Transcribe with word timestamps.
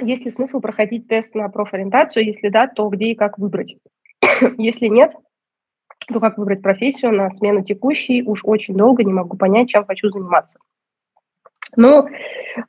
Есть 0.00 0.24
ли 0.24 0.32
смысл 0.32 0.60
проходить 0.60 1.08
тест 1.08 1.34
на 1.34 1.48
профориентацию? 1.48 2.24
Если 2.24 2.48
да, 2.48 2.66
то 2.66 2.88
где 2.88 3.06
и 3.06 3.14
как 3.14 3.38
выбрать? 3.38 3.76
Если 4.58 4.86
нет, 4.86 5.12
то 6.08 6.20
как 6.20 6.38
выбрать 6.38 6.62
профессию 6.62 7.12
на 7.12 7.30
смену 7.30 7.62
текущей? 7.62 8.22
Уж 8.22 8.40
очень 8.44 8.74
долго 8.74 9.04
не 9.04 9.12
могу 9.12 9.36
понять, 9.36 9.68
чем 9.68 9.84
хочу 9.84 10.08
заниматься. 10.08 10.58
Ну, 11.76 12.06
э, 12.06 12.12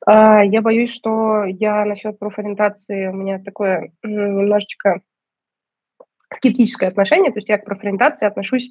я 0.06 0.62
боюсь, 0.62 0.94
что 0.94 1.46
я 1.46 1.86
насчет 1.86 2.20
профориентации, 2.20 3.08
у 3.08 3.14
меня 3.14 3.40
такое 3.40 3.92
немножечко 4.04 5.02
скептическое 6.36 6.90
отношение, 6.90 7.32
то 7.32 7.40
есть 7.40 7.50
я 7.50 7.58
к 7.58 7.66
профориентации 7.66 8.28
отношусь 8.28 8.70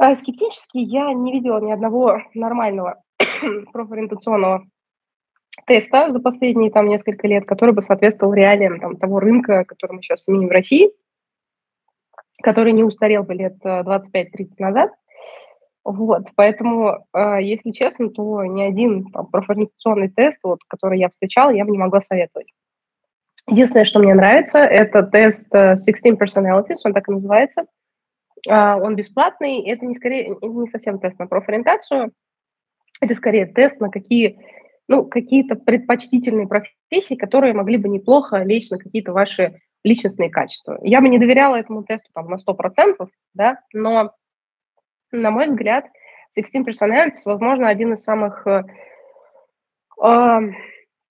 э, 0.00 0.16
скептически. 0.16 0.78
Я 0.78 1.12
не 1.12 1.32
видела 1.32 1.60
ни 1.60 1.72
одного 1.72 2.22
нормального 2.34 3.02
профориентационного 3.72 4.64
теста 5.66 6.12
за 6.12 6.20
последние 6.20 6.70
там 6.70 6.88
несколько 6.88 7.26
лет, 7.26 7.46
который 7.46 7.74
бы 7.74 7.82
соответствовал 7.82 8.34
реалиям 8.34 8.80
там, 8.80 8.96
того 8.96 9.20
рынка, 9.20 9.64
который 9.64 9.92
мы 9.92 10.02
сейчас 10.02 10.24
имеем 10.26 10.48
в 10.48 10.52
России, 10.52 10.90
который 12.42 12.72
не 12.72 12.84
устарел 12.84 13.22
бы 13.24 13.34
лет 13.34 13.56
25-30 13.64 14.04
э, 14.12 14.46
назад. 14.58 14.90
Вот, 15.84 16.24
поэтому, 16.34 17.06
э, 17.14 17.38
если 17.42 17.70
честно, 17.70 18.10
то 18.10 18.44
ни 18.44 18.62
один 18.62 19.06
там, 19.12 19.26
профориентационный 19.26 20.08
тест, 20.08 20.38
вот, 20.42 20.60
который 20.68 20.98
я 20.98 21.08
встречала, 21.08 21.50
я 21.50 21.64
бы 21.64 21.70
не 21.70 21.78
могла 21.78 22.02
советовать. 22.08 22.48
Единственное, 23.48 23.84
что 23.84 24.00
мне 24.00 24.12
нравится, 24.12 24.58
это 24.58 25.04
тест 25.04 25.46
16 25.52 25.88
э, 26.04 26.10
Personalities, 26.10 26.80
он 26.84 26.92
так 26.92 27.08
и 27.08 27.12
называется. 27.12 27.66
Uh, 28.48 28.80
он 28.80 28.94
бесплатный, 28.94 29.66
это 29.66 29.86
не, 29.86 29.96
скорее, 29.96 30.36
не 30.40 30.68
совсем 30.68 31.00
тест 31.00 31.18
на 31.18 31.26
профориентацию, 31.26 32.12
это 33.00 33.14
скорее 33.14 33.46
тест 33.46 33.80
на 33.80 33.90
какие 33.90 34.38
ну, 34.88 35.04
какие-то 35.04 35.56
предпочтительные 35.56 36.46
профессии, 36.46 37.14
которые 37.14 37.54
могли 37.54 37.76
бы 37.76 37.88
неплохо 37.88 38.42
лечь 38.42 38.70
на 38.70 38.78
какие-то 38.78 39.12
ваши 39.12 39.60
личностные 39.84 40.30
качества. 40.30 40.78
Я 40.82 41.00
бы 41.00 41.08
не 41.08 41.18
доверяла 41.18 41.56
этому 41.56 41.84
тесту 41.84 42.08
там, 42.12 42.28
на 42.28 42.36
100%, 42.36 43.08
да, 43.34 43.60
но, 43.72 44.12
на 45.12 45.30
мой 45.30 45.48
взгляд, 45.48 45.86
16 46.36 46.68
Personalities, 46.68 47.22
возможно, 47.24 47.68
один 47.68 47.94
из 47.94 48.02
самых 48.02 48.46
э, 48.46 48.64
э, 50.02 50.38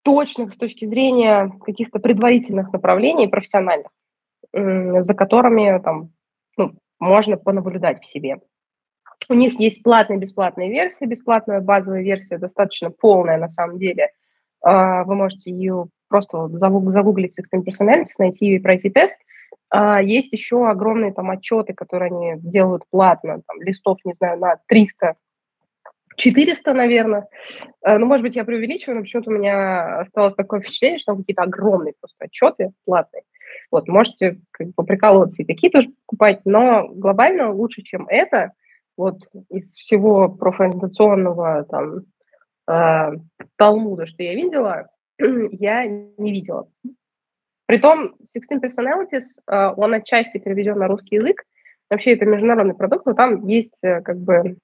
точных 0.03 0.53
с 0.53 0.57
точки 0.57 0.85
зрения 0.85 1.51
каких-то 1.65 1.99
предварительных 1.99 2.71
направлений 2.71 3.27
профессиональных, 3.27 3.91
э, 4.53 5.03
за 5.03 5.13
которыми 5.13 5.81
там, 5.81 6.11
ну, 6.57 6.73
можно 6.99 7.37
понаблюдать 7.37 8.01
в 8.01 8.05
себе. 8.05 8.39
У 9.29 9.33
них 9.33 9.59
есть 9.59 9.81
платная 9.83 10.17
и 10.17 10.19
бесплатная 10.19 10.69
версия. 10.69 11.05
Бесплатная 11.05 11.61
базовая 11.61 12.01
версия 12.01 12.37
достаточно 12.37 12.91
полная 12.91 13.37
на 13.37 13.49
самом 13.49 13.79
деле. 13.79 14.09
А, 14.61 15.03
вы 15.03 15.15
можете 15.15 15.51
ее 15.51 15.87
просто 16.07 16.47
загуглить 16.49 17.37
Extreme 17.39 17.63
Personalities, 17.63 18.13
найти 18.19 18.45
ее 18.45 18.57
и 18.57 18.61
пройти 18.61 18.89
тест. 18.89 19.15
А, 19.69 20.01
есть 20.01 20.31
еще 20.31 20.67
огромные 20.67 21.13
там 21.13 21.31
отчеты, 21.31 21.73
которые 21.73 22.11
они 22.11 22.41
делают 22.41 22.83
платно, 22.89 23.41
там, 23.47 23.61
листов, 23.61 23.97
не 24.05 24.13
знаю, 24.13 24.39
на 24.39 24.57
300 24.67 25.15
400, 26.17 26.73
наверное. 26.73 27.27
Ну, 27.85 28.05
может 28.05 28.21
быть, 28.21 28.37
я 28.37 28.45
преувеличиваю, 28.45 28.95
но 28.95 29.01
почему-то 29.01 29.31
у 29.31 29.33
меня 29.33 29.99
осталось 29.99 30.33
такое 30.35 30.61
впечатление, 30.61 30.97
что 30.97 31.11
там 31.11 31.17
какие-то 31.17 31.41
огромные 31.41 31.93
просто 31.99 32.15
отчеты 32.23 32.71
платные. 32.85 33.23
Вот, 33.69 33.89
можете 33.89 34.39
как 34.51 34.67
бы 34.75 34.85
прикалываться 34.85 35.41
и 35.41 35.45
такие 35.45 35.69
тоже 35.69 35.89
покупать, 36.05 36.39
но 36.45 36.87
глобально 36.87 37.51
лучше, 37.51 37.81
чем 37.81 38.07
это– 38.07 38.53
вот 38.97 39.19
из 39.49 39.71
всего 39.73 40.29
профориентационного 40.29 41.65
там 41.65 42.05
э, 42.67 43.17
Талмуда, 43.57 44.05
что 44.05 44.23
я 44.23 44.35
видела, 44.35 44.89
я 45.19 45.85
не 45.85 46.31
видела. 46.31 46.67
Притом 47.67 48.15
16 48.31 48.63
Personalities, 48.63 49.25
э, 49.49 49.73
он 49.75 49.93
отчасти 49.93 50.37
переведен 50.37 50.77
на 50.77 50.87
русский 50.87 51.15
язык. 51.15 51.43
Вообще 51.89 52.13
это 52.13 52.25
международный 52.25 52.75
продукт, 52.75 53.05
но 53.05 53.13
там 53.13 53.45
есть 53.47 53.73
э, 53.81 54.01
как 54.01 54.17
бы 54.19 54.57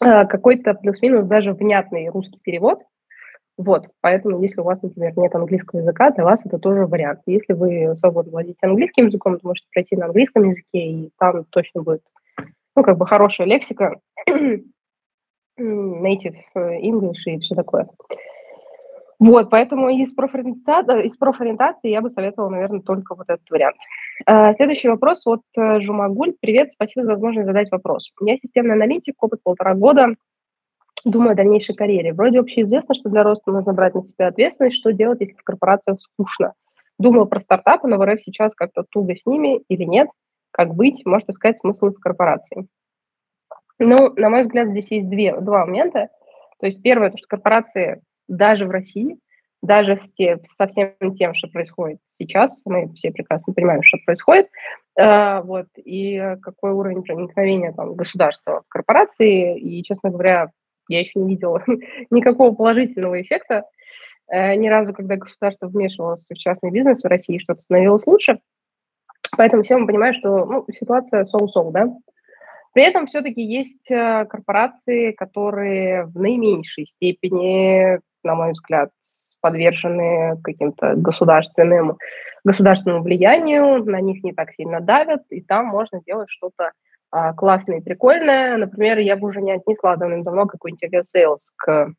э, 0.00 0.26
какой-то 0.26 0.74
плюс-минус 0.74 1.26
даже 1.26 1.52
внятный 1.52 2.08
русский 2.08 2.40
перевод. 2.42 2.80
Вот, 3.56 3.88
поэтому 4.00 4.42
если 4.42 4.60
у 4.60 4.64
вас, 4.64 4.80
например, 4.80 5.12
нет 5.18 5.34
английского 5.34 5.80
языка, 5.80 6.10
для 6.12 6.24
вас 6.24 6.40
это 6.46 6.58
тоже 6.58 6.86
вариант. 6.86 7.20
Если 7.26 7.52
вы 7.52 7.94
свободно 7.96 8.32
владеете 8.32 8.58
английским 8.62 9.08
языком, 9.08 9.38
то 9.38 9.46
можете 9.46 9.68
пройти 9.70 9.96
на 9.96 10.06
английском 10.06 10.48
языке, 10.48 10.78
и 10.78 11.12
там 11.18 11.44
точно 11.50 11.82
будет 11.82 12.02
ну, 12.76 12.82
как 12.82 12.98
бы 12.98 13.06
хорошая 13.06 13.46
лексика, 13.46 14.00
native 15.58 16.36
э, 16.54 16.80
English 16.80 17.22
и 17.26 17.38
все 17.38 17.54
такое. 17.54 17.88
Вот, 19.18 19.50
поэтому 19.50 19.90
из 19.90 20.14
профориентации, 20.14 21.06
из 21.06 21.16
профориентации 21.16 21.90
я 21.90 22.00
бы 22.00 22.08
советовала, 22.08 22.48
наверное, 22.48 22.80
только 22.80 23.14
вот 23.14 23.28
этот 23.28 23.48
вариант. 23.50 23.76
А, 24.24 24.54
следующий 24.54 24.88
вопрос 24.88 25.26
от 25.26 25.42
э, 25.58 25.80
Жумагуль. 25.80 26.32
Привет, 26.40 26.70
спасибо 26.72 27.04
за 27.04 27.12
возможность 27.12 27.46
задать 27.46 27.70
вопрос. 27.70 28.10
У 28.18 28.24
меня 28.24 28.38
системный 28.38 28.74
аналитик, 28.76 29.22
опыт 29.22 29.42
полтора 29.42 29.74
года, 29.74 30.14
думаю 31.04 31.32
о 31.32 31.34
дальнейшей 31.34 31.74
карьере. 31.74 32.14
Вроде 32.14 32.40
общеизвестно, 32.40 32.94
что 32.94 33.10
для 33.10 33.22
роста 33.22 33.52
нужно 33.52 33.74
брать 33.74 33.94
на 33.94 34.02
себя 34.04 34.28
ответственность, 34.28 34.76
что 34.76 34.92
делать, 34.92 35.20
если 35.20 35.34
в 35.34 35.44
корпорациях 35.44 36.00
скучно. 36.00 36.54
Думала 36.98 37.26
про 37.26 37.40
стартапы, 37.40 37.88
но 37.88 37.98
в 37.98 38.06
РФ 38.06 38.22
сейчас 38.22 38.54
как-то 38.54 38.84
туго 38.90 39.14
с 39.16 39.26
ними 39.26 39.62
или 39.68 39.84
нет 39.84 40.08
как 40.50 40.74
быть, 40.74 41.04
может 41.04 41.28
искать 41.28 41.58
смысл 41.60 41.90
в 41.90 42.00
корпорации. 42.00 42.66
Ну, 43.78 44.12
на 44.14 44.28
мой 44.28 44.42
взгляд, 44.42 44.68
здесь 44.68 44.90
есть 44.90 45.08
две, 45.08 45.38
два 45.40 45.64
момента. 45.64 46.08
То 46.58 46.66
есть 46.66 46.82
первое, 46.82 47.10
то, 47.10 47.18
что 47.18 47.26
корпорации 47.28 48.02
даже 48.28 48.66
в 48.66 48.70
России, 48.70 49.18
даже 49.62 49.96
в 49.96 50.14
те, 50.14 50.38
со 50.56 50.66
всем 50.66 50.94
тем, 51.16 51.34
что 51.34 51.48
происходит 51.48 51.98
сейчас, 52.18 52.52
мы 52.64 52.92
все 52.94 53.10
прекрасно 53.10 53.52
понимаем, 53.52 53.82
что 53.82 53.98
происходит, 54.04 54.48
э, 54.98 55.40
вот, 55.42 55.66
и 55.76 56.36
какой 56.42 56.72
уровень 56.72 57.02
проникновения 57.02 57.72
там, 57.72 57.94
государства 57.94 58.62
в 58.66 58.68
корпорации, 58.68 59.58
и, 59.58 59.82
честно 59.82 60.10
говоря, 60.10 60.50
я 60.88 61.00
еще 61.00 61.18
не 61.20 61.30
видела 61.30 61.62
никакого 62.10 62.54
положительного 62.54 63.20
эффекта. 63.20 63.64
Э, 64.30 64.54
ни 64.54 64.68
разу, 64.68 64.92
когда 64.92 65.16
государство 65.16 65.66
вмешивалось 65.66 66.24
в 66.28 66.34
частный 66.34 66.70
бизнес 66.70 67.02
в 67.02 67.06
России, 67.06 67.38
что-то 67.38 67.62
становилось 67.62 68.06
лучше. 68.06 68.40
Поэтому 69.40 69.62
все 69.62 69.78
мы 69.78 69.86
понимаем, 69.86 70.12
что 70.12 70.44
ну, 70.44 70.66
ситуация 70.70 71.24
соу-соу, 71.24 71.70
да. 71.72 71.86
При 72.74 72.82
этом 72.82 73.06
все-таки 73.06 73.40
есть 73.40 73.90
э, 73.90 74.26
корпорации, 74.26 75.12
которые 75.12 76.04
в 76.04 76.20
наименьшей 76.20 76.84
степени, 76.84 78.00
на 78.22 78.34
мой 78.34 78.52
взгляд, 78.52 78.90
подвержены 79.40 80.38
каким-то 80.44 80.94
государственным, 80.94 81.96
государственному 82.44 83.02
влиянию, 83.02 83.82
на 83.82 84.02
них 84.02 84.22
не 84.22 84.34
так 84.34 84.50
сильно 84.50 84.82
давят, 84.82 85.22
и 85.30 85.40
там 85.40 85.68
можно 85.68 86.02
делать 86.04 86.28
что-то 86.28 86.72
а, 87.10 87.32
классное 87.32 87.78
и 87.78 87.82
прикольное. 87.82 88.58
Например, 88.58 88.98
я 88.98 89.16
бы 89.16 89.28
уже 89.28 89.40
не 89.40 89.52
отнесла 89.52 89.96
давным-давно 89.96 90.48
какой-нибудь 90.48 90.84
Aviasales 90.84 91.40
к 91.56 91.94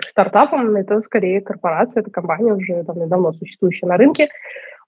стартапам, 0.00 0.74
это 0.76 1.00
скорее 1.02 1.40
корпорация, 1.40 2.00
это 2.00 2.10
компания 2.10 2.52
уже 2.52 2.82
давно 2.82 3.32
существующая 3.32 3.86
на 3.86 3.96
рынке, 3.96 4.28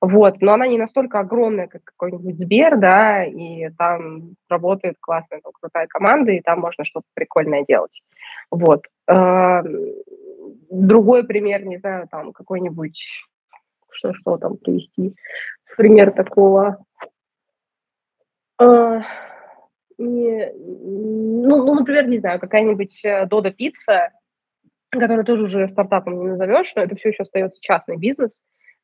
вот, 0.00 0.40
но 0.40 0.54
она 0.54 0.66
не 0.66 0.78
настолько 0.78 1.20
огромная, 1.20 1.68
как 1.68 1.82
какой-нибудь 1.84 2.38
Сбер, 2.38 2.76
да, 2.78 3.24
и 3.24 3.70
там 3.78 4.34
работает 4.48 4.96
классная, 5.00 5.40
там, 5.40 5.52
крутая 5.58 5.86
команда, 5.86 6.32
и 6.32 6.40
там 6.40 6.60
можно 6.60 6.84
что-то 6.84 7.06
прикольное 7.14 7.64
делать. 7.66 8.02
Вот. 8.50 8.84
Эм, 9.08 9.94
другой 10.70 11.24
пример, 11.24 11.64
не 11.64 11.78
знаю, 11.78 12.08
там 12.10 12.32
какой-нибудь, 12.32 13.00
что, 13.90 14.12
что 14.12 14.36
там 14.36 14.58
привести, 14.58 15.14
пример 15.76 16.12
такого. 16.12 16.78
Э, 18.60 19.00
не, 19.96 20.52
ну, 20.54 21.64
ну, 21.64 21.74
например, 21.74 22.06
не 22.06 22.18
знаю, 22.18 22.38
какая-нибудь 22.38 23.02
Дода 23.28 23.50
пицца, 23.50 24.10
который 25.00 25.24
тоже 25.24 25.44
уже 25.44 25.68
стартапом 25.68 26.18
не 26.18 26.26
назовешь, 26.28 26.72
но 26.74 26.82
это 26.82 26.96
все 26.96 27.10
еще 27.10 27.22
остается 27.22 27.60
частный 27.60 27.96
бизнес, 27.96 28.38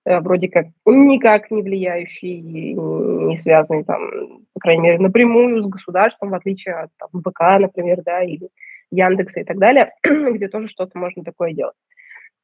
э, 0.05 0.21
вроде 0.21 0.49
как 0.49 0.67
никак 0.87 1.51
не 1.51 1.63
влияющий, 1.63 2.41
не 2.41 3.39
связанный 3.39 3.85
там, 3.85 4.43
по 4.55 4.61
крайней 4.61 4.83
мере, 4.83 4.99
напрямую 4.99 5.63
с 5.63 5.67
государством, 5.67 6.31
в 6.31 6.35
отличие 6.35 6.75
от 6.75 6.91
там, 6.99 7.09
БК, 7.13 7.59
например, 7.59 8.03
да, 8.05 8.23
или 8.23 8.49
Яндекса 8.91 9.41
и 9.41 9.45
так 9.45 9.59
далее, 9.59 9.93
где 10.03 10.49
тоже 10.49 10.69
что-то 10.69 10.99
можно 10.99 11.25
такое 11.25 11.53
делать. 11.53 11.77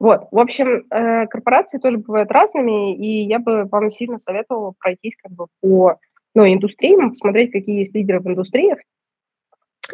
Вот, 0.00 0.28
в 0.30 0.38
общем, 0.38 0.84
э, 0.90 1.26
корпорации 1.26 1.78
тоже 1.78 1.98
бывают 1.98 2.30
разными, 2.30 2.96
и 2.96 3.26
я 3.26 3.40
бы 3.40 3.64
вам 3.64 3.90
сильно 3.90 4.20
советовала 4.20 4.72
пройтись 4.78 5.16
как 5.20 5.32
бы 5.32 5.46
по 5.60 5.96
ну, 6.34 6.46
индустриям, 6.46 7.10
посмотреть, 7.10 7.50
какие 7.50 7.80
есть 7.80 7.94
лидеры 7.94 8.20
в 8.20 8.26
индустриях, 8.28 8.78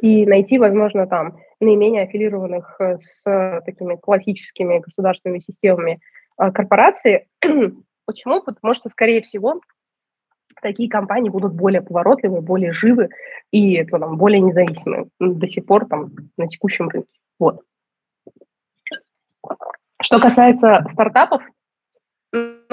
и 0.00 0.26
найти, 0.26 0.58
возможно, 0.58 1.06
там 1.06 1.38
наименее 1.60 2.02
аффилированных 2.02 2.76
э, 2.80 2.98
с 3.00 3.62
такими 3.64 3.96
классическими 3.96 4.78
государственными 4.80 5.38
системами 5.38 6.00
э, 6.38 6.50
корпорации. 6.52 7.28
Почему? 8.06 8.42
Потому 8.42 8.74
что, 8.74 8.88
скорее 8.88 9.22
всего, 9.22 9.60
такие 10.62 10.88
компании 10.88 11.30
будут 11.30 11.54
более 11.54 11.82
поворотливые, 11.82 12.40
более 12.40 12.72
живы 12.72 13.08
и 13.50 13.84
там, 13.84 14.16
более 14.16 14.40
независимые 14.40 15.06
до 15.20 15.48
сих 15.48 15.66
пор 15.66 15.86
там, 15.86 16.12
на 16.36 16.48
текущем 16.48 16.88
рынке. 16.88 17.08
Вот. 17.38 17.60
Что 20.02 20.20
касается 20.20 20.86
стартапов, 20.92 21.42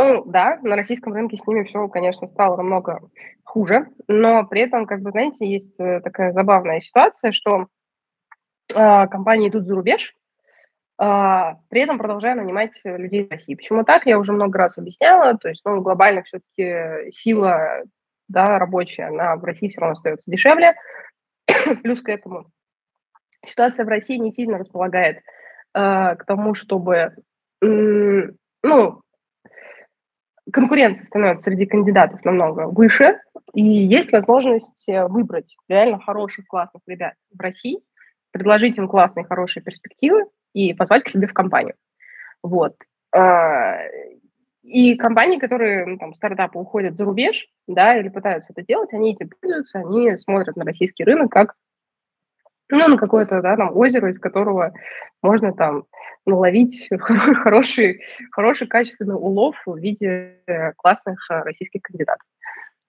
ну 0.01 0.24
да, 0.25 0.57
на 0.63 0.75
российском 0.75 1.13
рынке 1.13 1.38
с 1.38 1.45
ними 1.45 1.63
все, 1.63 1.88
конечно, 1.88 2.27
стало 2.27 2.57
намного 2.57 3.01
хуже, 3.44 3.88
но 4.07 4.45
при 4.45 4.62
этом, 4.62 4.88
как 4.88 5.01
бы, 5.01 5.12
знаете, 5.12 5.45
есть 5.45 5.80
э, 5.80 6.01
такая 6.01 6.33
забавная 6.33 6.81
ситуация, 6.81 7.31
что 7.31 7.68
э, 8.69 9.07
компании 9.07 9.50
идут 9.50 9.65
за 9.65 9.75
рубеж, 9.75 10.15
э, 11.00 11.03
при 11.69 11.81
этом 11.81 12.00
продолжая 12.00 12.33
нанимать 12.33 12.71
людей 12.83 13.27
в 13.27 13.31
России. 13.31 13.53
Почему 13.53 13.83
так, 13.83 14.07
я 14.07 14.18
уже 14.18 14.31
много 14.33 14.57
раз 14.57 14.77
объясняла, 14.80 15.38
то 15.38 15.50
есть, 15.50 15.62
ну, 15.65 15.81
глобально 15.81 16.24
все-таки 16.24 17.12
сила 17.12 17.83
да, 18.27 18.57
рабочая, 18.57 19.09
она 19.09 19.36
в 19.36 19.44
России 19.44 19.68
все 19.68 19.81
равно 19.81 19.94
остается 19.94 20.31
дешевле, 20.31 20.74
плюс 21.83 22.01
к 22.01 22.09
этому 22.09 22.50
ситуация 23.45 23.86
в 23.86 23.89
России 23.89 24.18
не 24.18 24.31
сильно 24.31 24.57
располагает 24.57 25.18
э, 25.18 25.21
к 26.15 26.24
тому, 26.25 26.56
чтобы, 26.56 27.13
ну, 27.62 29.01
конкуренция 30.51 31.05
становится 31.05 31.43
среди 31.43 31.65
кандидатов 31.65 32.23
намного 32.25 32.67
выше, 32.67 33.19
и 33.53 33.63
есть 33.63 34.11
возможность 34.11 34.88
э, 34.88 35.07
выбрать 35.07 35.55
реально 35.67 35.99
хороших, 35.99 36.47
классных 36.47 36.81
ребят 36.88 37.13
в 37.33 37.39
России, 37.39 37.79
предложить 38.31 38.77
им 38.77 38.88
классные, 38.88 39.25
хорошие 39.25 39.63
перспективы 39.63 40.25
и 40.53 40.73
позвать 40.73 41.03
к 41.03 41.09
себе 41.09 41.27
в 41.27 41.33
компанию. 41.33 41.75
Вот. 42.43 42.75
А, 43.13 43.77
и 44.63 44.95
компании, 44.95 45.38
которые, 45.38 45.85
ну, 45.85 45.97
там, 45.97 46.13
стартапы 46.13 46.57
уходят 46.57 46.95
за 46.95 47.05
рубеж, 47.05 47.47
да, 47.67 47.97
или 47.97 48.09
пытаются 48.09 48.53
это 48.53 48.65
делать, 48.65 48.93
они 48.93 49.13
этим 49.13 49.29
пользуются, 49.29 49.79
они 49.79 50.15
смотрят 50.17 50.55
на 50.55 50.65
российский 50.65 51.03
рынок 51.03 51.31
как 51.31 51.55
ну, 52.71 52.88
на 52.88 52.97
какое-то, 52.97 53.41
да, 53.41 53.56
там, 53.56 53.75
озеро, 53.75 54.09
из 54.09 54.19
которого 54.19 54.73
можно 55.21 55.53
там 55.53 55.85
наловить 56.25 56.88
хороший, 57.00 58.01
хороший 58.31 58.68
качественный 58.68 59.15
улов 59.15 59.56
в 59.65 59.77
виде 59.77 60.38
классных 60.77 61.19
э, 61.29 61.41
российских 61.44 61.81
кандидатов. 61.81 62.25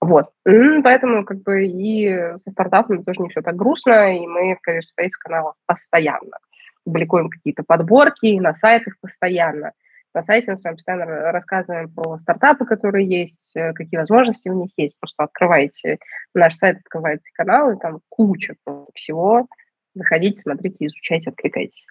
Вот. 0.00 0.30
Поэтому 0.44 1.24
как 1.24 1.42
бы 1.42 1.64
и 1.66 2.36
со 2.36 2.50
стартапами 2.50 3.02
тоже 3.02 3.20
не 3.22 3.28
все 3.28 3.40
так 3.40 3.54
грустно, 3.54 4.16
и 4.16 4.26
мы 4.26 4.56
в 4.56 4.68
Career 4.68 4.80
Space 4.80 5.12
каналах 5.20 5.54
постоянно 5.66 6.38
публикуем 6.84 7.30
какие-то 7.30 7.62
подборки, 7.62 8.38
на 8.38 8.54
сайтах 8.54 8.94
постоянно. 9.00 9.72
На 10.14 10.22
сайте 10.24 10.50
мы 10.50 10.58
с 10.58 10.64
вами 10.64 10.74
постоянно 10.74 11.32
рассказываем 11.32 11.94
про 11.94 12.18
стартапы, 12.18 12.66
которые 12.66 13.06
есть, 13.06 13.52
э, 13.54 13.72
какие 13.72 13.98
возможности 13.98 14.48
у 14.48 14.60
них 14.60 14.70
есть. 14.76 14.94
Просто 15.00 15.24
открываете 15.24 15.98
наш 16.34 16.56
сайт, 16.56 16.78
открываете 16.78 17.30
канал, 17.32 17.72
и 17.72 17.78
там 17.78 18.00
куча 18.10 18.54
всего, 18.94 19.46
Заходите, 19.94 20.40
смотрите, 20.40 20.86
изучайте, 20.86 21.30
откликайтесь. 21.30 21.86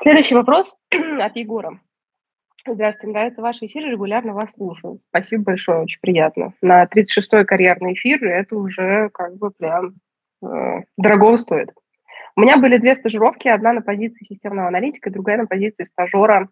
Следующий 0.00 0.34
вопрос 0.34 0.78
от 0.90 1.36
Егора. 1.36 1.80
Здравствуйте, 2.66 3.12
нравится 3.12 3.42
ваш 3.42 3.60
эфир, 3.60 3.90
регулярно 3.90 4.34
вас 4.34 4.52
слушаю. 4.52 5.00
Спасибо 5.08 5.44
большое, 5.44 5.80
очень 5.80 6.00
приятно. 6.00 6.54
На 6.62 6.84
36-й 6.84 7.44
карьерный 7.44 7.94
эфир 7.94 8.24
это 8.24 8.56
уже 8.56 9.10
как 9.12 9.36
бы 9.36 9.50
прям 9.50 9.94
э, 10.44 10.82
дорого 10.96 11.38
стоит. 11.38 11.72
У 12.36 12.40
меня 12.40 12.58
были 12.58 12.78
две 12.78 12.94
стажировки, 12.94 13.48
одна 13.48 13.72
на 13.72 13.82
позиции 13.82 14.24
системного 14.24 14.68
аналитика, 14.68 15.10
другая 15.10 15.38
на 15.38 15.46
позиции 15.46 15.84
стажера 15.84 16.48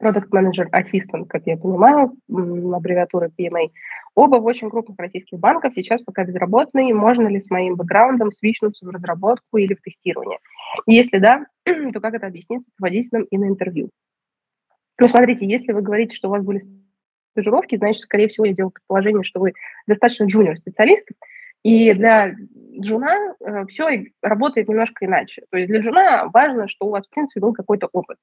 Product 0.00 0.30
Manager 0.30 0.66
Assistant, 0.72 1.26
как 1.28 1.42
я 1.46 1.56
понимаю, 1.56 2.12
аббревиатура 2.28 3.30
PMA. 3.38 3.70
Оба 4.14 4.36
в 4.36 4.44
очень 4.44 4.70
крупных 4.70 4.98
российских 4.98 5.38
банках, 5.38 5.72
сейчас 5.74 6.02
пока 6.02 6.24
безработные. 6.24 6.94
Можно 6.94 7.28
ли 7.28 7.40
с 7.40 7.50
моим 7.50 7.76
бэкграундом 7.76 8.32
свичнуться 8.32 8.86
в 8.86 8.90
разработку 8.90 9.58
или 9.58 9.74
в 9.74 9.82
тестирование? 9.82 10.38
Если 10.86 11.18
да, 11.18 11.46
то 11.64 12.00
как 12.00 12.14
это 12.14 12.26
объяснить 12.26 12.64
руководителям 12.72 13.24
и 13.24 13.38
на 13.38 13.46
интервью? 13.46 13.90
Ну, 14.98 15.08
смотрите, 15.08 15.46
если 15.46 15.72
вы 15.72 15.82
говорите, 15.82 16.14
что 16.14 16.28
у 16.28 16.32
вас 16.32 16.44
были 16.44 16.60
стажировки, 17.32 17.76
значит, 17.76 18.02
скорее 18.02 18.28
всего, 18.28 18.46
я 18.46 18.52
делаю 18.52 18.72
предположение, 18.72 19.22
что 19.22 19.40
вы 19.40 19.52
достаточно 19.86 20.24
джуниор 20.24 20.56
специалист, 20.56 21.06
и 21.62 21.92
для 21.94 22.34
джуна 22.78 23.34
э, 23.40 23.66
все 23.66 24.04
работает 24.22 24.68
немножко 24.68 25.04
иначе. 25.04 25.42
То 25.50 25.58
есть 25.58 25.70
для 25.70 25.80
джуна 25.80 26.28
важно, 26.32 26.68
что 26.68 26.86
у 26.86 26.90
вас, 26.90 27.06
в 27.06 27.10
принципе, 27.10 27.40
был 27.40 27.52
какой-то 27.52 27.88
опыт. 27.92 28.16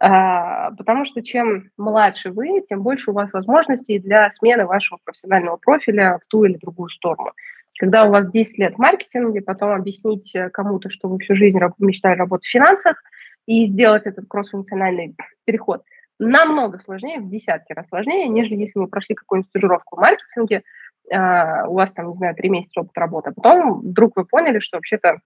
А, 0.00 0.70
потому 0.72 1.04
что 1.04 1.22
чем 1.22 1.70
младше 1.76 2.30
вы, 2.30 2.62
тем 2.68 2.82
больше 2.82 3.10
у 3.10 3.14
вас 3.14 3.32
возможностей 3.32 3.98
для 3.98 4.30
смены 4.32 4.64
вашего 4.66 4.98
профессионального 5.04 5.56
профиля 5.56 6.20
в 6.22 6.28
ту 6.28 6.44
или 6.44 6.56
другую 6.56 6.88
сторону. 6.90 7.32
Когда 7.80 8.04
у 8.04 8.10
вас 8.10 8.30
10 8.30 8.58
лет 8.58 8.74
в 8.74 8.78
маркетинге, 8.78 9.40
потом 9.40 9.70
объяснить 9.70 10.34
э, 10.34 10.50
кому-то, 10.50 10.90
что 10.90 11.08
вы 11.08 11.18
всю 11.18 11.34
жизнь 11.34 11.58
мечтали 11.78 12.16
работать 12.16 12.46
в 12.46 12.50
финансах, 12.50 13.02
и 13.46 13.66
сделать 13.66 14.04
этот 14.04 14.26
кроссфункциональный 14.28 15.16
переход 15.46 15.82
намного 16.18 16.78
сложнее, 16.80 17.20
в 17.20 17.30
десятки 17.30 17.72
раз 17.72 17.88
сложнее, 17.88 18.28
нежели 18.28 18.56
если 18.56 18.78
вы 18.78 18.88
прошли 18.88 19.14
какую-нибудь 19.14 19.48
стажировку 19.48 19.96
в 19.96 20.00
маркетинге, 20.00 20.62
а, 21.10 21.66
у 21.66 21.74
вас 21.74 21.90
там, 21.92 22.10
не 22.10 22.14
знаю, 22.16 22.34
три 22.34 22.50
месяца 22.50 22.80
опыта 22.80 23.00
работы, 23.00 23.30
а 23.30 23.32
потом 23.32 23.80
вдруг 23.80 24.16
вы 24.16 24.26
поняли, 24.26 24.58
что 24.58 24.76
вообще-то 24.76 25.20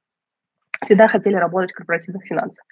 всегда 0.85 1.09
хотели 1.09 1.35
работать 1.35 1.73
в 1.73 1.75
корпоративных 1.75 2.25
финансах. 2.25 2.65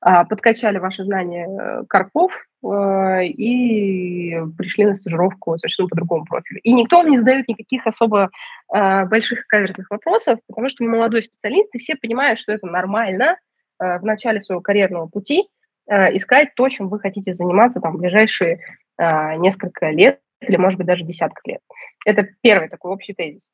А, 0.00 0.24
подкачали 0.24 0.78
ваши 0.78 1.04
знания 1.04 1.48
э, 1.48 1.84
Карпов 1.88 2.30
э, 2.62 3.24
и 3.26 4.32
пришли 4.56 4.86
на 4.86 4.96
стажировку 4.96 5.58
совершенно 5.58 5.88
по 5.88 5.96
другому 5.96 6.24
профилю. 6.24 6.60
И 6.62 6.72
никто 6.72 6.98
вам 6.98 7.08
не 7.08 7.18
задает 7.18 7.48
никаких 7.48 7.84
особо 7.84 8.30
э, 8.72 9.04
больших 9.06 9.46
каверзных 9.48 9.90
вопросов, 9.90 10.38
потому 10.46 10.68
что 10.68 10.84
вы 10.84 10.90
молодой 10.90 11.24
специалист, 11.24 11.74
и 11.74 11.78
все 11.78 11.96
понимают, 11.96 12.38
что 12.38 12.52
это 12.52 12.66
нормально 12.66 13.36
в 13.80 14.02
начале 14.02 14.40
своего 14.40 14.60
карьерного 14.60 15.06
пути 15.06 15.44
искать 15.88 16.52
то, 16.56 16.68
чем 16.68 16.88
вы 16.88 16.98
хотите 16.98 17.32
заниматься 17.32 17.78
там, 17.78 17.94
в 17.94 18.00
ближайшие 18.00 18.58
несколько 18.98 19.90
лет 19.90 20.18
или, 20.40 20.56
может 20.56 20.78
быть, 20.78 20.88
даже 20.88 21.04
десяток 21.04 21.38
лет. 21.46 21.60
Это 22.04 22.26
первый 22.42 22.68
такой 22.68 22.90
общий 22.90 23.14
тезис. 23.14 23.48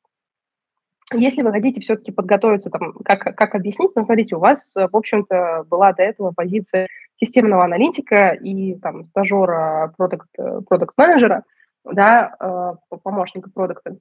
Если 1.13 1.43
вы 1.43 1.51
хотите 1.51 1.81
все-таки 1.81 2.11
подготовиться, 2.11 2.69
там, 2.69 2.93
как, 3.05 3.35
как 3.35 3.55
объяснить, 3.55 3.91
ну, 3.95 4.05
смотрите, 4.05 4.35
у 4.35 4.39
вас, 4.39 4.73
в 4.73 4.95
общем-то, 4.95 5.65
была 5.69 5.93
до 5.93 6.01
этого 6.01 6.31
позиция 6.31 6.87
системного 7.17 7.63
аналитика 7.63 8.29
и 8.29 8.75
там 8.79 9.05
стажера, 9.05 9.93
продукт-менеджера, 9.97 11.43
да, 11.83 12.35
э, 12.39 12.97
помощника 13.03 13.51
продукта. 13.51 13.97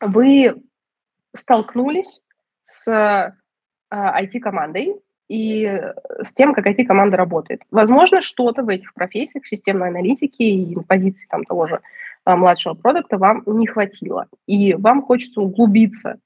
Вы 0.00 0.62
столкнулись 1.36 2.20
с 2.62 3.34
IT-командой 3.92 4.96
и 5.28 5.64
с 6.24 6.34
тем, 6.34 6.54
как 6.54 6.66
IT-команда 6.66 7.16
работает. 7.16 7.62
Возможно, 7.70 8.20
что-то 8.20 8.64
в 8.64 8.68
этих 8.68 8.92
профессиях, 8.94 9.44
в 9.44 9.48
системной 9.48 9.88
аналитике 9.88 10.44
и 10.44 10.74
позиции 10.82 11.26
там, 11.30 11.44
того 11.44 11.68
же 11.68 11.80
младшего 12.36 12.74
продукта 12.74 13.18
вам 13.18 13.42
не 13.46 13.66
хватило. 13.66 14.26
И 14.46 14.74
вам 14.74 15.02
хочется 15.02 15.40
углубиться 15.40 16.18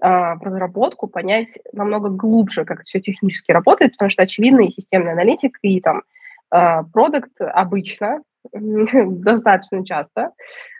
в 0.00 0.38
разработку, 0.40 1.06
понять 1.06 1.50
намного 1.72 2.08
глубже, 2.08 2.64
как 2.64 2.82
все 2.82 3.00
технически 3.00 3.52
работает, 3.52 3.92
потому 3.92 4.10
что, 4.10 4.24
очевидно, 4.24 4.62
и 4.62 4.72
системный 4.72 5.12
аналитик, 5.12 5.58
и 5.62 5.80
там 5.80 6.02
продукт 6.50 7.30
обычно, 7.38 8.20
достаточно 8.52 9.86
часто, 9.86 10.32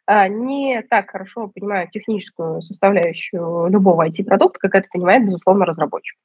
а, 0.06 0.28
не 0.28 0.82
так 0.82 1.10
хорошо 1.10 1.48
понимают 1.48 1.90
техническую 1.90 2.60
составляющую 2.60 3.68
любого 3.68 4.08
IT-продукта, 4.08 4.58
как 4.58 4.74
это 4.74 4.88
понимает, 4.90 5.24
безусловно, 5.24 5.64
разработчик. 5.64 6.18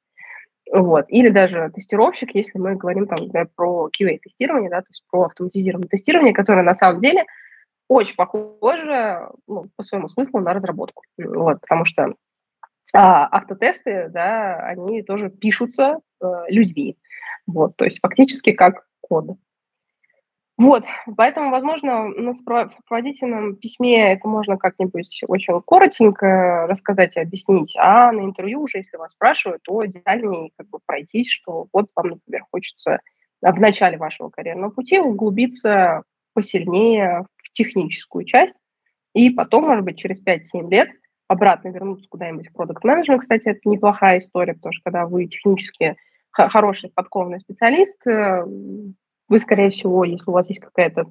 Вот. 0.72 1.06
Или 1.10 1.30
даже 1.30 1.72
тестировщик, 1.74 2.34
если 2.34 2.58
мы 2.58 2.76
говорим 2.76 3.08
там, 3.08 3.26
например, 3.26 3.50
про 3.56 3.90
QA-тестирование, 3.90 4.70
да, 4.70 4.82
то 4.82 4.88
есть 4.90 5.04
про 5.10 5.26
автоматизированное 5.26 5.88
тестирование, 5.88 6.34
которое 6.34 6.64
на 6.64 6.76
самом 6.76 7.02
деле 7.02 7.26
очень 7.88 8.15
похоже 8.15 9.29
ну, 9.48 9.65
по 9.75 9.84
своему 9.84 10.08
смыслу 10.08 10.39
на 10.39 10.53
разработку. 10.53 11.03
Вот, 11.17 11.62
потому 11.62 11.86
что 11.86 12.13
а, 12.94 13.27
автотесты, 13.27 14.10
да, 14.10 14.60
они 14.60 15.03
тоже 15.03 15.29
пишутся 15.29 16.00
э, 16.22 16.25
людьми. 16.50 16.98
Вот, 17.46 17.75
то 17.77 17.86
есть 17.86 18.00
фактически 18.01 18.51
как 18.51 18.88
код. 19.01 19.38
Вот, 20.58 20.84
поэтому, 21.15 21.51
возможно, 21.51 22.08
на 22.08 22.34
сопроводительном 22.34 23.58
письме 23.58 24.13
это 24.13 24.27
можно 24.27 24.58
как-нибудь 24.58 25.22
очень 25.27 25.62
коротенько 25.62 26.65
рассказать 26.67 27.15
и 27.15 27.20
объяснить, 27.20 27.75
а 27.77 28.12
на 28.12 28.22
интервью 28.22 28.63
уже, 28.63 28.79
если 28.79 28.98
вас 28.98 29.12
спрашивают, 29.12 29.62
то 29.62 29.84
детальнее 29.86 30.50
как 30.58 30.67
бы 30.70 30.79
пройтись, 30.84 31.29
что 31.29 31.67
вот 31.72 31.91
вам, 31.96 32.08
например, 32.08 32.44
хочется 32.51 33.01
в 33.39 33.60
начале 33.60 33.98
вашего 34.00 34.29
карьерного 34.29 34.72
пути 34.72 35.00
углубиться 35.00 36.01
посильнее 36.34 37.27
техническую 37.58 38.26
часть, 38.26 38.54
и 39.14 39.30
потом, 39.30 39.66
может 39.66 39.84
быть, 39.84 39.98
через 39.98 40.24
5-7 40.24 40.70
лет 40.70 40.90
обратно 41.28 41.70
вернуться 41.70 42.08
куда-нибудь 42.10 42.50
в 42.50 42.54
продукт 42.54 42.84
менеджмент 42.84 43.22
Кстати, 43.22 43.50
это 43.50 43.60
неплохая 43.66 44.20
история, 44.20 44.54
потому 44.54 44.74
что 44.74 44.84
когда 44.84 45.06
вы 45.06 45.26
технически 45.26 45.98
хороший 46.32 46.92
подкованный 46.94 47.40
специалист, 47.40 47.98
э, 48.08 48.44
вы, 49.28 49.40
скорее 49.40 49.72
всего, 49.72 50.04
если 50.04 50.30
у 50.30 50.34
вас 50.34 50.48
есть 50.50 50.62
какая-то 50.62 51.06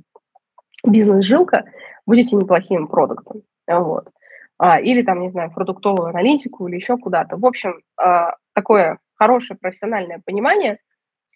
бизнес-жилка, 0.86 1.64
будете 2.06 2.36
неплохим 2.36 2.86
продуктом. 2.86 3.42
Вот. 3.66 4.08
А, 4.58 4.80
или 4.80 5.02
там, 5.02 5.20
не 5.20 5.30
знаю, 5.30 5.52
продуктовую 5.52 6.08
аналитику 6.08 6.66
или 6.68 6.76
еще 6.76 6.96
куда-то. 6.96 7.36
В 7.36 7.44
общем, 7.44 7.80
а, 7.96 8.36
такое 8.54 8.98
хорошее 9.14 9.58
профессиональное 9.58 10.22
понимание 10.24 10.78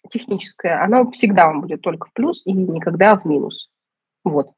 техническое, 0.09 0.83
оно 0.83 1.11
всегда 1.11 1.47
вам 1.47 1.61
будет 1.61 1.81
только 1.81 2.07
в 2.07 2.13
плюс 2.13 2.45
и 2.45 2.53
никогда 2.53 3.15
в 3.15 3.25
минус. 3.25 3.69
Вот. 4.23 4.51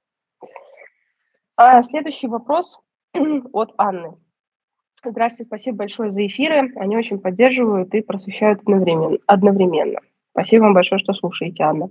А 1.55 1.83
следующий 1.83 2.27
вопрос 2.27 2.79
от 3.53 3.73
Анны. 3.77 4.13
Здравствуйте, 5.05 5.47
спасибо 5.47 5.77
большое 5.77 6.11
за 6.11 6.25
эфиры. 6.25 6.71
Они 6.77 6.97
очень 6.97 7.19
поддерживают 7.19 7.93
и 7.93 8.01
просвещают 8.01 8.61
одновременно. 9.27 9.99
Спасибо 10.31 10.63
вам 10.63 10.73
большое, 10.73 10.99
что 10.99 11.13
слушаете, 11.13 11.63
Анна. 11.63 11.89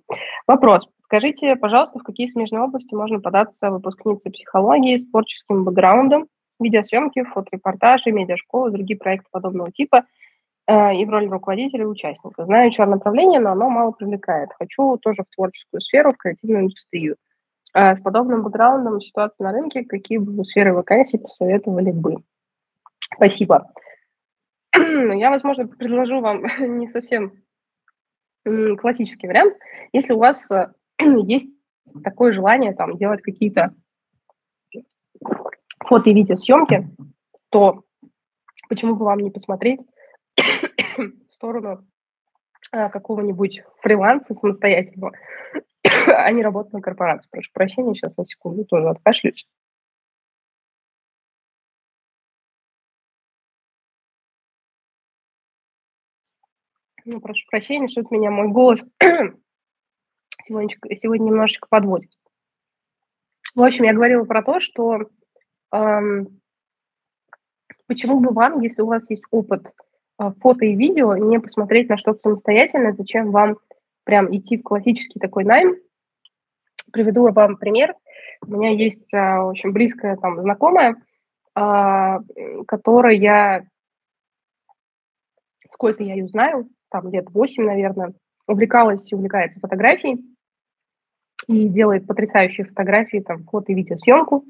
Вопрос. 0.49 0.89
Скажите, 1.03 1.55
пожалуйста, 1.55 2.01
в 2.01 2.03
какие 2.03 2.27
смежные 2.27 2.63
области 2.63 2.93
можно 2.95 3.21
податься 3.21 3.71
выпускнице 3.71 4.31
психологии 4.31 4.99
с 4.99 5.09
творческим 5.09 5.63
бэкграундом, 5.63 6.27
видеосъемки, 6.59 7.23
фоторепортажи, 7.23 8.11
медиашколы, 8.11 8.73
другие 8.73 8.99
проекты 8.99 9.29
подобного 9.31 9.71
типа 9.71 10.07
э, 10.67 10.97
и 10.97 11.05
в 11.05 11.11
роли 11.11 11.27
руководителя 11.29 11.83
и 11.83 11.87
участника. 11.87 12.45
Знаю 12.47 12.73
HR 12.73 12.87
направление, 12.87 13.39
но 13.39 13.53
оно 13.53 13.69
мало 13.71 13.93
привлекает. 13.93 14.49
Хочу 14.59 14.97
тоже 14.97 15.23
в 15.23 15.35
творческую 15.35 15.81
сферу, 15.81 16.15
в 16.15 16.17
креативную 16.17 16.63
индустрию. 16.63 17.17
Э, 17.75 17.95
с 17.95 18.01
подобным 18.01 18.43
бэкграундом 18.43 19.01
ситуация 19.01 19.45
на 19.45 19.53
рынке, 19.53 19.85
какие 19.85 20.19
бы 20.19 20.33
вы 20.33 20.45
сферы 20.45 20.75
вакансий 20.75 21.19
посоветовали 21.19 21.91
бы? 21.91 22.17
Спасибо. 23.15 23.73
Я, 24.75 25.31
возможно, 25.31 25.67
предложу 25.67 26.21
вам 26.21 26.43
не 26.79 26.89
совсем 26.89 27.33
классический 28.45 29.27
вариант. 29.27 29.57
Если 29.93 30.13
у 30.13 30.19
вас 30.19 30.39
э, 30.51 30.73
есть 30.99 31.51
такое 32.05 32.33
желание 32.33 32.75
там 32.75 32.97
делать 32.97 33.23
какие-то 33.23 33.75
фото 35.81 36.11
и 36.11 36.15
видеосъемки, 36.15 36.89
то 37.51 37.85
почему 38.69 38.97
бы 38.97 39.05
вам 39.05 39.21
не 39.21 39.31
посмотреть 39.31 39.81
в 40.97 41.33
сторону 41.33 41.87
а, 42.71 42.89
какого-нибудь 42.89 43.63
фриланса 43.81 44.35
самостоятельного, 44.35 45.13
не 46.33 46.43
работать 46.43 46.73
на 46.73 46.81
корпорацию. 46.81 47.31
Прошу 47.31 47.51
прощения, 47.53 47.95
сейчас 47.95 48.17
на 48.17 48.27
секунду 48.27 48.65
тоже 48.65 48.89
откашлюсь. 48.89 49.47
Ну, 57.05 57.21
прошу 57.21 57.45
прощения, 57.51 57.89
что 57.89 58.05
меня 58.11 58.31
мой 58.31 58.49
голос 58.49 58.81
сегодня, 60.47 60.77
сегодня 61.01 61.25
немножечко 61.25 61.67
подводит. 61.69 62.11
В 63.55 63.63
общем, 63.63 63.85
я 63.85 63.93
говорила 63.93 64.25
про 64.25 64.43
то, 64.43 64.61
что 64.61 65.11
эм, 65.73 66.41
почему 67.87 68.21
бы 68.21 68.33
вам, 68.33 68.61
если 68.61 68.83
у 68.83 68.87
вас 68.87 69.09
есть 69.11 69.25
опыт 69.31 69.67
э, 69.67 70.31
фото 70.41 70.65
и 70.65 70.77
видео, 70.77 71.17
не 71.17 71.41
посмотреть 71.41 71.89
на 71.89 71.99
что-то 71.99 72.21
самостоятельно, 72.21 72.93
зачем 72.93 73.33
вам 73.33 73.59
прям 74.05 74.35
идти 74.35 74.57
в 74.57 74.63
классический 74.63 75.19
такой 75.19 75.45
найм. 75.45 75.77
Приведу 76.93 77.31
вам 77.31 77.57
пример. 77.57 77.95
У 78.47 78.53
меня 78.53 78.71
есть 78.71 79.13
э, 79.13 79.39
очень 79.39 79.73
близкая 79.73 80.17
там 80.17 80.41
знакомая, 80.41 80.97
э, 81.57 82.19
которая, 82.67 83.67
сколько 85.73 86.03
я 86.03 86.15
ее 86.15 86.29
знаю, 86.29 86.69
там 86.91 87.11
лет 87.11 87.31
8, 87.31 87.65
наверное, 87.65 88.13
увлекалась 88.47 89.11
и 89.11 89.15
увлекается 89.15 89.61
фотографией 89.61 90.23
и 91.49 91.69
делает 91.69 92.07
потрясающие 92.07 92.67
фотографии, 92.67 93.19
там, 93.19 93.45
фото 93.45 93.73
и 93.73 93.75
видеосъемку. 93.75 94.45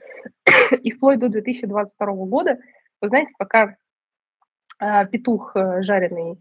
и 0.83 0.91
вплоть 0.91 1.19
до 1.19 1.29
2022 1.29 2.07
года, 2.27 2.59
вы 3.01 3.09
знаете, 3.09 3.33
пока 3.39 3.77
э, 4.81 5.07
петух 5.07 5.53
э, 5.55 5.83
жареный 5.83 6.33
э, 6.33 6.39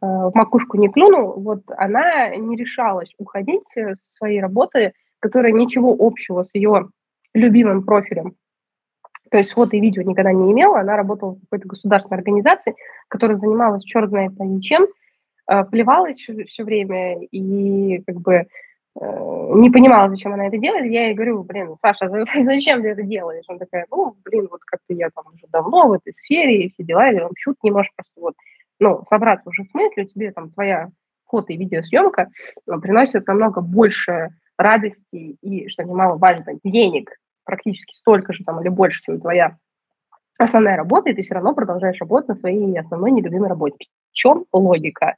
в 0.00 0.32
макушку 0.34 0.78
не 0.78 0.88
клюнул, 0.88 1.40
вот 1.40 1.62
она 1.76 2.34
не 2.36 2.56
решалась 2.56 3.12
уходить 3.18 3.62
со 3.72 3.94
своей 4.08 4.40
работы, 4.40 4.92
которая 5.20 5.52
ничего 5.52 5.96
общего 5.98 6.44
с 6.44 6.48
ее 6.54 6.88
любимым 7.34 7.84
профилем 7.84 8.34
то 9.30 9.38
есть 9.38 9.52
фото 9.52 9.76
и 9.76 9.80
видео 9.80 10.02
никогда 10.02 10.32
не 10.32 10.50
имела, 10.50 10.80
она 10.80 10.96
работала 10.96 11.36
в 11.36 11.40
какой-то 11.42 11.68
государственной 11.68 12.18
организации, 12.18 12.74
которая 13.06 13.36
занималась 13.36 13.84
черт 13.84 14.10
знает 14.10 14.32
чем, 14.60 14.88
Э, 15.50 15.64
плевалась 15.64 16.16
все, 16.16 16.62
время 16.62 17.24
и 17.24 18.00
как 18.06 18.20
бы 18.20 18.34
э, 18.34 18.46
не 18.94 19.68
понимала, 19.68 20.08
зачем 20.08 20.32
она 20.32 20.46
это 20.46 20.58
делает. 20.58 20.88
Я 20.92 21.06
ей 21.06 21.14
говорю, 21.14 21.42
блин, 21.42 21.74
Саша, 21.82 22.08
зачем 22.44 22.82
ты 22.82 22.88
это 22.88 23.02
делаешь? 23.02 23.44
Она 23.48 23.58
такая, 23.58 23.86
ну, 23.90 24.16
блин, 24.24 24.46
вот 24.48 24.60
как-то 24.64 24.94
я 24.94 25.10
там 25.10 25.24
уже 25.34 25.46
давно 25.48 25.88
в 25.88 25.92
этой 25.94 26.14
сфере 26.14 26.62
и 26.62 26.70
все 26.70 26.84
дела, 26.84 27.06
я 27.06 27.18
говорю, 27.18 27.34
чуть 27.36 27.56
не 27.64 27.72
можешь 27.72 27.90
просто 27.96 28.12
вот, 28.20 28.34
ну, 28.78 29.02
собраться 29.10 29.48
уже 29.48 29.64
с 29.64 29.74
мыслью, 29.74 30.06
тебе 30.06 30.30
там 30.30 30.50
твоя 30.50 30.90
фото 31.26 31.52
и 31.52 31.56
видеосъемка 31.56 32.28
э, 32.68 32.78
приносит 32.78 33.26
намного 33.26 33.60
больше 33.60 34.28
радости 34.62 35.36
и, 35.42 35.68
что 35.68 35.84
немаловажно, 35.84 36.58
денег, 36.64 37.10
практически 37.44 37.94
столько 37.96 38.32
же 38.32 38.44
там 38.44 38.60
или 38.60 38.68
больше, 38.68 39.02
чем 39.02 39.20
твоя 39.20 39.56
основная 40.38 40.76
работа, 40.76 41.10
и 41.10 41.14
ты 41.14 41.22
все 41.22 41.34
равно 41.34 41.54
продолжаешь 41.54 42.00
работать 42.00 42.28
на 42.28 42.36
своей 42.36 42.78
основной 42.78 43.10
нелюбимой 43.10 43.48
работе. 43.48 43.86
В 44.10 44.14
чем 44.14 44.46
логика? 44.52 45.16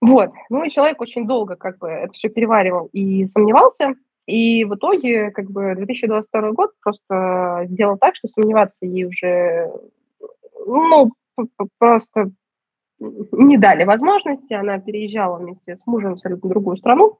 Вот. 0.00 0.30
Ну 0.48 0.64
и 0.64 0.70
человек 0.70 1.00
очень 1.00 1.26
долго 1.26 1.56
как 1.56 1.78
бы 1.78 1.88
это 1.88 2.12
все 2.12 2.28
переваривал 2.28 2.88
и 2.92 3.26
сомневался. 3.28 3.94
И 4.26 4.64
в 4.64 4.74
итоге 4.74 5.30
как 5.30 5.50
бы 5.50 5.74
2022 5.74 6.52
год 6.52 6.72
просто 6.82 7.62
сделал 7.64 7.96
так, 7.98 8.14
что 8.14 8.28
сомневаться 8.28 8.76
ей 8.82 9.06
уже, 9.06 9.72
ну, 10.66 11.12
просто 11.78 12.30
не 12.98 13.56
дали 13.56 13.84
возможности. 13.84 14.52
Она 14.52 14.78
переезжала 14.78 15.38
вместе 15.38 15.76
с 15.76 15.86
мужем 15.86 16.10
в 16.10 16.12
абсолютно 16.14 16.50
другую 16.50 16.76
страну. 16.76 17.18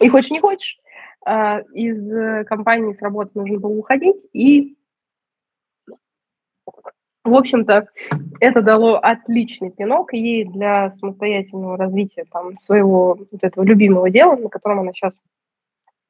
И 0.00 0.08
хочешь 0.08 0.30
не 0.30 0.40
хочешь, 0.40 0.78
а, 1.24 1.60
из 1.72 2.46
компании 2.46 2.94
с 2.94 3.02
работы 3.02 3.30
нужно 3.34 3.58
было 3.58 3.72
уходить, 3.72 4.26
и 4.32 4.76
в 7.24 7.34
общем-то, 7.34 7.88
это 8.40 8.60
дало 8.60 8.98
отличный 8.98 9.70
пинок 9.70 10.12
ей 10.12 10.44
для 10.44 10.94
самостоятельного 11.00 11.78
развития 11.78 12.26
там, 12.30 12.58
своего 12.58 13.14
вот 13.14 13.42
этого 13.42 13.64
любимого 13.64 14.10
дела, 14.10 14.36
на 14.36 14.50
котором 14.50 14.80
она 14.80 14.92
сейчас, 14.92 15.14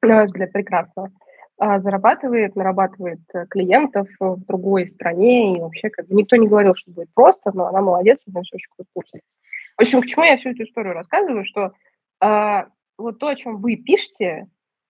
на 0.01 0.15
мой 0.15 0.25
взгляд, 0.25 0.51
прекрасно 0.51 1.13
а, 1.57 1.79
зарабатывает, 1.79 2.57
нарабатывает 2.57 3.21
э, 3.33 3.45
клиентов 3.49 4.09
в 4.19 4.45
другой 4.45 4.89
стране, 4.89 5.55
и 5.55 5.61
вообще 5.61 5.89
как 5.89 6.07
бы 6.07 6.15
никто 6.15 6.35
не 6.35 6.49
говорил, 6.49 6.75
что 6.75 6.91
будет 6.91 7.13
просто, 7.13 7.51
но 7.53 7.67
она 7.67 7.81
молодец, 7.81 8.19
у 8.27 8.31
нее 8.31 8.41
все 8.43 8.57
очень 8.57 8.85
круто. 8.91 9.19
В 9.77 9.81
общем, 9.81 10.01
к 10.01 10.05
чему 10.05 10.25
я 10.25 10.35
всю 10.35 10.49
эту 10.49 10.63
историю 10.63 10.93
рассказываю, 10.93 11.45
что 11.45 11.71
э, 12.21 12.63
вот 12.97 13.19
то, 13.19 13.27
о 13.27 13.35
чем 13.35 13.57
вы 13.57 13.75
пишете, 13.75 14.47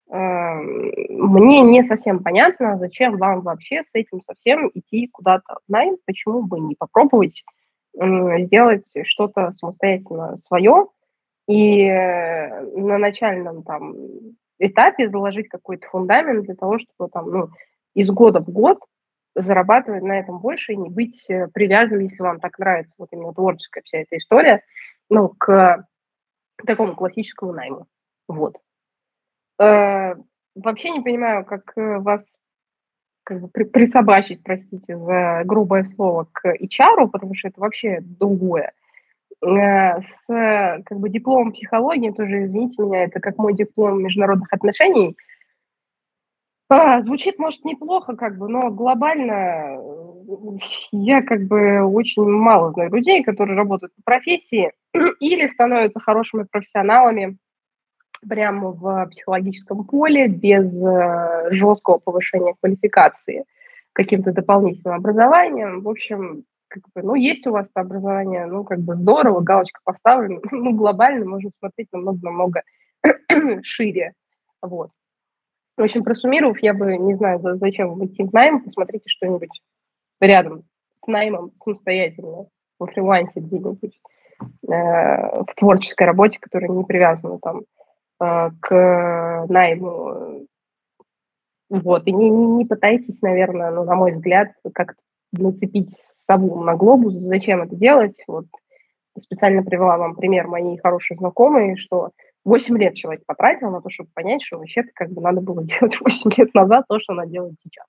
э, 0.10 0.16
мне 0.16 1.62
не 1.62 1.84
совсем 1.84 2.24
понятно, 2.24 2.78
зачем 2.78 3.18
вам 3.18 3.42
вообще 3.42 3.84
с 3.84 3.94
этим 3.94 4.22
совсем 4.22 4.70
идти 4.74 5.08
куда-то 5.08 5.58
найм, 5.68 5.98
почему 6.06 6.44
бы 6.44 6.60
не 6.60 6.76
попробовать 6.76 7.44
э, 8.00 8.46
сделать 8.46 8.92
что-то 9.04 9.52
самостоятельно 9.52 10.38
свое, 10.38 10.88
и 11.48 11.88
на 11.88 12.98
начальном 12.98 13.62
там 13.62 13.94
этапе 14.60 15.10
заложить 15.10 15.48
какой-то 15.48 15.88
фундамент 15.88 16.46
для 16.46 16.56
того, 16.56 16.80
чтобы 16.80 17.10
там, 17.10 17.30
ну, 17.30 17.50
из 17.94 18.10
года 18.10 18.40
в 18.40 18.50
год 18.50 18.80
зарабатывать 19.36 20.04
на 20.04 20.20
этом 20.20 20.40
больше 20.40 20.74
и 20.74 20.78
не 20.78 20.90
быть 20.90 21.30
э, 21.30 21.48
привязанным, 21.54 22.02
если 22.02 22.22
вам 22.22 22.40
так 22.40 22.58
нравится 22.58 22.96
вот 22.98 23.10
именно 23.12 23.34
творческая 23.34 23.82
вся 23.84 24.00
эта 24.00 24.18
история, 24.18 24.64
ну, 25.10 25.30
к 25.30 25.86
такому 26.66 26.96
классическому 26.96 27.52
найму. 27.52 27.88
Вот. 28.28 28.58
Э, 29.60 30.16
вообще 30.56 30.90
не 30.92 31.02
понимаю, 31.02 31.46
как 31.46 31.74
э, 31.78 32.00
вас 32.00 32.26
как 33.24 33.42
бы 33.42 33.48
присобачить, 33.48 34.44
простите 34.44 34.98
за 34.98 35.42
грубое 35.46 35.84
слово, 35.86 36.28
к 36.32 36.46
HR, 36.46 37.10
потому 37.12 37.34
что 37.34 37.48
это 37.48 37.60
вообще 37.60 38.00
другое. 38.02 38.74
Э, 39.44 40.02
с 40.02 40.26
как 40.28 41.00
бы 41.00 41.10
дипломом 41.10 41.54
психологии, 41.54 42.12
тоже, 42.12 42.46
извините 42.46 42.82
меня, 42.82 43.06
это 43.06 43.20
как 43.20 43.38
мой 43.38 43.54
диплом 43.54 44.04
международных 44.04 44.52
отношений. 44.52 45.16
А, 46.68 47.04
звучит, 47.04 47.38
может, 47.38 47.64
неплохо, 47.64 48.16
как 48.16 48.38
бы, 48.38 48.50
но 48.50 48.72
глобально 48.72 49.78
я 50.92 51.22
как 51.22 51.46
бы 51.46 51.82
очень 51.84 52.24
мало 52.24 52.72
знаю 52.72 52.92
людей, 52.92 53.24
которые 53.24 53.56
работают 53.56 53.94
по 53.96 54.02
профессии 54.04 54.72
или 55.20 55.48
становятся 55.48 56.00
хорошими 56.00 56.44
профессионалами 56.44 57.38
прямо 58.28 58.72
в 58.72 59.08
психологическом 59.12 59.86
поле 59.86 60.28
без 60.28 60.66
э, 60.74 61.48
жесткого 61.52 61.98
повышения 62.00 62.56
квалификации 62.60 63.46
каким-то 63.94 64.32
дополнительным 64.32 64.98
образованием. 64.98 65.82
В 65.82 65.90
общем, 65.90 66.44
как 66.68 66.84
бы, 66.94 67.02
ну, 67.02 67.16
есть 67.16 67.46
у 67.48 67.52
вас 67.52 67.70
образование, 67.74 68.46
ну, 68.46 68.64
как 68.64 68.80
бы 68.80 68.96
здорово, 68.96 69.42
галочка 69.42 69.80
поставлена, 69.84 70.40
ну, 70.52 70.76
глобально 70.76 71.26
можно 71.26 71.50
смотреть 71.52 71.88
намного-намного 71.92 72.64
шире, 73.64 74.14
вот. 74.62 74.92
В 75.78 75.84
общем, 75.84 76.04
просуммировав, 76.04 76.60
я 76.60 76.74
бы, 76.74 76.98
не 76.98 77.16
знаю, 77.16 77.40
зачем 77.42 77.90
вам 77.90 78.06
идти 78.06 78.24
в 78.24 78.34
найм, 78.34 78.64
посмотрите 78.64 79.04
что-нибудь 79.08 79.62
рядом 80.22 80.64
с 81.04 81.08
наймом 81.08 81.52
самостоятельно, 81.58 82.48
во 82.80 82.88
фрилансе 82.88 83.42
где-нибудь, 83.42 84.00
э, 84.42 84.68
в 84.68 85.48
творческой 85.58 86.08
работе, 86.08 86.40
которая 86.40 86.70
не 86.70 86.84
привязана 86.84 87.40
там 87.40 87.62
к 88.18 89.46
найму. 89.50 90.48
Вот, 91.70 92.08
и 92.08 92.12
не, 92.12 92.30
не, 92.30 92.46
не 92.46 92.66
пытайтесь, 92.66 93.22
наверное, 93.22 93.72
ну, 93.72 93.84
на 93.84 93.96
мой 93.96 94.12
взгляд, 94.12 94.50
как-то 94.74 95.02
нацепить 95.32 96.02
сову 96.20 96.64
на 96.64 96.76
глобус. 96.76 97.14
Зачем 97.14 97.62
это 97.62 97.76
делать? 97.76 98.16
Вот 98.28 98.46
специально 99.20 99.64
привела 99.64 99.98
вам 99.98 100.16
пример 100.16 100.48
моей 100.48 100.78
хорошей 100.78 101.18
знакомой, 101.18 101.78
что 101.78 102.12
8 102.44 102.78
лет 102.78 102.96
человек 102.96 103.24
потратил 103.26 103.72
на 103.72 103.82
то, 103.82 103.90
чтобы 103.90 104.10
понять, 104.14 104.44
что 104.44 104.58
вообще-то 104.58 104.90
как 104.94 105.12
бы 105.12 105.22
надо 105.22 105.42
было 105.42 105.64
делать 105.66 106.00
8 106.00 106.32
лет 106.38 106.54
назад 106.54 106.86
то, 106.88 107.00
что 107.00 107.14
она 107.14 107.26
делает 107.26 107.56
сейчас. 107.64 107.88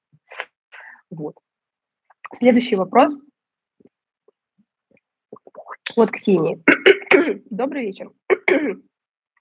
Вот. 1.11 1.35
Следующий 2.39 2.77
вопрос. 2.77 3.15
Вот 5.95 6.11
Ксении. 6.11 6.63
Добрый 7.51 7.87
вечер. 7.87 8.11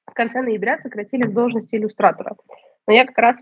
В 0.08 0.13
конце 0.13 0.41
ноября 0.41 0.80
сократили 0.82 1.28
с 1.28 1.32
должности 1.32 1.76
иллюстратора. 1.76 2.36
Но 2.88 2.94
я 2.94 3.06
как 3.06 3.18
раз 3.18 3.38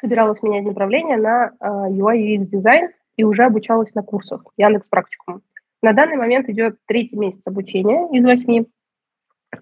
собиралась 0.00 0.42
менять 0.42 0.64
направление 0.64 1.16
на 1.16 1.52
UI 1.60 2.36
UX 2.36 2.44
дизайн 2.46 2.90
и 3.16 3.24
уже 3.24 3.44
обучалась 3.44 3.94
на 3.94 4.02
курсах 4.02 4.44
Яндекс 4.56 4.86
Практикум. 4.88 5.42
На 5.82 5.92
данный 5.92 6.16
момент 6.16 6.48
идет 6.48 6.78
третий 6.86 7.16
месяц 7.16 7.40
обучения 7.44 8.08
из 8.16 8.24
восьми. 8.24 8.66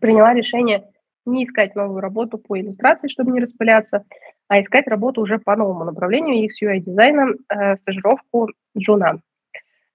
Приняла 0.01 0.35
решение 0.35 0.89
не 1.25 1.45
искать 1.45 1.75
новую 1.75 2.01
работу 2.01 2.39
по 2.39 2.59
иллюстрации, 2.59 3.09
чтобы 3.09 3.33
не 3.33 3.41
распыляться, 3.41 4.05
а 4.49 4.61
искать 4.61 4.87
работу 4.87 5.21
уже 5.21 5.39
по 5.39 5.57
новому 5.57 5.85
направлению 5.85 6.47
UX 6.47 6.51
UI 6.63 6.79
дизайна, 6.79 7.35
э, 7.49 7.77
стажировку 7.77 8.49
джуна. 8.79 9.21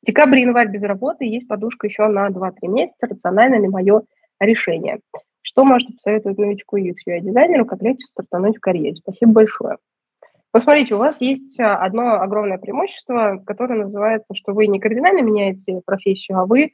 Декабрь 0.04 0.40
и 0.40 0.42
январь 0.42 0.70
без 0.70 0.82
работы, 0.82 1.26
есть 1.26 1.48
подушка 1.48 1.88
еще 1.88 2.08
на 2.08 2.30
2-3 2.30 2.68
месяца, 2.68 3.08
рационально 3.08 3.56
ли 3.56 3.68
мое 3.68 4.02
решение. 4.40 5.00
Что 5.42 5.64
можете 5.66 5.94
посоветовать 5.94 6.38
новичку 6.38 6.78
UX 6.78 6.96
UI 7.08 7.20
дизайнеру, 7.22 7.66
как 7.66 7.82
легче 7.82 8.06
стартануть 8.08 8.58
в 8.58 8.62
карьере? 8.62 8.96
Спасибо 8.96 9.34
большое. 9.34 9.78
Посмотрите, 10.52 10.96
у 10.96 10.98
вас 10.98 11.20
есть 11.22 11.60
а, 11.60 11.78
одно 11.78 12.22
огромное 12.22 12.58
преимущество, 12.58 13.42
которое 13.46 13.84
называется, 13.84 14.36
что 14.36 14.54
вы 14.54 14.68
не 14.68 14.80
кардинально 14.80 15.22
меняете 15.22 15.82
профессию, 15.86 16.40
а 16.40 16.46
вы 16.46 16.72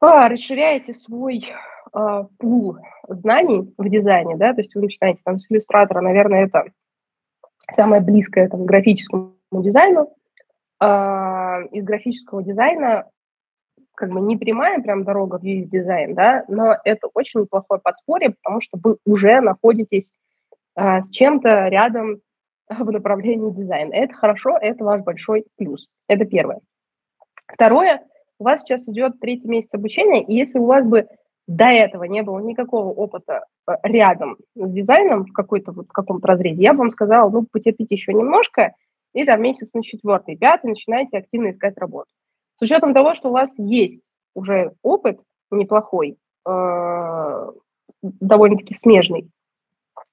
а, 0.00 0.28
расширяете 0.28 0.94
свой 0.94 1.52
а, 1.92 2.24
пул 2.38 2.76
знаний 3.08 3.72
в 3.78 3.88
дизайне, 3.88 4.36
да, 4.36 4.52
то 4.52 4.60
есть 4.60 4.74
вы 4.74 4.82
начинаете 4.82 5.20
там 5.24 5.38
с 5.38 5.50
иллюстратора, 5.50 6.00
наверное, 6.00 6.46
это 6.46 6.64
самое 7.74 8.02
близкое 8.02 8.48
там, 8.48 8.64
к 8.64 8.66
графическому 8.66 9.34
дизайну. 9.52 10.12
А, 10.80 11.60
из 11.70 11.84
графического 11.84 12.42
дизайна 12.42 13.08
как 13.94 14.10
бы 14.10 14.20
не 14.20 14.36
прямая 14.36 14.80
прям 14.80 15.04
дорога 15.04 15.38
в 15.38 15.42
UX-дизайн, 15.42 16.14
да, 16.14 16.44
но 16.48 16.76
это 16.84 17.08
очень 17.14 17.40
неплохое 17.40 17.80
подспорье, 17.80 18.30
потому 18.30 18.60
что 18.60 18.78
вы 18.82 18.96
уже 19.04 19.40
находитесь 19.40 20.10
а, 20.74 21.02
с 21.02 21.10
чем-то 21.10 21.68
рядом 21.68 22.20
в 22.68 22.90
направлении 22.90 23.50
дизайна. 23.50 23.92
Это 23.92 24.14
хорошо, 24.14 24.58
это 24.60 24.84
ваш 24.84 25.02
большой 25.02 25.46
плюс. 25.56 25.88
Это 26.08 26.24
первое. 26.24 26.60
Второе, 27.46 28.02
у 28.38 28.44
вас 28.44 28.62
сейчас 28.62 28.86
идет 28.88 29.20
третий 29.20 29.48
месяц 29.48 29.68
обучения, 29.72 30.22
и 30.22 30.34
если 30.34 30.58
у 30.58 30.66
вас 30.66 30.84
бы 30.84 31.06
до 31.46 31.66
этого 31.66 32.04
не 32.04 32.22
было 32.22 32.40
никакого 32.40 32.88
опыта 32.88 33.44
а, 33.66 33.78
рядом 33.82 34.36
с 34.54 34.70
дизайном 34.70 35.26
в 35.26 35.32
какой-то 35.32 35.72
вот 35.72 35.88
каком-то 35.88 36.26
разрезе, 36.26 36.62
я 36.62 36.72
бы 36.72 36.80
вам 36.80 36.90
сказала, 36.90 37.30
ну, 37.30 37.46
потерпите 37.50 37.94
еще 37.94 38.12
немножко, 38.12 38.74
и 39.12 39.24
там 39.24 39.42
месяц 39.42 39.72
на 39.74 39.82
четвертый, 39.82 40.36
пятый 40.36 40.68
начинаете 40.68 41.18
активно 41.18 41.50
искать 41.50 41.78
работу. 41.78 42.10
С 42.58 42.62
учетом 42.62 42.94
того, 42.94 43.14
что 43.14 43.28
у 43.30 43.32
вас 43.32 43.50
есть 43.58 44.00
уже 44.34 44.72
опыт 44.82 45.20
неплохой, 45.50 46.16
э, 46.48 47.50
довольно-таки 48.02 48.76
смежный, 48.82 49.30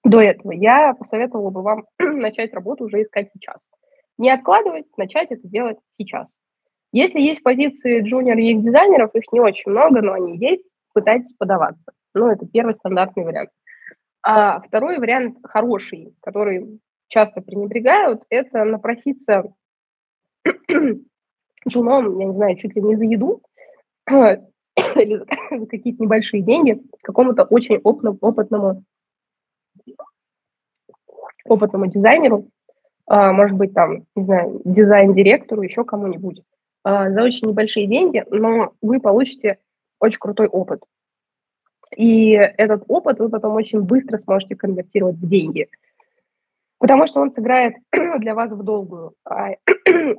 до 0.04 0.20
этого, 0.22 0.52
я 0.52 0.94
посоветовала 0.94 1.50
бы 1.50 1.62
вам 1.62 1.86
начать 2.00 2.54
работу 2.54 2.86
уже 2.86 3.02
искать 3.02 3.30
сейчас. 3.34 3.66
Не 4.18 4.32
откладывать, 4.32 4.86
начать 4.98 5.32
это 5.32 5.48
делать 5.48 5.78
сейчас. 5.98 6.28
Если 6.92 7.20
есть 7.20 7.44
позиции 7.44 8.02
джуниор 8.02 8.38
и 8.38 8.52
их 8.52 8.62
дизайнеров, 8.62 9.16
их 9.16 9.24
не 9.32 9.40
очень 9.40 9.72
много, 9.72 10.02
но 10.02 10.14
они 10.14 10.38
есть, 10.38 10.64
пытайтесь 10.94 11.34
подаваться. 11.38 11.92
Ну, 12.14 12.28
это 12.28 12.46
первый 12.46 12.76
стандартный 12.76 13.24
вариант. 13.24 13.50
А 14.24 14.60
второй 14.60 14.98
вариант 14.98 15.38
хороший, 15.44 16.14
который 16.22 16.80
часто 17.08 17.42
пренебрегают, 17.42 18.24
это 18.30 18.64
напроситься 18.66 19.54
джуном, 21.68 22.20
я 22.20 22.26
не 22.26 22.34
знаю, 22.34 22.56
чуть 22.58 22.76
ли 22.76 22.82
не 22.82 22.96
за 22.96 23.06
еду, 23.06 23.42
или 24.10 25.24
за 25.60 25.66
какие-то 25.68 26.04
небольшие 26.04 26.44
деньги 26.44 26.82
какому-то 27.02 27.44
очень 27.44 27.78
опытному 27.78 28.84
опытному 31.46 31.88
дизайнеру, 31.88 32.48
а, 33.08 33.34
может 33.34 33.58
быть, 33.58 33.74
там, 33.74 34.06
не 34.16 34.24
знаю, 34.24 34.62
дизайн-директору, 34.64 35.62
еще 35.62 35.84
кому-нибудь, 35.84 36.42
а, 36.84 37.10
за 37.10 37.24
очень 37.24 37.50
небольшие 37.50 37.88
деньги, 37.88 38.24
но 38.30 38.74
вы 38.82 39.00
получите 39.00 39.58
очень 40.00 40.20
крутой 40.20 40.48
опыт. 40.48 40.82
И 41.96 42.32
этот 42.32 42.84
опыт 42.88 43.20
вы 43.20 43.30
потом 43.30 43.54
очень 43.56 43.82
быстро 43.82 44.18
сможете 44.20 44.56
конвертировать 44.56 45.18
в 45.18 45.28
деньги. 45.28 45.68
Потому 46.80 47.06
что 47.06 47.20
он 47.20 47.32
сыграет 47.32 47.76
для 47.92 48.34
вас 48.34 48.52
в 48.52 48.64
долгую, 48.64 49.14
а, 49.26 49.50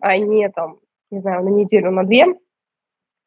а 0.00 0.16
не 0.18 0.48
там, 0.50 0.78
не 1.12 1.20
знаю, 1.20 1.44
на 1.44 1.48
неделю, 1.48 1.90
на 1.90 2.04
две, 2.04 2.26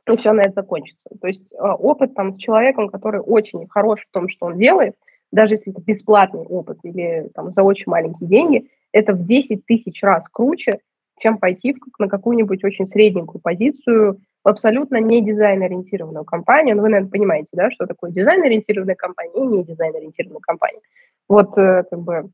и 0.08 0.18
все 0.18 0.34
на 0.34 0.42
это 0.42 0.54
закончится. 0.56 1.10
То 1.20 1.28
есть 1.28 1.44
опыт 1.58 2.14
там 2.14 2.34
с 2.34 2.38
человеком, 2.38 2.90
который 2.90 3.22
очень 3.22 3.68
хорош 3.68 4.02
в 4.02 4.12
том, 4.12 4.30
что 4.30 4.48
он 4.48 4.58
делает, 4.58 4.96
даже 5.32 5.56
если 5.56 5.72
это 5.72 5.82
бесплатный 5.82 6.46
опыт 6.46 6.80
или 6.84 7.30
там, 7.34 7.52
за 7.52 7.64
очень 7.64 7.90
маленькие 7.90 8.30
деньги, 8.30 8.70
это 8.92 9.14
в 9.14 9.26
10 9.26 9.66
тысяч 9.66 10.02
раз 10.04 10.28
круче, 10.30 10.80
чем 11.20 11.38
пойти 11.38 11.76
на 12.00 12.08
какую-нибудь 12.08 12.64
очень 12.64 12.88
средненькую 12.88 13.42
позицию 13.42 14.20
в 14.44 14.48
абсолютно 14.48 14.98
не 14.98 15.22
дизайн-ориентированную 15.24 16.24
компанию. 16.24 16.76
Ну, 16.76 16.84
вы, 16.84 16.90
наверное, 16.90 17.12
понимаете, 17.12 17.50
да, 17.54 17.72
что 17.72 17.88
такое 17.88 18.12
дизайн-ориентированная 18.12 18.96
компания 18.96 19.34
и 19.36 19.42
не 19.42 19.64
дизайн-ориентированная 19.64 20.42
компания. 20.42 20.82
Вот, 21.28 21.58
э, 21.58 21.84
как 21.90 22.00
бы, 22.00 22.30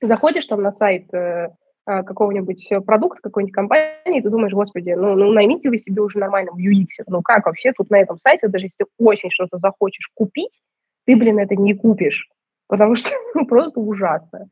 заходишь 0.00 0.46
там 0.46 0.62
на 0.62 0.72
сайт 0.72 1.12
э, 1.14 1.48
какого-нибудь 1.84 2.68
продукта, 2.86 3.20
какой-нибудь 3.22 3.54
компании, 3.54 4.18
и 4.18 4.20
ты 4.20 4.30
думаешь, 4.30 4.52
господи, 4.52 4.90
ну, 4.90 5.14
ну 5.14 5.32
наймите 5.32 5.68
вы 5.68 5.78
себе 5.78 6.02
уже 6.02 6.18
нормального 6.18 6.56
UX. 6.56 7.04
Ну 7.06 7.22
как 7.22 7.46
вообще 7.46 7.72
тут 7.72 7.90
на 7.90 7.98
этом 7.98 8.18
сайте, 8.20 8.48
даже 8.48 8.66
если 8.66 8.76
ты 8.78 8.84
очень 8.98 9.30
что-то 9.30 9.58
захочешь 9.58 10.10
купить, 10.14 10.60
ты, 11.06 11.16
блин, 11.16 11.38
это 11.38 11.56
не 11.56 11.74
купишь, 11.74 12.28
потому 12.68 12.96
что 12.96 13.10
ну, 13.34 13.46
просто 13.46 13.80
ужасно. 13.80 14.48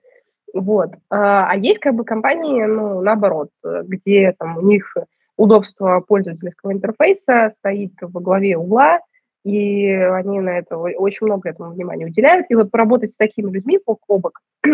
Вот. 0.52 0.90
А, 1.10 1.50
а 1.50 1.56
есть 1.56 1.78
как 1.78 1.94
бы 1.94 2.04
компании, 2.04 2.64
ну, 2.64 3.00
наоборот, 3.00 3.50
где 3.62 4.34
там 4.38 4.58
у 4.58 4.62
них 4.62 4.94
удобство 5.36 6.00
пользовательского 6.00 6.72
интерфейса 6.72 7.50
стоит 7.58 7.92
во 8.00 8.20
главе 8.20 8.56
угла, 8.56 9.00
и 9.44 9.88
они 9.88 10.40
на 10.40 10.58
это 10.58 10.76
очень 10.76 11.26
много 11.26 11.48
этому 11.48 11.72
внимания 11.72 12.06
уделяют. 12.06 12.46
И 12.50 12.54
вот 12.54 12.70
поработать 12.70 13.12
с 13.12 13.16
такими 13.16 13.50
людьми 13.50 13.78
бок 13.84 14.00
о 14.08 14.18
бок 14.18 14.40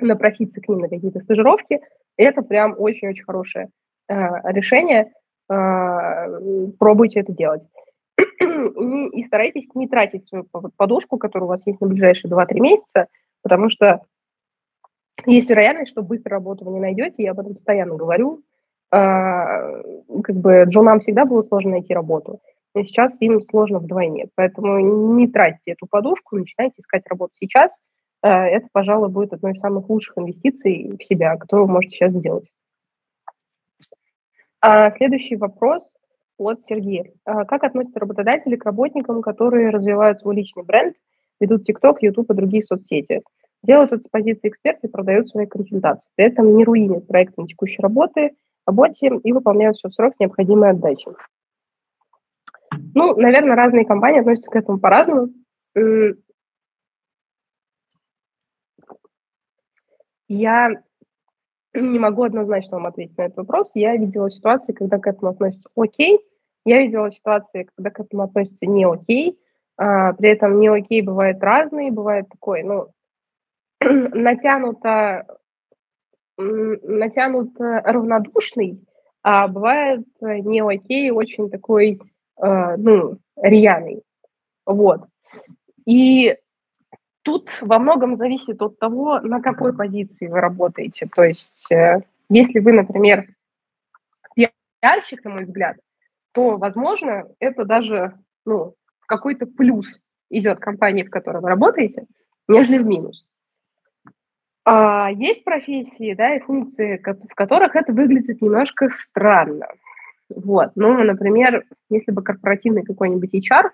напроситься 0.00 0.60
к 0.60 0.68
ним 0.68 0.80
на 0.80 0.88
какие-то 0.88 1.20
стажировки, 1.20 1.80
это 2.16 2.42
прям 2.42 2.74
очень-очень 2.78 3.24
хорошее 3.24 3.68
э, 4.08 4.14
решение. 4.44 5.12
Э, 5.50 6.68
пробуйте 6.78 7.20
это 7.20 7.32
делать. 7.32 7.62
и, 8.18 9.20
и 9.20 9.26
старайтесь 9.26 9.68
не 9.74 9.88
тратить 9.88 10.26
свою 10.26 10.44
подушку, 10.76 11.18
которая 11.18 11.46
у 11.46 11.48
вас 11.48 11.62
есть 11.66 11.80
на 11.80 11.86
ближайшие 11.86 12.30
2-3 12.30 12.60
месяца, 12.60 13.06
потому 13.42 13.70
что 13.70 14.02
есть 15.26 15.48
вероятность, 15.50 15.90
что 15.90 16.02
быстро 16.02 16.32
работу 16.32 16.64
вы 16.64 16.72
не 16.72 16.80
найдете, 16.80 17.22
я 17.22 17.32
об 17.32 17.40
этом 17.40 17.54
постоянно 17.54 17.96
говорю. 17.96 18.42
Э, 18.92 19.82
как 20.22 20.36
бы 20.36 20.64
джунам 20.68 21.00
всегда 21.00 21.24
было 21.24 21.42
сложно 21.42 21.72
найти 21.72 21.94
работу, 21.94 22.40
но 22.74 22.82
сейчас 22.84 23.16
им 23.20 23.40
сложно 23.42 23.78
вдвойне. 23.78 24.28
Поэтому 24.34 25.14
не 25.16 25.28
тратьте 25.28 25.72
эту 25.72 25.86
подушку, 25.86 26.36
начинайте 26.36 26.80
искать 26.80 27.06
работу 27.06 27.32
сейчас– 27.38 27.76
это, 28.22 28.66
пожалуй, 28.72 29.08
будет 29.08 29.32
одной 29.32 29.52
из 29.52 29.60
самых 29.60 29.88
лучших 29.88 30.18
инвестиций 30.18 30.96
в 30.98 31.04
себя, 31.04 31.36
которую 31.36 31.66
вы 31.66 31.74
можете 31.74 31.96
сейчас 31.96 32.12
сделать. 32.12 32.46
А 34.60 34.90
следующий 34.92 35.36
вопрос 35.36 35.92
от 36.36 36.62
Сергея. 36.64 37.12
А 37.24 37.44
как 37.44 37.64
относятся 37.64 38.00
работодатели 38.00 38.56
к 38.56 38.64
работникам, 38.64 39.22
которые 39.22 39.70
развивают 39.70 40.20
свой 40.20 40.36
личный 40.36 40.64
бренд, 40.64 40.96
ведут 41.40 41.68
TikTok, 41.68 41.96
YouTube 42.00 42.30
и 42.30 42.34
другие 42.34 42.64
соцсети? 42.64 43.22
Делают 43.62 43.92
это 43.92 44.02
с 44.04 44.10
позиции 44.10 44.48
эксперта 44.48 44.86
и 44.86 44.90
продают 44.90 45.28
свои 45.28 45.46
консультации. 45.46 46.02
При 46.16 46.26
этом 46.26 46.56
не 46.56 46.64
руинят 46.64 47.06
проект 47.06 47.36
на 47.36 47.46
текущей 47.46 47.82
работы, 47.82 48.36
работе 48.66 49.10
и 49.22 49.32
выполняют 49.32 49.76
все 49.76 49.88
в 49.88 49.94
срок 49.94 50.14
с 50.14 50.20
необходимой 50.20 50.70
отдачей. 50.70 51.12
Ну, 52.94 53.16
наверное, 53.16 53.56
разные 53.56 53.84
компании 53.84 54.20
относятся 54.20 54.50
к 54.50 54.56
этому 54.56 54.78
по-разному. 54.78 55.28
Я 60.28 60.70
не 61.74 61.98
могу 61.98 62.24
однозначно 62.24 62.76
вам 62.76 62.86
ответить 62.86 63.16
на 63.16 63.22
этот 63.22 63.38
вопрос. 63.38 63.70
Я 63.74 63.96
видела 63.96 64.30
ситуации, 64.30 64.72
когда 64.72 64.98
к 64.98 65.06
этому 65.06 65.32
относятся 65.32 65.68
окей. 65.76 66.20
Я 66.64 66.82
видела 66.82 67.10
ситуации, 67.12 67.68
когда 67.74 67.90
к 67.90 68.00
этому 68.00 68.22
относятся 68.22 68.66
не 68.66 68.84
окей. 68.84 69.38
А, 69.76 70.12
при 70.12 70.30
этом 70.30 70.60
не 70.60 70.68
окей 70.68 71.02
бывает 71.02 71.42
разные. 71.42 71.90
Бывает 71.90 72.28
такой, 72.28 72.62
ну, 72.62 72.88
натянуто, 73.80 75.26
натянуто 76.36 77.82
равнодушный, 77.84 78.84
а 79.22 79.48
бывает 79.48 80.06
не 80.20 80.60
окей, 80.60 81.10
очень 81.10 81.50
такой, 81.50 82.00
э, 82.40 82.76
ну, 82.76 83.18
рьяный. 83.36 84.02
Вот. 84.66 85.02
И 85.86 86.36
Тут 87.28 87.50
во 87.60 87.78
многом 87.78 88.16
зависит 88.16 88.62
от 88.62 88.78
того, 88.78 89.20
на 89.20 89.42
какой 89.42 89.76
позиции 89.76 90.28
вы 90.28 90.40
работаете. 90.40 91.06
То 91.14 91.24
есть, 91.24 91.70
э, 91.70 92.00
если 92.30 92.58
вы, 92.58 92.72
например, 92.72 93.26
пиарщик, 94.34 95.22
на 95.24 95.32
мой 95.32 95.44
взгляд, 95.44 95.76
то, 96.32 96.56
возможно, 96.56 97.26
это 97.38 97.66
даже 97.66 98.14
ну, 98.46 98.76
какой-то 99.06 99.44
плюс 99.44 100.00
идет 100.30 100.58
компании, 100.58 101.02
в 101.02 101.10
которой 101.10 101.42
вы 101.42 101.50
работаете, 101.50 102.06
нежели 102.48 102.78
в 102.78 102.86
минус. 102.86 103.26
А 104.64 105.10
есть 105.10 105.44
профессии, 105.44 106.14
да, 106.14 106.34
и 106.34 106.40
функции, 106.40 106.96
в 106.96 107.34
которых 107.34 107.76
это 107.76 107.92
выглядит 107.92 108.40
немножко 108.40 108.88
странно. 109.02 109.66
Вот. 110.30 110.70
Ну, 110.76 110.94
например, 111.04 111.66
если 111.90 112.10
бы 112.10 112.22
корпоративный 112.22 112.84
какой-нибудь 112.84 113.34
HR 113.34 113.68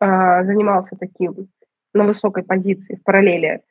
а, 0.00 0.42
занимался 0.42 0.96
таким 0.96 1.46
на 1.94 2.04
высокой 2.04 2.42
позиции 2.42 2.96
в 2.96 3.02
параллели. 3.02 3.62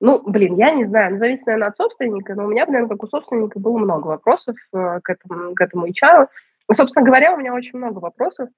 Ну, 0.00 0.20
блин, 0.26 0.56
я 0.56 0.72
не 0.72 0.84
знаю, 0.86 1.18
зависит, 1.18 1.46
наверное, 1.46 1.68
от 1.68 1.76
собственника, 1.76 2.34
но 2.34 2.46
у 2.46 2.48
меня, 2.48 2.66
наверное, 2.66 2.88
как 2.88 3.04
у 3.04 3.06
собственника 3.06 3.60
было 3.60 3.78
много 3.78 4.08
вопросов 4.08 4.56
э, 4.74 5.00
к 5.02 5.08
этому, 5.08 5.54
к 5.54 5.60
этому 5.60 5.86
HR. 5.86 6.26
Ну, 6.68 6.74
собственно 6.74 7.06
говоря, 7.06 7.32
у 7.32 7.36
меня 7.36 7.54
очень 7.54 7.78
много 7.78 7.98
вопросов 7.98 8.48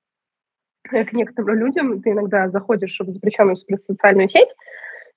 к 0.85 1.13
некоторым 1.13 1.59
людям. 1.59 2.01
Ты 2.01 2.13
иногда 2.13 2.49
заходишь, 2.49 2.93
чтобы 2.93 3.13
запрещенную 3.13 3.57
социальную 3.57 4.31
сеть, 4.31 4.49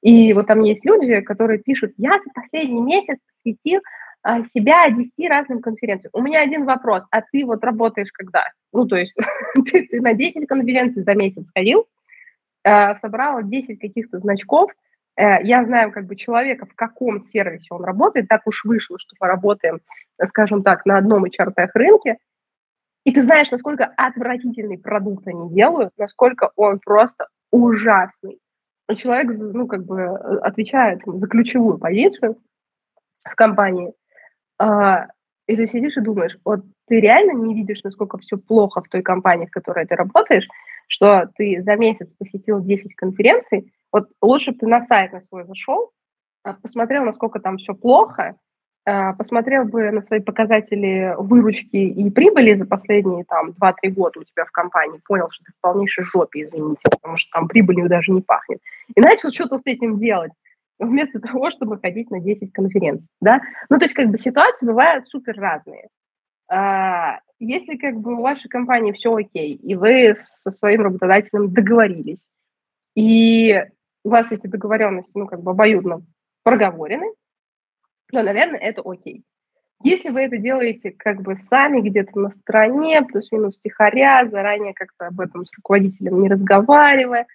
и 0.01 0.33
вот 0.33 0.47
там 0.47 0.61
есть 0.61 0.83
люди, 0.85 1.21
которые 1.21 1.59
пишут, 1.59 1.93
я 1.97 2.11
за 2.11 2.29
последний 2.33 2.81
месяц 2.81 3.17
посвятил 3.43 3.81
а, 4.21 4.43
себя 4.53 4.89
10 4.89 5.11
разным 5.29 5.61
конференциям. 5.61 6.11
У 6.13 6.21
меня 6.21 6.41
один 6.41 6.65
вопрос, 6.65 7.03
а 7.09 7.21
ты 7.21 7.45
вот 7.45 7.63
работаешь 7.63 8.11
когда? 8.11 8.43
Ну, 8.73 8.85
то 8.85 8.97
есть 8.97 9.15
ты, 9.71 9.87
ты 9.87 10.01
на 10.01 10.13
10 10.13 10.45
конференций 10.47 11.03
за 11.03 11.13
месяц 11.15 11.45
ходил, 11.55 11.87
Э, 11.87 11.96
собрала 13.01 13.43
10 13.43 13.79
каких-то 13.79 14.19
значков. 14.19 14.71
Э, 15.15 15.43
я 15.43 15.63
знаю 15.65 15.91
как 15.91 16.05
бы 16.05 16.15
человека, 16.15 16.65
в 16.65 16.75
каком 16.75 17.23
сервисе 17.25 17.67
он 17.71 17.83
работает. 17.83 18.27
Так 18.27 18.41
уж 18.45 18.63
вышло, 18.65 18.97
что 18.99 19.15
мы 19.19 19.27
работаем, 19.27 19.79
скажем 20.29 20.63
так, 20.63 20.85
на 20.85 20.97
одном 20.97 21.25
HR 21.25 21.53
рынке. 21.73 22.17
И 23.03 23.13
ты 23.13 23.23
знаешь, 23.23 23.49
насколько 23.51 23.85
отвратительный 23.95 24.77
продукт 24.77 25.25
они 25.27 25.49
делают, 25.53 25.91
насколько 25.97 26.51
он 26.55 26.79
просто 26.79 27.27
ужасный. 27.51 28.39
И 28.89 28.95
человек, 28.97 29.31
ну, 29.37 29.67
как 29.67 29.85
бы 29.85 30.07
отвечает 30.41 31.01
за 31.05 31.27
ключевую 31.27 31.77
позицию 31.77 32.37
в 33.23 33.35
компании. 33.35 33.93
А, 34.59 35.07
и 35.47 35.55
ты 35.55 35.67
сидишь 35.67 35.97
и 35.97 36.01
думаешь, 36.01 36.37
вот 36.43 36.61
ты 36.87 36.99
реально 36.99 37.31
не 37.31 37.55
видишь, 37.55 37.83
насколько 37.83 38.17
все 38.17 38.37
плохо 38.37 38.81
в 38.81 38.89
той 38.89 39.01
компании, 39.01 39.45
в 39.45 39.51
которой 39.51 39.85
ты 39.85 39.95
работаешь, 39.95 40.47
что 40.87 41.29
ты 41.35 41.61
за 41.61 41.75
месяц 41.75 42.07
посетил 42.17 42.61
10 42.61 42.95
конференций, 42.95 43.71
вот 43.91 44.09
лучше 44.21 44.51
бы 44.51 44.57
ты 44.59 44.67
на 44.67 44.81
сайт 44.81 45.13
на 45.13 45.21
свой 45.21 45.45
зашел, 45.45 45.91
а, 46.43 46.53
посмотрел, 46.53 47.03
насколько 47.03 47.39
там 47.39 47.57
все 47.57 47.73
плохо, 47.73 48.35
а, 48.85 49.13
посмотрел 49.13 49.65
бы 49.65 49.91
на 49.91 50.01
свои 50.01 50.21
показатели 50.21 51.13
выручки 51.17 51.75
и 51.75 52.09
прибыли 52.09 52.55
за 52.55 52.65
последние 52.65 53.25
там 53.25 53.51
2-3 53.51 53.89
года 53.91 54.19
у 54.19 54.23
тебя 54.23 54.45
в 54.45 54.51
компании, 54.51 55.01
понял, 55.05 55.27
что 55.29 55.43
ты 55.43 55.51
в 55.51 55.61
полнейшей 55.61 56.05
жопе, 56.05 56.43
извините, 56.43 56.81
потому 56.89 57.17
что 57.17 57.29
там 57.31 57.47
прибылью 57.47 57.89
даже 57.89 58.11
не 58.11 58.21
пахнет, 58.21 58.59
и 58.95 59.01
начал 59.01 59.31
что-то 59.31 59.59
с 59.59 59.65
этим 59.65 59.99
делать 59.99 60.31
вместо 60.79 61.19
того, 61.19 61.51
чтобы 61.51 61.79
ходить 61.79 62.09
на 62.11 62.19
10 62.19 62.53
конференций, 62.53 63.07
да? 63.19 63.41
Ну, 63.69 63.77
то 63.77 63.85
есть, 63.85 63.95
как 63.95 64.09
бы, 64.09 64.17
ситуации 64.17 64.65
бывают 64.65 65.07
супер 65.09 65.35
разные. 65.35 65.87
А, 66.49 67.19
если 67.39 67.77
как 67.77 67.99
бы 67.99 68.15
у 68.15 68.21
вашей 68.21 68.49
компании 68.49 68.93
все 68.93 69.13
окей, 69.13 69.55
и 69.55 69.75
вы 69.75 70.15
со 70.43 70.51
своим 70.51 70.81
работодателем 70.81 71.53
договорились, 71.53 72.23
и 72.95 73.63
у 74.03 74.09
вас 74.09 74.31
эти 74.31 74.47
договоренности, 74.47 75.11
ну, 75.15 75.27
как 75.27 75.41
бы 75.41 75.51
обоюдно 75.51 76.01
проговорены, 76.43 77.13
то, 78.11 78.23
наверное, 78.23 78.59
это 78.59 78.81
окей. 78.83 79.23
Если 79.83 80.09
вы 80.09 80.21
это 80.21 80.37
делаете 80.37 80.91
как 80.91 81.21
бы 81.21 81.35
сами 81.49 81.81
где-то 81.81 82.17
на 82.19 82.29
стороне, 82.31 83.03
плюс-минус 83.03 83.59
тихоря, 83.59 84.27
заранее 84.29 84.73
как-то 84.73 85.07
об 85.07 85.19
этом 85.19 85.45
с 85.45 85.51
руководителем 85.55 86.21
не 86.21 86.29
разговаривая, 86.29 87.27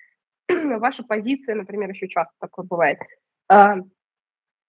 ваша 0.48 1.04
позиция, 1.04 1.54
например, 1.54 1.90
еще 1.90 2.08
часто 2.08 2.32
такое 2.40 2.66
бывает, 2.66 2.98
а, 3.48 3.76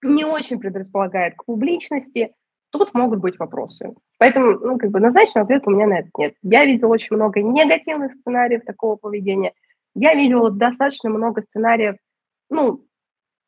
не 0.02 0.24
очень 0.24 0.60
предрасполагает 0.60 1.34
к 1.34 1.44
публичности, 1.46 2.34
тут 2.70 2.94
могут 2.94 3.20
быть 3.20 3.38
вопросы. 3.38 3.94
Поэтому, 4.24 4.58
ну, 4.58 4.78
как 4.78 4.90
бы 4.90 5.00
однозначно 5.00 5.42
ответа 5.42 5.68
у 5.68 5.74
меня 5.74 5.86
на 5.86 5.98
это 5.98 6.08
нет. 6.16 6.34
Я 6.40 6.64
видела 6.64 6.94
очень 6.94 7.14
много 7.14 7.42
негативных 7.42 8.14
сценариев 8.14 8.64
такого 8.64 8.96
поведения. 8.96 9.52
Я 9.94 10.14
видела 10.14 10.50
достаточно 10.50 11.10
много 11.10 11.42
сценариев, 11.42 11.96
ну, 12.48 12.86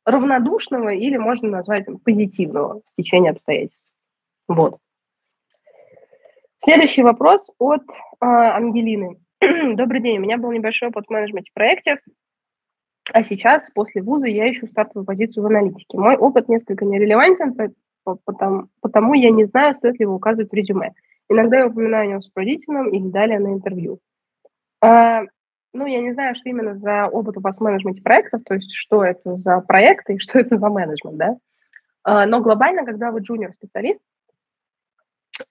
равнодушного 0.04 0.90
или 0.90 1.16
можно 1.16 1.48
назвать 1.48 1.86
там, 1.86 1.96
позитивного 1.98 2.82
течение 2.94 3.30
обстоятельств. 3.30 3.86
Вот. 4.48 4.76
Следующий 6.62 7.02
вопрос 7.02 7.50
от 7.58 7.80
э, 7.80 8.26
Ангелины. 8.26 9.16
Добрый 9.40 10.02
день, 10.02 10.18
у 10.18 10.20
меня 10.20 10.36
был 10.36 10.52
небольшой 10.52 10.90
опыт 10.90 11.06
в 11.06 11.10
менеджменте 11.10 11.52
проектов, 11.54 12.00
а 13.14 13.24
сейчас, 13.24 13.66
после 13.74 14.02
вуза, 14.02 14.26
я 14.26 14.50
ищу 14.50 14.66
стартовую 14.66 15.06
позицию 15.06 15.42
в 15.42 15.46
аналитике. 15.46 15.96
Мой 15.96 16.16
опыт 16.16 16.50
несколько 16.50 16.84
нерелевантен, 16.84 17.54
потому, 18.24 18.68
потому 18.80 19.14
я 19.14 19.30
не 19.30 19.44
знаю, 19.46 19.74
стоит 19.74 19.98
ли 19.98 20.04
его 20.04 20.14
указывать 20.14 20.50
в 20.50 20.54
резюме. 20.54 20.92
Иногда 21.28 21.58
я 21.58 21.66
упоминаю 21.66 22.04
о 22.04 22.06
нем 22.06 22.20
с 22.20 22.26
руководителем 22.26 22.88
или 22.88 23.08
далее 23.08 23.38
на 23.38 23.48
интервью. 23.48 23.98
А, 24.80 25.22
ну, 25.72 25.86
я 25.86 26.00
не 26.00 26.12
знаю, 26.12 26.34
что 26.36 26.48
именно 26.48 26.76
за 26.76 27.06
опыт 27.08 27.36
у 27.36 27.40
вас 27.40 27.56
в 27.56 27.60
менеджменте 27.60 28.02
проектов, 28.02 28.42
то 28.44 28.54
есть 28.54 28.72
что 28.72 29.04
это 29.04 29.36
за 29.36 29.60
проекты 29.60 30.14
и 30.14 30.18
что 30.20 30.38
это 30.38 30.56
за 30.56 30.68
менеджмент, 30.68 31.16
да? 31.16 31.36
Но 32.26 32.40
глобально, 32.40 32.84
когда 32.84 33.10
вы 33.10 33.18
джуниор-специалист, 33.20 34.00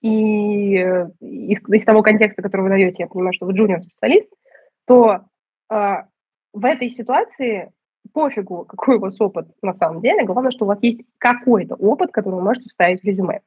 и 0.02 0.76
из, 1.20 1.60
из 1.70 1.84
того 1.84 2.02
контекста, 2.02 2.42
который 2.42 2.62
вы 2.62 2.70
даете, 2.70 3.04
я 3.04 3.08
понимаю, 3.08 3.34
что 3.34 3.46
вы 3.46 3.54
джуниор-специалист, 3.54 4.30
то 4.86 5.26
э, 5.70 5.96
в 6.54 6.66
этой 6.66 6.90
ситуации 6.92 7.72
пофигу, 8.14 8.66
какой 8.66 8.98
у 8.98 9.00
вас 9.00 9.20
опыт 9.20 9.48
на 9.62 9.74
самом 9.74 10.02
деле, 10.02 10.24
главное, 10.24 10.52
что 10.52 10.66
у 10.66 10.68
вас 10.68 10.80
есть 10.82 11.02
какой-то 11.18 11.76
опыт, 11.76 12.12
который 12.12 12.36
вы 12.36 12.42
можете 12.42 12.70
вставить 12.70 13.02
в 13.02 13.06
резюме. 13.06 13.42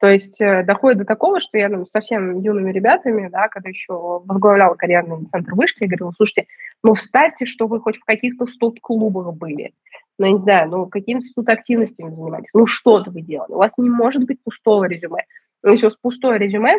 То 0.00 0.06
есть 0.06 0.40
э, 0.40 0.62
доходит 0.62 0.98
до 0.98 1.04
такого, 1.04 1.40
что 1.40 1.58
я 1.58 1.68
там, 1.68 1.86
совсем 1.86 2.40
юными 2.40 2.70
ребятами, 2.70 3.28
да, 3.28 3.48
когда 3.48 3.68
еще 3.68 4.22
возглавляла 4.24 4.74
карьерный 4.74 5.26
центр 5.32 5.54
вышки, 5.54 5.82
я 5.82 5.88
говорила, 5.88 6.12
слушайте, 6.16 6.46
ну 6.84 6.94
вставьте, 6.94 7.46
что 7.46 7.66
вы 7.66 7.80
хоть 7.80 7.96
в 7.96 8.04
каких-то 8.04 8.46
стоп-клубах 8.46 9.34
были, 9.34 9.72
ну, 10.18 10.26
я 10.26 10.32
не 10.32 10.38
знаю, 10.38 10.70
ну, 10.70 10.86
какими-то 10.86 11.26
тут 11.34 11.48
активностями 11.48 12.14
занимались, 12.14 12.50
ну, 12.54 12.66
что-то 12.66 13.10
вы 13.10 13.22
делали. 13.22 13.52
У 13.52 13.58
вас 13.58 13.72
не 13.76 13.88
может 13.88 14.24
быть 14.24 14.42
пустого 14.42 14.84
резюме. 14.84 15.24
Если 15.64 15.86
у 15.86 15.88
вас 15.88 15.96
пустое 16.00 16.38
резюме, 16.38 16.78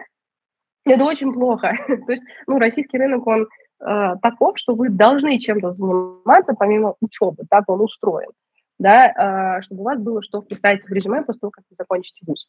это 0.85 1.03
очень 1.03 1.33
плохо. 1.33 1.77
То 1.87 2.11
есть, 2.11 2.23
ну, 2.47 2.57
российский 2.57 2.97
рынок, 2.97 3.27
он 3.27 3.47
э, 3.79 4.15
таков, 4.21 4.57
что 4.57 4.75
вы 4.75 4.89
должны 4.89 5.39
чем-то 5.39 5.73
заниматься 5.73 6.53
помимо 6.53 6.95
учебы, 7.01 7.43
так 7.49 7.65
он 7.67 7.81
устроен, 7.81 8.29
да, 8.77 9.57
э, 9.57 9.61
чтобы 9.63 9.81
у 9.81 9.85
вас 9.85 9.99
было 9.99 10.21
что 10.21 10.41
вписать 10.41 10.83
в 10.83 10.91
резюме 10.91 11.23
после 11.23 11.41
того, 11.41 11.51
как 11.51 11.63
вы 11.69 11.75
закончите 11.77 12.23
вуз. 12.25 12.45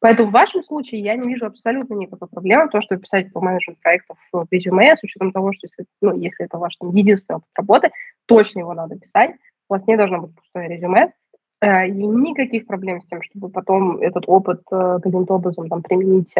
Поэтому 0.00 0.30
в 0.30 0.32
вашем 0.32 0.64
случае 0.64 1.02
я 1.02 1.14
не 1.14 1.28
вижу 1.28 1.44
абсолютно 1.44 1.94
никакой 1.94 2.28
проблемы 2.28 2.66
в 2.66 2.70
том, 2.70 2.80
чтобы 2.80 3.02
писать 3.02 3.32
по 3.32 3.40
менеджмент 3.40 3.80
проектов 3.80 4.16
в 4.32 4.46
резюме, 4.50 4.96
с 4.96 5.02
учетом 5.02 5.30
того, 5.30 5.52
что 5.52 5.66
если, 5.66 5.84
ну, 6.00 6.16
если 6.16 6.46
это 6.46 6.56
ваш 6.56 6.74
там, 6.76 6.94
единственный 6.94 7.36
опыт 7.36 7.48
работы, 7.54 7.90
точно 8.26 8.60
его 8.60 8.72
надо 8.72 8.98
писать. 8.98 9.32
У 9.68 9.74
вас 9.74 9.86
не 9.86 9.96
должно 9.96 10.22
быть 10.22 10.34
пустое 10.34 10.68
резюме. 10.68 11.12
Э, 11.60 11.86
и 11.86 11.92
никаких 11.92 12.66
проблем 12.66 13.02
с 13.02 13.06
тем, 13.06 13.22
чтобы 13.22 13.50
потом 13.50 13.98
этот 13.98 14.24
опыт 14.26 14.62
э, 14.72 14.98
каким-то 15.02 15.34
образом 15.34 15.68
там, 15.68 15.82
применить 15.82 16.34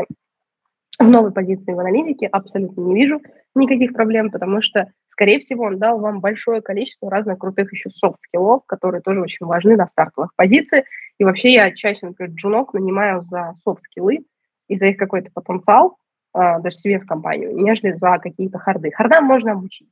в 1.00 1.08
новой 1.08 1.32
позиции 1.32 1.72
в 1.72 1.80
аналитике, 1.80 2.26
абсолютно 2.26 2.82
не 2.82 2.94
вижу 2.94 3.20
никаких 3.54 3.94
проблем, 3.94 4.30
потому 4.30 4.60
что, 4.60 4.92
скорее 5.08 5.40
всего, 5.40 5.64
он 5.64 5.78
дал 5.78 5.98
вам 5.98 6.20
большое 6.20 6.60
количество 6.60 7.10
разных 7.10 7.38
крутых 7.38 7.72
еще 7.72 7.90
софт-скиллов, 7.90 8.64
которые 8.66 9.00
тоже 9.00 9.20
очень 9.22 9.46
важны 9.46 9.76
на 9.76 9.86
стартовых 9.88 10.34
позициях. 10.36 10.84
И 11.18 11.24
вообще 11.24 11.52
я 11.52 11.74
чаще, 11.74 12.06
например, 12.06 12.32
джунок 12.34 12.74
нанимаю 12.74 13.22
за 13.22 13.52
софт-скиллы 13.64 14.26
и 14.68 14.76
за 14.76 14.86
их 14.86 14.98
какой-то 14.98 15.30
потенциал, 15.32 15.96
э, 16.34 16.60
даже 16.60 16.76
себе 16.76 17.00
в 17.00 17.06
компанию, 17.06 17.56
нежели 17.56 17.92
за 17.92 18.18
какие-то 18.18 18.58
харды. 18.58 18.90
Хардам 18.92 19.24
можно 19.24 19.52
обучить. 19.52 19.88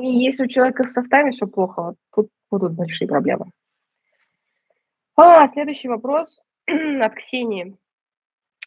И 0.00 0.06
если 0.06 0.44
у 0.44 0.48
человека 0.48 0.84
с 0.84 0.92
софтами 0.92 1.32
все 1.32 1.46
плохо, 1.46 1.94
тут 2.14 2.28
будут 2.50 2.74
большие 2.74 3.08
проблемы. 3.08 3.46
А, 5.16 5.48
следующий 5.48 5.88
вопрос 5.88 6.40
от 6.66 7.14
Ксении. 7.14 7.76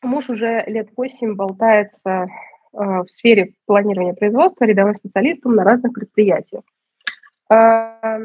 Муж 0.04 0.30
уже 0.30 0.64
лет 0.66 0.90
восемь 0.98 1.36
болтается 1.36 2.10
э, 2.10 2.28
в 2.74 3.08
сфере 3.08 3.54
планирования 3.68 4.14
производства 4.14 4.66
рядовым 4.66 4.96
специалистом 4.96 5.56
на 5.56 5.64
разных 5.64 5.94
предприятиях. 5.94 6.64
Э, 7.52 8.18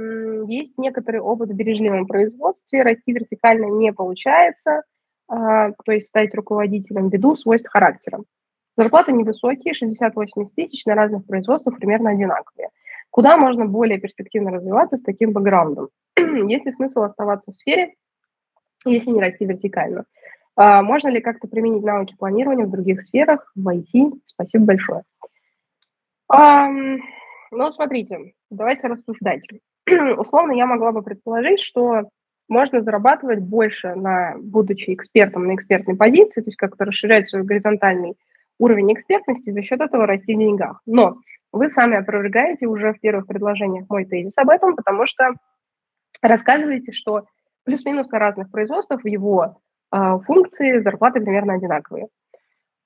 есть 0.49 0.79
некоторый 0.79 1.21
опыт 1.21 1.51
в 1.51 1.55
бережливом 1.55 2.07
производстве, 2.07 2.83
расти 2.83 3.12
вертикально 3.12 3.67
не 3.67 3.93
получается, 3.93 4.83
э, 5.31 5.35
то 5.85 5.93
есть 5.93 6.07
стать 6.07 6.35
руководителем 6.35 7.11
ввиду 7.11 7.37
свойств 7.37 7.69
характера. 7.69 8.21
Зарплаты 8.79 9.12
невысокие, 9.12 9.75
60-80 9.75 10.51
тысяч 10.55 10.85
на 10.87 10.95
разных 10.95 11.27
производствах 11.27 11.77
примерно 11.79 12.11
одинаковые. 12.11 12.71
Куда 13.11 13.37
можно 13.37 13.67
более 13.67 13.99
перспективно 13.99 14.51
развиваться 14.51 14.97
с 14.97 15.03
таким 15.03 15.33
бэкграундом? 15.33 15.89
Есть 16.17 16.65
ли 16.65 16.73
смысл 16.73 17.01
оставаться 17.01 17.51
в 17.51 17.55
сфере, 17.55 17.95
если 18.85 19.11
не 19.11 19.21
расти 19.21 19.45
вертикально. 19.45 20.05
А, 20.57 20.83
можно 20.83 21.09
ли 21.09 21.21
как-то 21.21 21.49
применить 21.49 21.85
навыки 21.85 22.16
планирования 22.19 22.64
в 22.64 22.71
других 22.71 23.03
сферах, 23.03 23.53
в 23.55 23.69
IT? 23.69 24.12
Спасибо 24.27 24.64
большое. 24.64 25.03
Ну, 26.29 27.73
смотрите, 27.73 28.33
давайте 28.51 28.88
рассуждать. 28.88 29.42
Условно, 30.19 30.53
я 30.53 30.66
могла 30.66 30.92
бы 30.92 31.03
предположить, 31.03 31.61
что 31.61 32.09
можно 32.49 32.83
зарабатывать 32.83 33.40
больше, 33.40 33.95
на, 33.95 34.35
будучи 34.38 34.92
экспертом 34.95 35.47
на 35.47 35.55
экспертной 35.55 35.97
позиции, 35.97 36.40
то 36.40 36.49
есть 36.49 36.57
как-то 36.57 36.85
расширять 36.85 37.29
свой 37.29 37.42
горизонтальный 37.42 38.16
уровень 38.59 38.95
экспертности, 38.95 39.51
за 39.51 39.62
счет 39.62 39.81
этого 39.81 40.07
расти 40.07 40.35
в 40.35 40.38
деньгах. 40.38 40.81
Но 40.87 41.19
вы 41.53 41.69
сами 41.69 41.97
опровергаете 41.97 42.66
уже 42.66 42.92
в 42.92 43.01
первых 43.01 43.27
предложениях 43.27 43.87
мой 43.88 44.05
тезис 44.05 44.37
об 44.37 44.51
этом, 44.51 44.77
потому 44.77 45.07
что 45.07 45.35
рассказываете, 46.23 46.92
что 46.92 47.25
плюс-минус 47.64 48.09
на 48.11 48.19
разных 48.19 48.51
производствах 48.51 49.03
в 49.03 49.07
его 49.07 49.59
функции 49.90 50.81
зарплаты 50.81 51.20
примерно 51.20 51.55
одинаковые. 51.55 52.09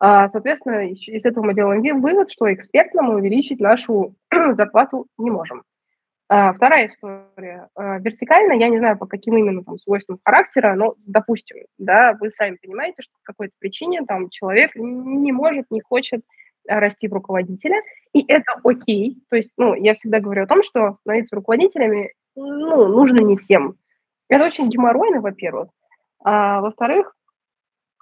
А, 0.01 0.31
соответственно, 0.31 0.89
из, 0.89 1.25
этого 1.25 1.45
мы 1.45 1.55
делаем 1.55 2.01
вывод, 2.01 2.31
что 2.31 2.53
экспертно 2.53 3.03
мы 3.03 3.17
увеличить 3.17 3.61
нашу 3.61 4.15
зарплату 4.55 5.07
не 5.19 5.31
можем. 5.31 5.63
А, 6.31 6.55
вторая 6.55 6.87
история. 6.89 7.69
А, 7.75 7.99
вертикально, 7.99 8.55
я 8.55 8.71
не 8.71 8.79
знаю, 8.79 8.97
по 8.97 9.07
каким 9.07 9.37
именно 9.37 9.63
там, 9.63 9.79
свойствам 9.79 10.19
характера, 10.25 10.75
но, 10.75 10.95
допустим, 11.07 11.67
да, 11.77 12.17
вы 12.19 12.31
сами 12.31 12.57
понимаете, 12.63 13.03
что 13.03 13.13
по 13.13 13.33
какой-то 13.33 13.53
причине 13.59 14.03
там 14.07 14.31
человек 14.31 14.71
не 14.75 15.33
может, 15.33 15.67
не 15.71 15.83
хочет 15.83 16.23
расти 16.67 17.09
в 17.09 17.13
руководителя, 17.13 17.83
и 18.15 18.25
это 18.27 18.53
окей. 18.65 19.19
То 19.29 19.37
есть, 19.37 19.53
ну, 19.59 19.75
я 19.75 19.95
всегда 19.95 20.21
говорю 20.21 20.45
о 20.45 20.47
том, 20.47 20.63
что 20.63 20.97
становиться 21.03 21.37
руководителями, 21.37 22.15
ну, 22.37 22.87
нужно 22.87 23.21
не 23.21 23.37
всем. 23.37 23.75
Это 24.29 24.47
очень 24.47 24.71
геморройно, 24.71 25.21
во-первых. 25.21 25.69
А 26.23 26.61
во-вторых, 26.61 27.15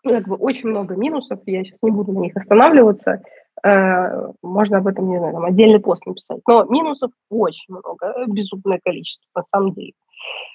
ну, 0.04 0.12
как 0.12 0.28
бы 0.28 0.36
очень 0.36 0.68
много 0.68 0.96
минусов, 0.96 1.40
я 1.46 1.64
сейчас 1.64 1.78
не 1.82 1.90
буду 1.90 2.12
на 2.12 2.20
них 2.20 2.36
останавливаться. 2.36 3.22
Э, 3.64 4.32
можно 4.42 4.78
об 4.78 4.86
этом, 4.86 5.08
не 5.08 5.18
знаю, 5.18 5.34
там, 5.34 5.44
отдельный 5.44 5.80
пост 5.80 6.06
написать. 6.06 6.40
Но 6.46 6.64
минусов 6.64 7.10
очень 7.30 7.74
много, 7.74 8.06
э, 8.06 8.24
безумное 8.26 8.80
количество, 8.84 9.26
на 9.34 9.44
самом 9.52 9.74
деле, 9.74 9.92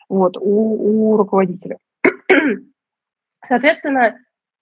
вот, 0.10 0.38
у, 0.38 1.12
у 1.12 1.18
руководителя. 1.18 1.78
Соответственно, 3.48 4.18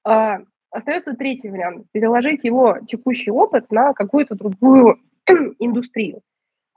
э, 0.08 0.38
остается 0.72 1.16
третий 1.16 1.50
вариант– 1.50 1.86
переложить 1.92 2.44
его 2.44 2.80
текущий 2.88 3.32
опыт 3.32 3.72
на 3.72 3.94
какую-то 3.94 4.36
другую 4.36 4.98
индустрию. 5.60 6.22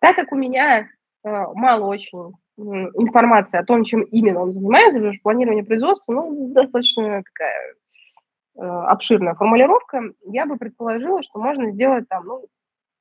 Так 0.00 0.16
как 0.16 0.32
у 0.32 0.36
меня 0.36 0.88
мало 1.24 1.86
очень 1.86 2.34
информация 2.56 3.60
о 3.60 3.64
том, 3.64 3.84
чем 3.84 4.02
именно 4.02 4.40
он 4.40 4.52
занимается, 4.52 4.94
потому 4.94 5.12
что 5.12 5.22
планирование 5.22 5.64
производства, 5.64 6.12
ну, 6.12 6.52
достаточно 6.52 7.22
такая 7.22 7.74
э, 8.56 8.60
обширная 8.60 9.34
формулировка, 9.34 10.02
я 10.26 10.46
бы 10.46 10.56
предположила, 10.56 11.22
что 11.22 11.40
можно 11.40 11.72
сделать 11.72 12.08
там, 12.08 12.26
ну, 12.26 12.46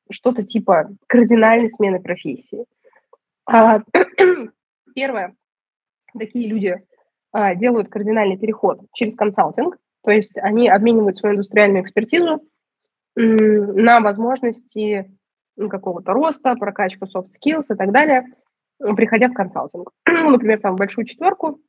что-то 0.10 0.44
типа 0.44 0.90
кардинальной 1.08 1.70
смены 1.70 2.02
профессии. 2.02 2.66
А, 3.46 3.82
первое, 4.96 5.36
такие 6.18 6.48
люди 6.48 6.84
а, 7.32 7.56
делают 7.56 7.90
кардинальный 7.90 8.38
переход 8.38 8.80
через 8.94 9.16
консалтинг, 9.16 9.78
то 10.04 10.12
есть 10.12 10.36
они 10.38 10.68
обменивают 10.68 11.18
свою 11.18 11.36
индустриальную 11.36 11.84
экспертизу 11.84 12.42
на 13.16 14.00
возможности 14.00 15.12
какого-то 15.56 16.14
роста, 16.14 16.56
прокачку 16.56 17.06
soft 17.06 17.28
skills 17.40 17.66
и 17.70 17.76
так 17.76 17.92
далее– 17.92 18.26
приходя 18.80 19.30
в 19.30 19.34
консалтинг. 19.34 19.92
Ну, 20.08 20.30
например, 20.30 20.60
там 20.60 20.76
в 20.76 20.78
большую 20.78 21.06
четверку 21.06 21.60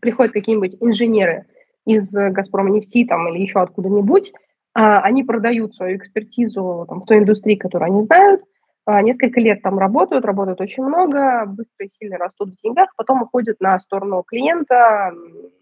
приходят 0.00 0.32
какие-нибудь 0.32 0.76
инженеры 0.80 1.46
из 1.84 2.10
«Газпрома 2.12 2.70
нефти» 2.70 3.04
там, 3.04 3.28
или 3.28 3.42
еще 3.42 3.60
откуда-нибудь, 3.60 4.32
а, 4.74 5.00
они 5.00 5.24
продают 5.24 5.74
свою 5.74 5.96
экспертизу 5.96 6.86
там, 6.88 7.00
в 7.00 7.04
той 7.06 7.18
индустрии, 7.18 7.56
которую 7.56 7.90
они 7.92 8.02
знают, 8.02 8.42
а, 8.86 9.02
несколько 9.02 9.40
лет 9.40 9.60
там 9.62 9.78
работают, 9.78 10.24
работают 10.24 10.60
очень 10.60 10.84
много, 10.84 11.46
быстро 11.46 11.86
и 11.86 11.90
сильно 11.98 12.16
растут 12.16 12.50
в 12.50 12.62
деньгах, 12.62 12.90
потом 12.96 13.22
уходят 13.22 13.60
на 13.60 13.78
сторону 13.80 14.22
клиента, 14.22 15.12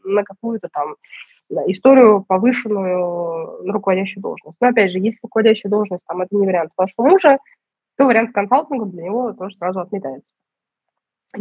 на 0.04 0.22
какую-то 0.22 0.68
там 0.72 0.96
историю 1.68 2.24
повышенную 2.26 3.72
руководящую 3.72 4.22
должность. 4.22 4.56
Но 4.60 4.68
опять 4.68 4.90
же, 4.90 4.98
если 4.98 5.18
руководящая 5.22 5.70
должность 5.70 6.02
там 6.06 6.20
это 6.20 6.36
не 6.36 6.46
вариант 6.46 6.72
вашего 6.76 7.08
мужа, 7.08 7.38
то 7.96 8.04
вариант 8.04 8.30
с 8.30 8.32
консалтингом 8.32 8.90
для 8.90 9.04
него 9.04 9.32
тоже 9.32 9.56
сразу 9.56 9.80
отметается. 9.80 10.30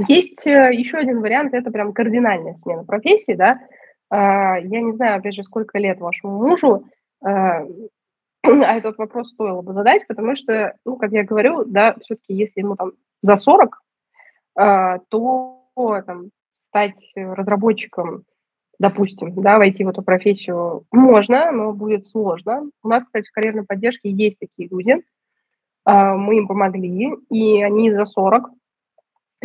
Есть 0.08 0.46
э, 0.46 0.74
еще 0.74 0.98
один 0.98 1.22
вариант, 1.22 1.54
это 1.54 1.72
прям 1.72 1.94
кардинальная 1.94 2.56
смена 2.56 2.84
профессии, 2.84 3.34
да. 3.34 3.60
А, 4.10 4.58
я 4.60 4.82
не 4.82 4.94
знаю, 4.94 5.18
опять 5.18 5.36
же, 5.36 5.44
сколько 5.44 5.80
лет 5.80 6.00
вашему 6.00 6.38
мужу, 6.48 6.86
а, 7.24 7.62
а 8.44 8.78
этот 8.78 8.98
вопрос 8.98 9.30
стоило 9.30 9.62
бы 9.62 9.74
задать, 9.74 10.06
потому 10.08 10.36
что, 10.36 10.76
ну, 10.86 10.98
как 10.98 11.12
я 11.12 11.24
говорю, 11.24 11.64
да, 11.66 11.96
все-таки 12.04 12.34
если 12.34 12.60
ему 12.60 12.76
там 12.76 12.92
за 13.22 13.38
40, 13.38 13.82
а, 14.58 15.00
то 15.10 15.62
там, 16.06 16.30
стать 16.60 17.12
разработчиком, 17.16 18.24
допустим, 18.80 19.34
да, 19.42 19.58
войти 19.58 19.86
в 19.86 19.90
эту 19.90 20.02
профессию 20.04 20.84
можно, 20.92 21.52
но 21.52 21.72
будет 21.72 22.10
сложно. 22.10 22.70
У 22.84 22.90
нас, 22.90 23.06
кстати, 23.06 23.30
в 23.30 23.32
карьерной 23.32 23.64
поддержке 23.64 24.10
есть 24.10 24.38
такие 24.40 24.68
люди, 24.70 25.02
мы 25.86 26.38
им 26.38 26.48
помогли, 26.48 27.16
и 27.30 27.62
они 27.62 27.92
за 27.92 28.06
40 28.08 28.50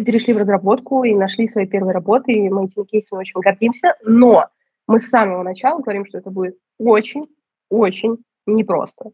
перешли 0.03 0.33
в 0.35 0.39
разработку 0.39 1.05
и 1.05 1.15
нашли 1.15 1.49
свои 1.49 1.67
первые 1.67 1.95
работы, 1.95 2.33
и 2.33 2.49
мы 2.49 2.67
этими 2.67 2.85
кейсами 2.85 3.21
очень 3.21 3.41
гордимся, 3.41 3.95
но 4.05 4.47
мы 4.87 4.99
с 4.99 5.09
самого 5.09 5.43
начала 5.43 5.81
говорим, 5.81 6.07
что 6.07 6.19
это 6.19 6.31
будет 6.31 6.57
очень-очень 6.79 8.19
непросто. 8.47 9.11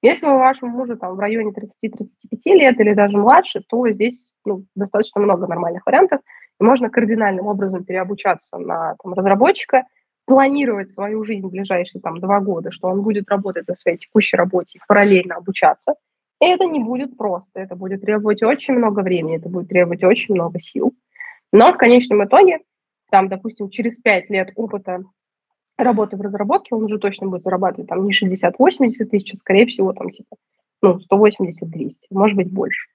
Если 0.00 0.26
у 0.26 0.38
вашего 0.38 0.68
мужа 0.68 0.96
там 0.96 1.16
в 1.16 1.18
районе 1.18 1.50
30-35 1.50 2.38
лет 2.44 2.80
или 2.80 2.94
даже 2.94 3.16
младше, 3.16 3.62
то 3.68 3.88
здесь 3.90 4.22
ну, 4.44 4.64
достаточно 4.74 5.20
много 5.20 5.46
нормальных 5.46 5.84
вариантов, 5.84 6.20
и 6.60 6.64
можно 6.64 6.90
кардинальным 6.90 7.46
образом 7.46 7.84
переобучаться 7.84 8.58
на 8.58 8.94
там, 9.02 9.14
разработчика, 9.14 9.84
планировать 10.24 10.92
свою 10.92 11.24
жизнь 11.24 11.46
в 11.46 11.50
ближайшие 11.50 12.00
там, 12.00 12.20
два 12.20 12.40
года, 12.40 12.70
что 12.70 12.88
он 12.88 13.02
будет 13.02 13.28
работать 13.30 13.66
на 13.66 13.76
своей 13.76 13.98
текущей 13.98 14.36
работе 14.36 14.78
и 14.78 14.82
параллельно 14.86 15.36
обучаться. 15.36 15.94
И 16.40 16.46
это 16.46 16.64
не 16.64 16.78
будет 16.80 17.16
просто, 17.16 17.60
это 17.60 17.74
будет 17.74 18.02
требовать 18.02 18.42
очень 18.42 18.74
много 18.74 19.00
времени, 19.00 19.36
это 19.36 19.48
будет 19.48 19.68
требовать 19.68 20.04
очень 20.04 20.34
много 20.34 20.60
сил. 20.60 20.94
Но 21.52 21.72
в 21.72 21.76
конечном 21.76 22.24
итоге, 22.24 22.60
там, 23.10 23.28
допустим, 23.28 23.70
через 23.70 23.96
пять 23.98 24.30
лет 24.30 24.52
опыта 24.54 25.02
работы 25.76 26.16
в 26.16 26.20
разработке, 26.20 26.74
он 26.74 26.84
уже 26.84 26.98
точно 26.98 27.28
будет 27.28 27.42
зарабатывать 27.42 27.88
там 27.88 28.04
не 28.04 28.12
60-80 28.12 29.04
тысяч, 29.06 29.34
а 29.34 29.38
скорее 29.38 29.66
всего 29.66 29.92
там 29.92 30.10
типа 30.10 30.36
ну, 30.82 30.98
180-200, 31.10 31.94
может 32.10 32.36
быть 32.36 32.52
больше. 32.52 32.88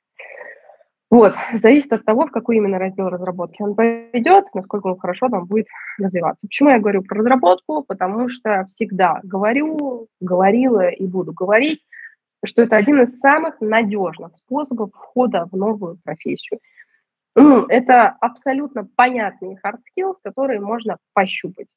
Вот, 1.09 1.35
зависит 1.53 1.93
от 1.93 2.05
того, 2.05 2.25
в 2.25 2.31
какой 2.31 2.57
именно 2.57 2.79
раздел 2.79 3.07
разработки 3.07 3.61
он 3.61 3.75
пойдет, 3.75 4.45
насколько 4.55 4.87
он 4.87 4.97
хорошо 4.97 5.29
там 5.29 5.45
будет 5.45 5.67
развиваться. 5.99 6.39
Почему 6.41 6.69
я 6.69 6.79
говорю 6.79 7.03
про 7.03 7.19
разработку? 7.19 7.83
Потому 7.83 8.29
что 8.29 8.65
всегда 8.73 9.19
говорю, 9.21 10.07
говорила 10.19 10.89
и 10.89 11.05
буду 11.05 11.31
говорить, 11.31 11.81
что 12.45 12.61
это 12.61 12.75
один 12.75 13.01
из 13.01 13.19
самых 13.19 13.59
надежных 13.61 14.35
способов 14.37 14.91
входа 14.93 15.47
в 15.51 15.55
новую 15.55 15.97
профессию. 16.03 16.59
Ну, 17.35 17.65
это 17.65 18.09
абсолютно 18.19 18.87
понятные 18.95 19.57
hard 19.65 19.79
skills, 19.89 20.15
которые 20.21 20.59
можно 20.59 20.97
пощупать. 21.13 21.67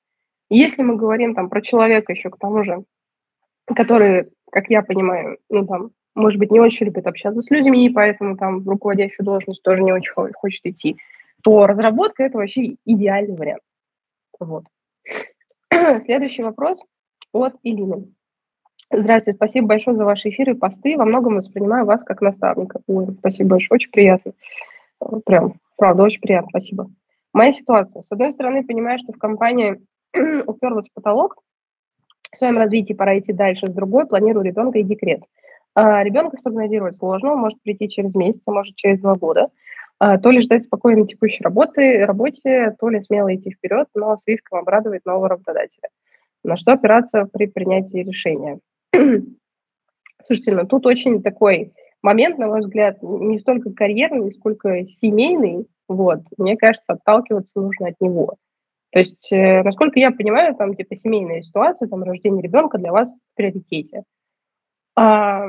Если 0.50 0.82
мы 0.82 0.96
говорим 0.96 1.34
там 1.34 1.48
про 1.48 1.62
человека 1.62 2.12
еще 2.12 2.30
к 2.30 2.38
тому 2.38 2.62
же, 2.64 2.84
который, 3.74 4.30
как 4.50 4.68
я 4.68 4.82
понимаю, 4.82 5.38
ну 5.48 5.66
там, 5.66 5.90
может 6.14 6.38
быть, 6.38 6.50
не 6.50 6.60
очень 6.60 6.86
любит 6.86 7.06
общаться 7.06 7.42
с 7.42 7.50
людьми, 7.50 7.86
и 7.86 7.92
поэтому 7.92 8.36
там 8.36 8.60
в 8.60 8.68
руководящую 8.68 9.24
должность 9.24 9.62
тоже 9.62 9.82
не 9.82 9.92
очень 9.92 10.12
хочет 10.34 10.64
идти, 10.64 10.96
то 11.42 11.66
разработка– 11.66 12.22
это 12.24 12.38
вообще 12.38 12.76
идеальный 12.84 13.36
вариант. 13.36 13.62
Вот. 14.38 14.64
Следующий 16.04 16.42
вопрос 16.42 16.82
от 17.32 17.54
Илины. 17.62 18.12
Здравствуйте, 18.92 19.36
спасибо 19.36 19.66
большое 19.66 19.96
за 19.96 20.04
ваши 20.04 20.28
эфиры 20.28 20.52
и 20.52 20.56
посты. 20.56 20.96
Во 20.96 21.04
многом 21.04 21.36
воспринимаю 21.36 21.86
вас 21.86 22.02
как 22.04 22.20
наставника. 22.20 22.80
Ой, 22.86 23.08
спасибо 23.18 23.50
большое, 23.50 23.76
очень 23.76 23.90
приятно. 23.90 24.32
Прям, 25.24 25.54
правда, 25.76 26.04
очень 26.04 26.20
приятно, 26.20 26.48
спасибо. 26.50 26.88
Моя 27.32 27.52
ситуация. 27.52 28.02
С 28.02 28.12
одной 28.12 28.32
стороны, 28.32 28.64
понимаю, 28.64 28.98
что 29.00 29.12
в 29.12 29.18
компании 29.18 29.80
уперлась 30.46 30.88
в 30.88 30.94
потолок, 30.94 31.36
в 32.32 32.38
своем 32.38 32.58
развитии 32.58 32.92
пора 32.92 33.18
идти 33.18 33.32
дальше, 33.32 33.66
с 33.66 33.74
другой 33.74 34.06
планирую 34.06 34.44
ребенка 34.44 34.78
и 34.78 34.84
декрет. 34.84 35.22
А, 35.74 36.04
ребенка 36.04 36.36
спрогнозировать 36.38 36.96
сложно, 36.96 37.32
он 37.32 37.40
может 37.40 37.60
прийти 37.62 37.88
через 37.88 38.14
месяц, 38.14 38.42
а 38.46 38.52
может 38.52 38.76
через 38.76 39.00
два 39.00 39.16
года. 39.16 39.48
А, 39.98 40.16
то 40.18 40.30
ли 40.30 40.42
ждать 40.42 40.62
спокойной 40.62 41.06
текущей 41.06 41.42
работы, 41.42 42.04
работе, 42.06 42.76
то 42.78 42.88
ли 42.88 43.02
смело 43.02 43.34
идти 43.34 43.50
вперед, 43.50 43.88
но 43.94 44.16
с 44.16 44.20
риском 44.26 44.60
обрадовать 44.60 45.04
нового 45.04 45.28
работодателя. 45.28 45.88
На 46.44 46.56
что 46.56 46.72
опираться 46.72 47.28
при 47.32 47.46
принятии 47.46 47.98
решения? 47.98 48.60
Слушайте, 48.92 50.52
ну 50.52 50.66
тут 50.66 50.86
очень 50.86 51.22
такой 51.22 51.72
момент, 52.02 52.38
на 52.38 52.48
мой 52.48 52.60
взгляд, 52.60 53.02
не 53.02 53.38
столько 53.38 53.72
карьерный, 53.72 54.32
сколько 54.32 54.84
семейный. 54.84 55.66
Вот, 55.88 56.20
мне 56.36 56.56
кажется, 56.56 56.84
отталкиваться 56.92 57.52
нужно 57.60 57.88
от 57.88 58.00
него. 58.00 58.36
То 58.90 59.00
есть, 59.00 59.30
э, 59.30 59.62
насколько 59.62 59.98
я 59.98 60.10
понимаю, 60.10 60.54
там 60.54 60.74
типа 60.74 60.96
семейная 60.96 61.42
ситуация, 61.42 61.88
там 61.88 62.02
рождение 62.02 62.42
ребенка 62.42 62.78
для 62.78 62.92
вас 62.92 63.10
в 63.10 63.36
приоритете. 63.36 64.02
А, 64.96 65.48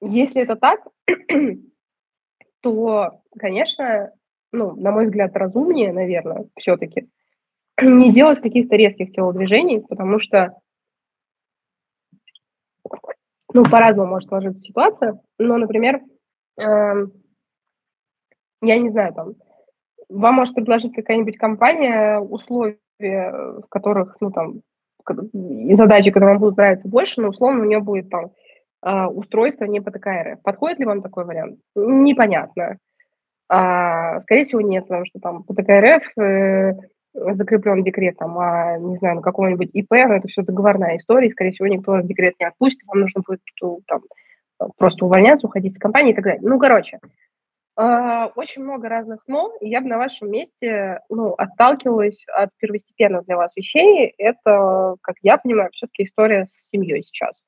если 0.00 0.42
это 0.42 0.56
так, 0.56 0.80
то, 2.60 3.20
конечно, 3.38 4.12
ну, 4.52 4.74
на 4.76 4.90
мой 4.92 5.04
взгляд, 5.04 5.34
разумнее, 5.36 5.92
наверное, 5.92 6.46
все-таки 6.56 7.08
не 7.80 8.12
делать 8.12 8.40
каких-то 8.40 8.76
резких 8.76 9.12
телодвижений, 9.12 9.80
потому 9.80 10.18
что, 10.20 10.54
ну, 13.54 13.64
по-разному 13.64 14.10
может 14.10 14.28
сложиться 14.28 14.62
ситуация, 14.62 15.20
но, 15.38 15.56
например, 15.56 16.00
э, 16.60 17.06
я 18.62 18.78
не 18.78 18.90
знаю, 18.90 19.14
там, 19.14 19.34
вам 20.08 20.34
может 20.34 20.54
предложить 20.54 20.94
какая-нибудь 20.94 21.38
компания 21.38 22.18
условия, 22.18 22.78
в 22.98 23.66
которых, 23.68 24.16
ну, 24.20 24.30
там, 24.30 24.60
задачи, 25.76 26.10
которые 26.10 26.34
вам 26.34 26.40
будут 26.40 26.56
нравиться 26.56 26.88
больше, 26.88 27.20
но 27.20 27.28
условно 27.28 27.62
у 27.62 27.66
нее 27.66 27.80
будет 27.80 28.10
там 28.10 28.32
а, 28.80 29.08
устройство 29.08 29.64
не 29.64 29.80
по 29.80 29.90
ТКРФ. 29.90 30.42
Подходит 30.42 30.78
ли 30.78 30.86
вам 30.86 31.02
такой 31.02 31.24
вариант? 31.24 31.58
Непонятно. 31.74 32.78
А, 33.48 34.20
скорее 34.20 34.44
всего, 34.44 34.60
нет, 34.60 34.86
потому 34.86 35.04
что 35.06 35.20
там 35.20 35.42
по 35.44 35.54
ТКРФ 35.54 36.18
э, 36.18 36.72
закреплен 37.14 37.84
декрет, 37.84 38.16
там, 38.18 38.38
а, 38.38 38.76
не 38.78 38.96
знаю, 38.96 39.16
на 39.16 39.22
каком-нибудь 39.22 39.70
ИП, 39.72 39.90
но 39.90 40.14
это 40.14 40.28
все 40.28 40.42
договорная 40.42 40.96
история, 40.96 41.28
и, 41.28 41.30
скорее 41.30 41.52
всего, 41.52 41.68
никто 41.68 41.92
вас 41.92 42.04
декрет 42.04 42.34
не 42.40 42.46
отпустит, 42.46 42.86
вам 42.86 43.00
нужно 43.00 43.22
будет 43.26 43.40
там, 43.86 44.02
просто 44.76 45.04
увольняться, 45.04 45.46
уходить 45.46 45.72
из 45.74 45.78
компании 45.78 46.12
и 46.12 46.14
так 46.14 46.24
далее. 46.24 46.40
Ну, 46.42 46.58
короче, 46.58 46.98
э, 47.78 48.28
очень 48.34 48.62
много 48.62 48.88
разных 48.88 49.22
«но», 49.26 49.52
и 49.60 49.68
я 49.68 49.80
бы 49.80 49.88
на 49.88 49.98
вашем 49.98 50.30
месте 50.30 51.00
ну, 51.08 51.34
отталкивалась 51.34 52.24
от 52.34 52.50
первостепенных 52.58 53.24
для 53.26 53.36
вас 53.36 53.52
вещей. 53.54 54.12
Это, 54.18 54.96
как 55.00 55.16
я 55.22 55.38
понимаю, 55.38 55.70
все-таки 55.72 56.04
история 56.04 56.48
с 56.52 56.70
семьей 56.70 57.02
сейчас. 57.02 57.42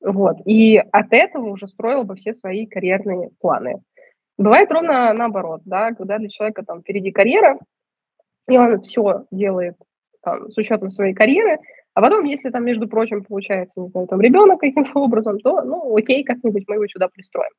Вот. 0.00 0.36
И 0.44 0.78
от 0.78 1.12
этого 1.12 1.48
уже 1.48 1.66
строил 1.66 2.04
бы 2.04 2.14
все 2.16 2.34
свои 2.34 2.66
карьерные 2.66 3.30
планы. 3.40 3.82
Бывает 4.36 4.70
ровно 4.70 5.12
наоборот, 5.12 5.62
да, 5.64 5.92
когда 5.92 6.18
для 6.18 6.28
человека 6.28 6.62
там 6.64 6.80
впереди 6.80 7.10
карьера, 7.10 7.58
и 8.48 8.56
он 8.56 8.80
все 8.82 9.24
делает 9.30 9.76
там, 10.22 10.50
с 10.50 10.56
учетом 10.58 10.90
своей 10.90 11.14
карьеры, 11.14 11.58
а 11.94 12.00
потом, 12.00 12.24
если 12.24 12.50
там, 12.50 12.64
между 12.64 12.88
прочим, 12.88 13.24
получается, 13.24 13.72
не 13.76 13.88
знаю, 13.88 14.06
там 14.06 14.20
ребенок 14.20 14.60
каким-то 14.60 14.90
образом, 14.94 15.38
то, 15.40 15.62
ну, 15.62 15.96
окей, 15.96 16.24
как-нибудь 16.24 16.64
мы 16.68 16.76
его 16.76 16.86
сюда 16.86 17.08
пристроим. 17.08 17.50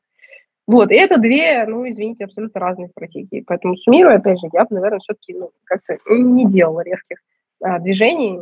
Вот, 0.68 0.92
и 0.92 0.96
это 0.96 1.18
две, 1.18 1.66
ну, 1.66 1.90
извините, 1.90 2.26
абсолютно 2.26 2.60
разные 2.62 2.90
стратегии. 2.90 3.44
Поэтому, 3.46 3.76
суммируя, 3.76 4.18
опять 4.18 4.40
же, 4.40 4.48
я 4.54 4.66
бы, 4.66 4.76
наверное, 4.76 5.00
все-таки 5.00 5.34
ну, 5.34 5.52
как-то 5.64 5.98
не 6.08 6.48
делала 6.48 6.82
резких 6.82 7.18
а, 7.62 7.80
движений, 7.80 8.40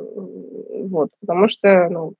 вот, 0.89 1.09
потому 1.21 1.47
что, 1.47 1.87
ну, 1.89 2.13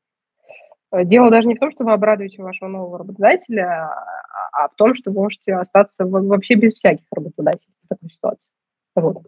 дело 1.04 1.30
даже 1.30 1.48
не 1.48 1.56
в 1.56 1.60
том, 1.60 1.72
что 1.72 1.84
вы 1.84 1.92
обрадуете 1.92 2.42
вашего 2.42 2.70
нового 2.70 3.00
работодателя, 3.00 3.90
а, 3.90 4.63
а 4.63 4.70
в 4.70 4.76
том, 4.76 4.96
что 4.96 5.12
вы 5.12 5.24
можете 5.24 5.54
остаться 5.54 6.06
вообще 6.06 6.56
без 6.56 6.74
всяких 6.74 7.06
работодателей 7.12 7.74
в 7.84 7.90
такой 7.90 8.10
ситуации. 8.10 8.48
Вот. 8.96 9.24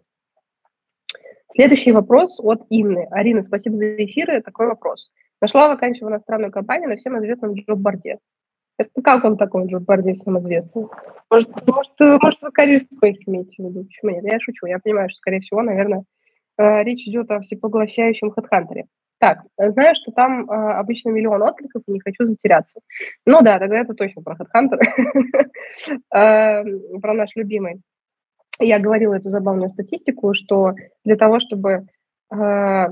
Следующий 1.52 1.92
вопрос 1.92 2.38
от 2.40 2.62
Инны. 2.70 3.06
Арина, 3.10 3.42
спасибо 3.42 3.76
за 3.76 4.04
эфир. 4.04 4.42
Такой 4.42 4.68
вопрос. 4.68 5.10
Нашла 5.40 5.68
вакансию 5.68 6.06
в 6.06 6.10
иностранную 6.10 6.52
компанию 6.52 6.88
на 6.88 6.96
всем 6.96 7.18
известном 7.18 7.54
джоб-борде. 7.54 8.18
Это 8.78 8.90
как 9.02 9.24
он 9.24 9.36
такой 9.36 9.66
джоб-борде 9.66 10.14
всем 10.14 10.38
известный? 10.38 10.86
Может, 11.28 11.66
может, 11.66 12.22
может 12.22 12.42
вы 12.42 12.50
карьер 12.52 12.82
имеете 13.26 13.54
в 13.58 13.66
виду? 13.66 13.84
Почему 13.84 14.12
нет? 14.12 14.24
Я 14.24 14.38
шучу. 14.40 14.66
Я 14.66 14.78
понимаю, 14.78 15.08
что, 15.10 15.18
скорее 15.18 15.40
всего, 15.40 15.62
наверное, 15.62 16.04
э, 16.56 16.82
речь 16.84 17.06
идет 17.06 17.30
о 17.30 17.40
всепоглощающем 17.40 18.30
хедхантере. 18.30 18.86
Так, 19.18 19.40
знаю, 19.58 19.94
что 19.96 20.12
там 20.12 20.50
э, 20.50 20.54
обычно 20.54 21.10
миллион 21.10 21.42
откликов, 21.42 21.82
и 21.86 21.92
не 21.92 22.00
хочу 22.00 22.24
затеряться. 22.24 22.80
Ну 23.26 23.42
да, 23.42 23.58
тогда 23.58 23.78
это 23.80 23.92
точно 23.92 24.22
про 24.22 24.34
HeadHunter, 24.34 24.78
эм, 26.14 27.00
про 27.02 27.12
наш 27.12 27.36
любимый. 27.36 27.82
Я 28.60 28.78
говорила 28.78 29.14
эту 29.14 29.30
забавную 29.30 29.70
статистику, 29.70 30.34
что 30.34 30.74
для 31.04 31.16
того, 31.16 31.40
чтобы, 31.40 31.86
э, 32.32 32.86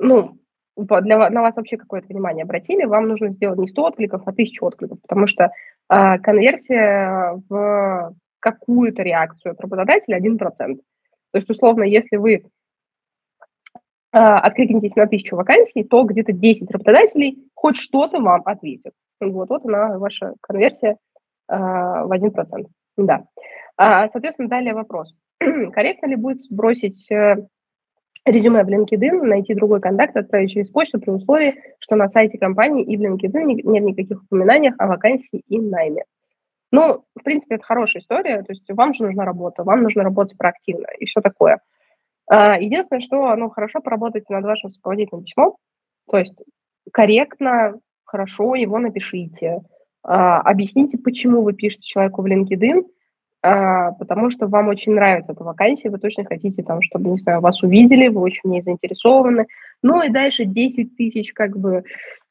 ну, 0.00 0.38
для, 0.76 1.30
на 1.30 1.42
вас 1.42 1.56
вообще 1.56 1.76
какое-то 1.76 2.08
внимание 2.08 2.42
обратили, 2.42 2.84
вам 2.84 3.08
нужно 3.08 3.28
сделать 3.30 3.58
не 3.58 3.68
100 3.68 3.82
откликов, 3.82 4.22
а 4.26 4.30
1000 4.30 4.64
откликов, 4.64 5.00
потому 5.00 5.28
что 5.28 5.44
э, 5.44 6.18
конверсия 6.18 7.40
в 7.48 8.14
какую-то 8.40 9.02
реакцию 9.02 9.52
от 9.52 9.60
работодателя 9.60 10.18
1%. 10.18 10.36
То 10.36 11.38
есть, 11.38 11.48
условно, 11.48 11.84
если 11.84 12.16
вы 12.16 12.44
а, 14.12 14.38
откликнитесь 14.38 14.94
на 14.94 15.06
тысячу 15.08 15.34
вакансий, 15.34 15.82
то 15.82 16.04
где-то 16.04 16.32
10 16.32 16.70
работодателей 16.70 17.50
хоть 17.54 17.76
что-то 17.76 18.20
вам 18.20 18.42
ответят. 18.44 18.92
Вот, 19.20 19.48
вот 19.48 19.64
она, 19.64 19.98
ваша 19.98 20.34
конверсия 20.40 20.98
а, 21.48 22.04
в 22.04 22.12
1%. 22.12 22.66
Да. 22.96 23.14
А, 23.14 23.24
соответственно, 23.76 24.48
далее 24.48 24.74
вопрос. 24.74 25.14
Корректно 25.38 26.06
ли 26.06 26.16
будет 26.16 26.42
сбросить 26.42 27.10
э, 27.10 27.36
резюме 28.24 28.64
в 28.64 28.68
LinkedIn, 28.68 29.22
найти 29.22 29.54
другой 29.54 29.80
контакт, 29.80 30.16
отправить 30.16 30.52
через 30.52 30.70
почту 30.70 31.00
при 31.00 31.10
условии, 31.10 31.54
что 31.80 31.96
на 31.96 32.08
сайте 32.08 32.38
компании 32.38 32.84
и 32.84 32.96
в 32.96 33.00
LinkedIn 33.00 33.44
нет 33.44 33.84
никаких 33.84 34.22
упоминаний 34.22 34.72
о 34.78 34.86
вакансии 34.86 35.42
и 35.48 35.60
найме? 35.60 36.04
Ну, 36.70 37.04
в 37.14 37.22
принципе, 37.22 37.56
это 37.56 37.64
хорошая 37.64 38.02
история, 38.02 38.38
то 38.42 38.52
есть 38.52 38.64
вам 38.68 38.94
же 38.94 39.04
нужна 39.04 39.24
работа, 39.24 39.62
вам 39.62 39.82
нужно 39.82 40.02
работать 40.02 40.36
проактивно 40.36 40.86
и 40.98 41.04
все 41.04 41.20
такое. 41.20 41.60
А, 42.26 42.58
единственное, 42.58 43.02
что, 43.02 43.36
ну, 43.36 43.48
хорошо 43.50 43.80
поработайте 43.80 44.32
над 44.32 44.44
вашим 44.44 44.70
сопроводительным 44.70 45.24
письмом, 45.24 45.56
то 46.10 46.18
есть 46.18 46.34
корректно, 46.92 47.78
хорошо 48.04 48.54
его 48.56 48.78
напишите, 48.78 49.60
а, 50.02 50.40
объясните, 50.40 50.98
почему 50.98 51.42
вы 51.42 51.52
пишете 51.52 51.82
человеку 51.82 52.22
в 52.22 52.26
LinkedIn, 52.26 52.82
а, 52.82 52.88
потому 53.44 54.30
что 54.30 54.46
вам 54.46 54.68
очень 54.68 54.94
нравится 54.94 55.32
эта 55.32 55.44
вакансия, 55.44 55.90
вы 55.90 55.98
точно 55.98 56.24
хотите, 56.24 56.62
там, 56.62 56.80
чтобы, 56.80 57.10
не 57.10 57.18
знаю, 57.18 57.42
вас 57.42 57.62
увидели, 57.62 58.08
вы 58.08 58.22
очень 58.22 58.40
в 58.42 58.48
ней 58.48 58.62
заинтересованы. 58.62 59.46
Ну 59.82 60.02
и 60.02 60.08
дальше 60.08 60.46
10 60.46 60.96
тысяч 60.96 61.34
как 61.34 61.58
бы 61.58 61.84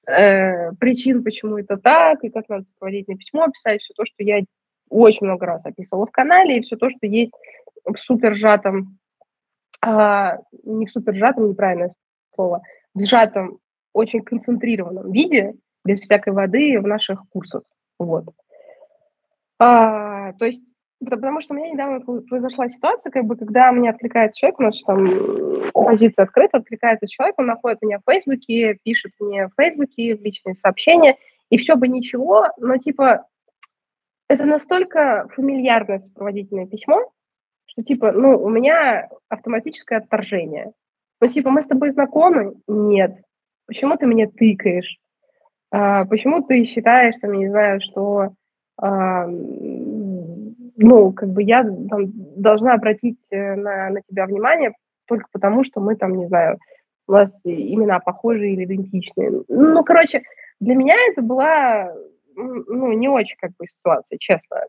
э, 0.07 0.71
причин, 0.73 1.23
почему 1.23 1.59
это 1.59 1.77
так, 1.77 2.23
и 2.23 2.29
как 2.29 2.49
надо 2.49 2.65
сопроводительное 2.65 3.19
письмо 3.19 3.47
писать, 3.47 3.81
все 3.81 3.93
то, 3.93 4.05
что 4.05 4.23
я 4.23 4.41
очень 4.89 5.27
много 5.27 5.45
раз 5.45 5.63
описывала 5.65 6.07
в 6.07 6.11
канале, 6.11 6.57
и 6.57 6.61
все 6.61 6.77
то, 6.77 6.89
что 6.89 7.05
есть 7.05 7.33
в 7.85 7.95
супер 7.97 8.35
сжатом, 8.35 8.97
а, 9.81 10.39
не 10.63 10.87
в 10.87 10.91
супер 10.91 11.15
сжатом, 11.15 11.49
неправильное 11.49 11.91
слово, 12.33 12.61
в 12.95 13.01
сжатом, 13.01 13.59
очень 13.93 14.21
концентрированном 14.21 15.11
виде, 15.11 15.53
без 15.85 15.99
всякой 15.99 16.33
воды 16.33 16.79
в 16.79 16.87
наших 16.87 17.21
курсах. 17.29 17.61
Вот. 17.99 18.25
А, 19.59 20.33
то 20.33 20.45
есть 20.45 20.72
Потому 21.09 21.41
что 21.41 21.53
у 21.53 21.57
меня 21.57 21.71
недавно 21.71 21.99
произошла 22.21 22.69
ситуация, 22.69 23.11
как 23.11 23.25
бы, 23.25 23.35
когда 23.35 23.71
мне 23.71 23.89
откликается 23.89 24.39
человек, 24.39 24.59
у 24.59 24.63
нас 24.63 24.81
там 24.83 25.71
позиция 25.73 26.23
открыта, 26.23 26.57
откликается 26.57 27.07
человек, 27.07 27.35
он 27.37 27.47
находит 27.47 27.81
меня 27.81 27.99
в 27.99 28.11
Фейсбуке, 28.11 28.77
пишет 28.83 29.11
мне 29.19 29.47
в 29.47 29.51
Фейсбуке 29.61 30.15
в 30.15 30.21
личные 30.21 30.55
сообщения, 30.55 31.17
и 31.49 31.57
все 31.57 31.75
бы 31.75 31.87
ничего, 31.87 32.47
но 32.57 32.77
типа 32.77 33.25
это 34.27 34.45
настолько 34.45 35.27
фамильярное 35.35 35.99
сопроводительное 35.99 36.67
письмо, 36.67 37.11
что 37.65 37.83
типа, 37.83 38.11
ну, 38.11 38.37
у 38.41 38.49
меня 38.49 39.09
автоматическое 39.29 39.99
отторжение. 39.99 40.71
Ну, 41.21 41.27
типа, 41.27 41.49
мы 41.49 41.63
с 41.63 41.67
тобой 41.67 41.91
знакомы? 41.91 42.55
Нет. 42.67 43.17
Почему 43.65 43.95
ты 43.97 44.05
мне 44.07 44.27
тыкаешь? 44.27 44.97
А, 45.71 46.05
почему 46.05 46.43
ты 46.43 46.65
считаешь, 46.65 47.15
там, 47.21 47.33
я 47.33 47.39
не 47.39 47.49
знаю, 47.49 47.81
что 47.81 48.33
а, 48.77 49.27
ну, 50.75 51.11
как 51.11 51.29
бы 51.29 51.43
я 51.43 51.63
там, 51.63 52.11
должна 52.35 52.73
обратить 52.73 53.17
э, 53.29 53.55
на, 53.55 53.89
на 53.89 54.01
тебя 54.01 54.25
внимание 54.25 54.73
только 55.07 55.27
потому, 55.31 55.63
что 55.63 55.79
мы 55.79 55.95
там, 55.95 56.15
не 56.15 56.27
знаю, 56.27 56.57
у 57.07 57.11
нас 57.11 57.31
имена 57.43 57.99
похожие 57.99 58.53
или 58.53 58.65
идентичные. 58.65 59.43
Ну, 59.47 59.83
короче, 59.83 60.23
для 60.59 60.75
меня 60.75 60.95
это 61.09 61.21
была, 61.21 61.93
ну, 62.35 62.93
не 62.93 63.09
очень 63.09 63.35
как 63.39 63.51
бы 63.57 63.67
ситуация, 63.67 64.17
честно. 64.17 64.61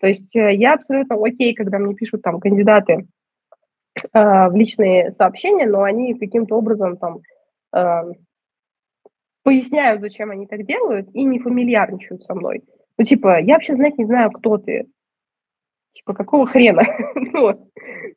То 0.00 0.06
есть 0.06 0.34
э, 0.36 0.54
я 0.54 0.74
абсолютно 0.74 1.16
окей, 1.16 1.54
когда 1.54 1.78
мне 1.78 1.94
пишут 1.94 2.22
там 2.22 2.40
кандидаты 2.40 3.06
э, 3.96 4.48
в 4.48 4.54
личные 4.54 5.12
сообщения, 5.12 5.66
но 5.66 5.82
они 5.82 6.18
каким-то 6.18 6.56
образом 6.56 6.98
там 6.98 7.20
э, 7.74 8.12
поясняют, 9.42 10.02
зачем 10.02 10.30
они 10.30 10.46
так 10.46 10.64
делают, 10.66 11.08
и 11.14 11.24
не 11.24 11.38
фамильярничают 11.38 12.22
со 12.22 12.34
мной. 12.34 12.62
Ну, 12.98 13.04
типа, 13.04 13.40
я 13.40 13.54
вообще 13.54 13.74
знать 13.74 13.96
не 13.98 14.04
знаю, 14.04 14.30
кто 14.30 14.58
ты. 14.58 14.86
Типа, 15.94 16.14
какого 16.14 16.46
хрена? 16.46 16.82
ну, 17.14 17.68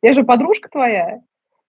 я 0.02 0.14
же 0.14 0.24
подружка 0.24 0.68
твоя. 0.68 1.20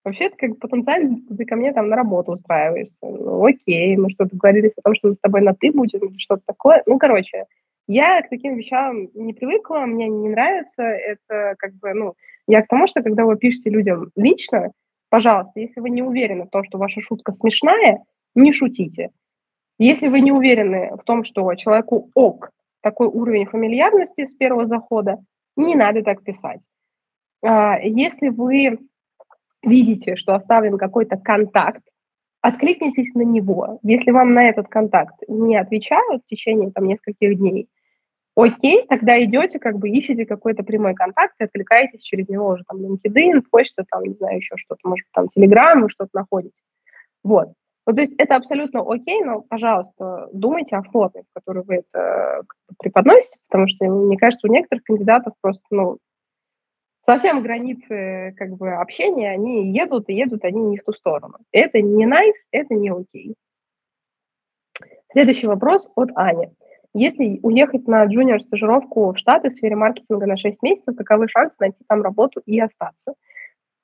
Вообще-то, 0.03 0.35
как 0.37 0.59
потенциально 0.59 1.17
ты 1.37 1.45
ко 1.45 1.55
мне 1.55 1.71
там 1.71 1.87
на 1.87 1.95
работу 1.95 2.33
устраиваешься. 2.33 2.93
Ну, 3.01 3.45
окей, 3.45 3.95
мы 3.95 4.09
что-то 4.09 4.35
говорили 4.35 4.73
о 4.75 4.81
том, 4.81 4.95
что 4.95 5.09
мы 5.09 5.13
с 5.15 5.19
тобой 5.19 5.41
на 5.41 5.53
«ты» 5.53 5.71
будем, 5.71 6.17
что-то 6.19 6.41
такое. 6.45 6.83
Ну, 6.85 6.99
короче, 6.99 7.45
я 7.87 8.21
к 8.21 8.29
таким 8.29 8.55
вещам 8.55 9.07
не 9.13 9.33
привыкла, 9.33 9.79
мне 9.79 10.07
не 10.09 10.29
нравится. 10.29 10.83
Это 10.83 11.55
как 11.57 11.73
бы, 11.75 11.93
ну, 11.93 12.13
я 12.47 12.61
к 12.61 12.67
тому, 12.67 12.87
что 12.87 13.01
когда 13.01 13.25
вы 13.25 13.37
пишете 13.37 13.69
людям 13.69 14.11
лично, 14.17 14.71
пожалуйста, 15.09 15.59
если 15.59 15.79
вы 15.79 15.89
не 15.89 16.01
уверены 16.01 16.45
в 16.45 16.49
том, 16.49 16.63
что 16.65 16.77
ваша 16.77 16.99
шутка 17.01 17.31
смешная, 17.31 18.03
не 18.35 18.51
шутите. 18.51 19.09
Если 19.79 20.07
вы 20.07 20.21
не 20.21 20.31
уверены 20.31 20.91
в 20.97 21.03
том, 21.03 21.23
что 21.23 21.53
человеку 21.55 22.09
ок 22.13 22.49
такой 22.81 23.07
уровень 23.07 23.45
фамильярности 23.45 24.27
с 24.27 24.33
первого 24.35 24.67
захода, 24.67 25.17
не 25.55 25.75
надо 25.75 26.03
так 26.03 26.23
писать. 26.23 26.61
А, 27.43 27.79
если 27.79 28.29
вы 28.29 28.79
видите, 29.63 30.15
что 30.15 30.35
оставлен 30.35 30.77
какой-то 30.77 31.17
контакт, 31.17 31.81
откликнитесь 32.41 33.13
на 33.13 33.21
него. 33.21 33.79
Если 33.83 34.11
вам 34.11 34.33
на 34.33 34.49
этот 34.49 34.67
контакт 34.67 35.15
не 35.27 35.55
отвечают 35.55 36.23
в 36.23 36.25
течение 36.25 36.71
там, 36.71 36.85
нескольких 36.85 37.37
дней, 37.37 37.69
окей, 38.35 38.85
тогда 38.87 39.21
идете, 39.23 39.59
как 39.59 39.77
бы 39.77 39.89
ищете 39.89 40.25
какой-то 40.25 40.63
прямой 40.63 40.93
контакт 40.93 41.35
и 41.39 41.43
откликаетесь 41.45 42.01
через 42.01 42.27
него 42.27 42.49
уже 42.49 42.63
там 42.67 42.79
LinkedIn, 42.79 43.43
почта, 43.49 43.85
там, 43.89 44.03
не 44.03 44.15
знаю, 44.15 44.37
еще 44.37 44.55
что-то, 44.57 44.87
может, 44.87 45.07
там, 45.13 45.27
Telegram, 45.37 45.81
вы 45.81 45.89
что-то 45.89 46.09
находите. 46.13 46.55
Вот. 47.23 47.53
Ну, 47.85 47.93
то 47.93 48.01
есть 48.01 48.13
это 48.17 48.35
абсолютно 48.37 48.81
окей, 48.81 49.21
но, 49.23 49.41
пожалуйста, 49.41 50.29
думайте 50.31 50.75
о 50.75 50.83
форме, 50.83 51.23
в 51.23 51.33
которой 51.33 51.63
вы 51.65 51.75
это 51.75 52.43
преподносите, 52.79 53.35
потому 53.49 53.67
что, 53.67 53.85
мне 53.85 54.17
кажется, 54.17 54.47
у 54.47 54.51
некоторых 54.51 54.83
кандидатов 54.85 55.33
просто, 55.41 55.63
ну, 55.69 55.97
совсем 57.05 57.41
границы 57.41 58.33
как 58.37 58.51
бы 58.51 58.71
общения, 58.71 59.31
они 59.31 59.73
едут 59.73 60.07
и 60.07 60.13
едут 60.13 60.45
они 60.45 60.61
не 60.61 60.77
в 60.77 60.83
ту 60.83 60.93
сторону. 60.93 61.37
Это 61.51 61.81
не 61.81 62.05
nice, 62.05 62.39
это 62.51 62.73
не 62.73 62.89
окей. 62.89 63.35
Следующий 65.11 65.47
вопрос 65.47 65.91
от 65.95 66.09
Ани. 66.15 66.49
Если 66.95 67.39
уехать 67.41 67.87
на 67.87 68.05
джуниор-стажировку 68.05 69.11
в 69.11 69.17
Штаты 69.17 69.49
в 69.49 69.53
сфере 69.53 69.75
маркетинга 69.75 70.27
на 70.27 70.37
6 70.37 70.61
месяцев, 70.61 70.95
каковы 70.95 71.27
шансы 71.27 71.55
найти 71.59 71.77
там 71.87 72.01
работу 72.01 72.41
и 72.45 72.59
остаться? 72.59 73.13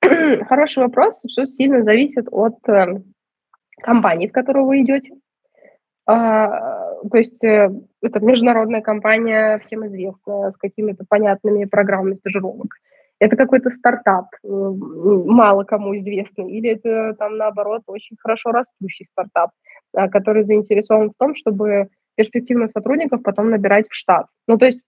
Хороший 0.00 0.84
вопрос. 0.84 1.20
Все 1.26 1.44
сильно 1.46 1.82
зависит 1.82 2.26
от 2.30 2.56
эм, 2.68 3.04
компании, 3.80 4.28
в 4.28 4.32
которую 4.32 4.66
вы 4.66 4.82
идете. 4.82 5.14
А, 6.06 6.94
то 7.10 7.18
есть 7.18 7.42
э, 7.44 7.70
это 8.02 8.20
международная 8.20 8.80
компания, 8.80 9.58
всем 9.64 9.86
известная, 9.86 10.50
с 10.50 10.56
какими-то 10.56 11.04
понятными 11.08 11.64
программами 11.66 12.14
стажировок. 12.14 12.74
Это 13.20 13.36
какой-то 13.36 13.70
стартап, 13.70 14.26
мало 14.42 15.64
кому 15.64 15.94
известный, 15.96 16.50
или 16.50 16.70
это 16.70 17.14
там 17.18 17.36
наоборот 17.36 17.82
очень 17.86 18.16
хорошо 18.18 18.50
растущий 18.50 19.06
стартап, 19.12 19.50
а, 19.94 20.08
который 20.08 20.44
заинтересован 20.44 21.10
в 21.10 21.16
том, 21.16 21.34
чтобы 21.34 21.88
перспективных 22.16 22.70
сотрудников 22.70 23.22
потом 23.22 23.50
набирать 23.50 23.88
в 23.88 23.94
штат. 23.94 24.26
Ну, 24.48 24.58
то 24.58 24.66
есть 24.66 24.80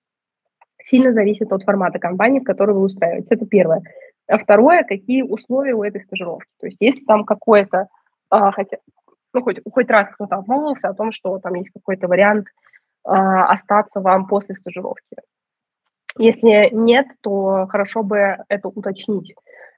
сильно 0.84 1.12
зависит 1.12 1.53
от 1.53 1.62
формата 1.62 1.99
компании, 1.99 2.40
в 2.40 2.45
которой 2.45 2.72
вы 2.72 2.82
устраиваетесь. 2.82 3.30
Это 3.30 3.47
первое. 3.47 3.82
А 4.28 4.38
второе, 4.38 4.82
какие 4.84 5.22
условия 5.22 5.74
у 5.74 5.82
этой 5.82 6.01
стажировки. 6.01 6.49
То 6.61 6.66
есть 6.66 6.78
если 6.80 7.05
там 7.05 7.24
какое-то 7.24 7.88
а, 8.33 8.51
хотя, 8.51 8.78
ну, 9.35 9.43
хоть, 9.43 9.61
хоть 9.70 9.91
раз 9.91 10.09
кто-то 10.09 10.37
обмолвился 10.37 10.89
о 10.89 10.95
том, 10.95 11.12
что 11.12 11.39
там 11.39 11.53
есть 11.55 11.68
какой-то 11.70 12.09
вариант 12.09 12.47
а, 13.05 13.45
остаться 13.53 14.01
вам 14.01 14.26
после 14.26 14.57
стажировки. 14.57 15.16
Если 16.16 16.70
нет, 16.72 17.09
то 17.20 17.66
хорошо 17.68 18.03
бы 18.03 18.39
это 18.49 18.68
уточнить. 18.68 19.35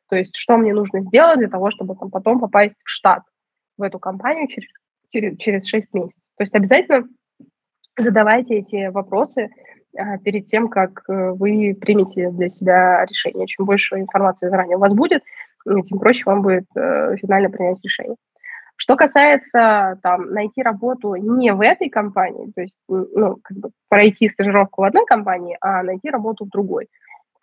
То 0.09 0.15
есть, 0.15 0.37
что 0.37 0.57
мне 0.57 0.73
нужно 0.73 1.01
сделать 1.01 1.41
для 1.41 1.49
того, 1.49 1.71
чтобы 1.71 1.97
там, 1.97 2.11
потом 2.13 2.39
попасть 2.39 2.77
в 2.85 2.89
штат, 2.89 3.23
в 3.77 3.83
эту 3.83 3.99
компанию 3.99 4.47
через, 4.47 4.69
через, 5.11 5.37
через 5.39 5.67
6 5.67 5.93
месяцев. 5.95 6.23
То 6.37 6.45
есть 6.45 6.55
обязательно 6.55 7.09
задавайте 7.99 8.59
эти 8.59 8.87
вопросы 8.87 9.51
а, 9.99 10.19
перед 10.19 10.47
тем, 10.47 10.69
как 10.69 11.03
э, 11.09 11.31
вы 11.31 11.77
примете 11.81 12.31
для 12.31 12.49
себя 12.49 13.05
решение. 13.05 13.49
Чем 13.49 13.67
больше 13.67 13.97
информации 13.97 14.49
заранее 14.49 14.77
у 14.77 14.81
вас 14.81 14.95
будет, 14.95 15.25
тем 15.65 15.99
проще 15.99 16.23
вам 16.27 16.43
будет 16.43 16.67
э, 16.77 17.17
финально 17.17 17.51
принять 17.51 17.83
решение. 17.83 18.17
Что 18.77 18.97
касается 18.97 19.99
там, 20.03 20.31
найти 20.33 20.63
работу 20.63 21.15
не 21.15 21.53
в 21.53 21.61
этой 21.61 21.89
компании, 21.89 22.51
то 22.55 22.63
есть 22.63 22.75
ну, 22.89 23.39
как 23.43 23.57
бы 23.57 23.71
пройти 23.89 24.29
стажировку 24.29 24.83
в 24.83 24.85
одной 24.85 25.07
компании, 25.07 25.57
а 25.61 25.83
найти 25.83 26.11
работу 26.11 26.45
в 26.45 26.49
другой. 26.49 26.89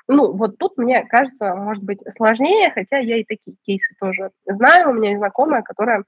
Ну, 0.08 0.34
вот 0.34 0.58
тут, 0.58 0.78
мне 0.78 1.06
кажется, 1.06 1.56
может 1.56 1.84
быть 1.84 2.04
сложнее, 2.18 2.70
хотя 2.72 2.98
я 2.98 3.18
и 3.18 3.24
такие 3.24 3.56
кейсы 3.64 3.96
тоже 3.98 4.32
знаю. 4.46 4.90
У 4.90 4.94
меня 4.94 5.10
есть 5.10 5.20
знакомая, 5.20 5.62
которая 5.62 6.04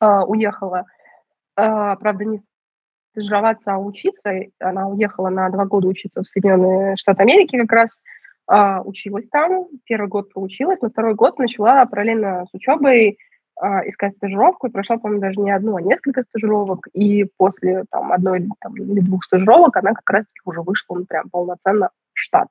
э, 0.00 0.20
уехала, 0.26 0.86
э, 1.58 1.96
правда, 2.00 2.24
не 2.24 2.40
стажироваться, 3.10 3.74
а 3.74 3.78
учиться. 3.78 4.32
Она 4.60 4.88
уехала 4.88 5.28
на 5.28 5.50
два 5.50 5.66
года 5.66 5.88
учиться 5.88 6.22
в 6.22 6.26
Соединенные 6.26 6.96
Штаты 6.96 7.22
Америки 7.22 7.58
как 7.58 7.72
раз, 7.72 8.02
э, 8.50 8.80
училась 8.84 9.28
там. 9.28 9.66
Первый 9.84 10.08
год 10.08 10.32
проучилась, 10.32 10.80
на 10.80 10.88
второй 10.88 11.14
год 11.14 11.38
начала 11.38 11.84
параллельно 11.84 12.46
с 12.50 12.54
учебой 12.54 13.18
а, 13.56 13.88
искать 13.88 14.12
стажировку, 14.12 14.66
и 14.66 14.70
прошла, 14.70 14.98
по-моему, 14.98 15.22
даже 15.22 15.40
не 15.40 15.50
одну, 15.50 15.76
а 15.76 15.82
несколько 15.82 16.22
стажировок, 16.22 16.86
и 16.92 17.24
после 17.36 17.84
там, 17.90 18.12
одной 18.12 18.48
там, 18.60 18.74
или 18.76 19.00
двух 19.00 19.24
стажировок 19.24 19.76
она 19.76 19.94
как 19.94 20.08
раз 20.10 20.24
уже 20.44 20.60
вышла 20.62 20.96
ну, 20.96 21.06
прям 21.06 21.30
полноценно 21.30 21.90
в 22.12 22.18
штат. 22.18 22.48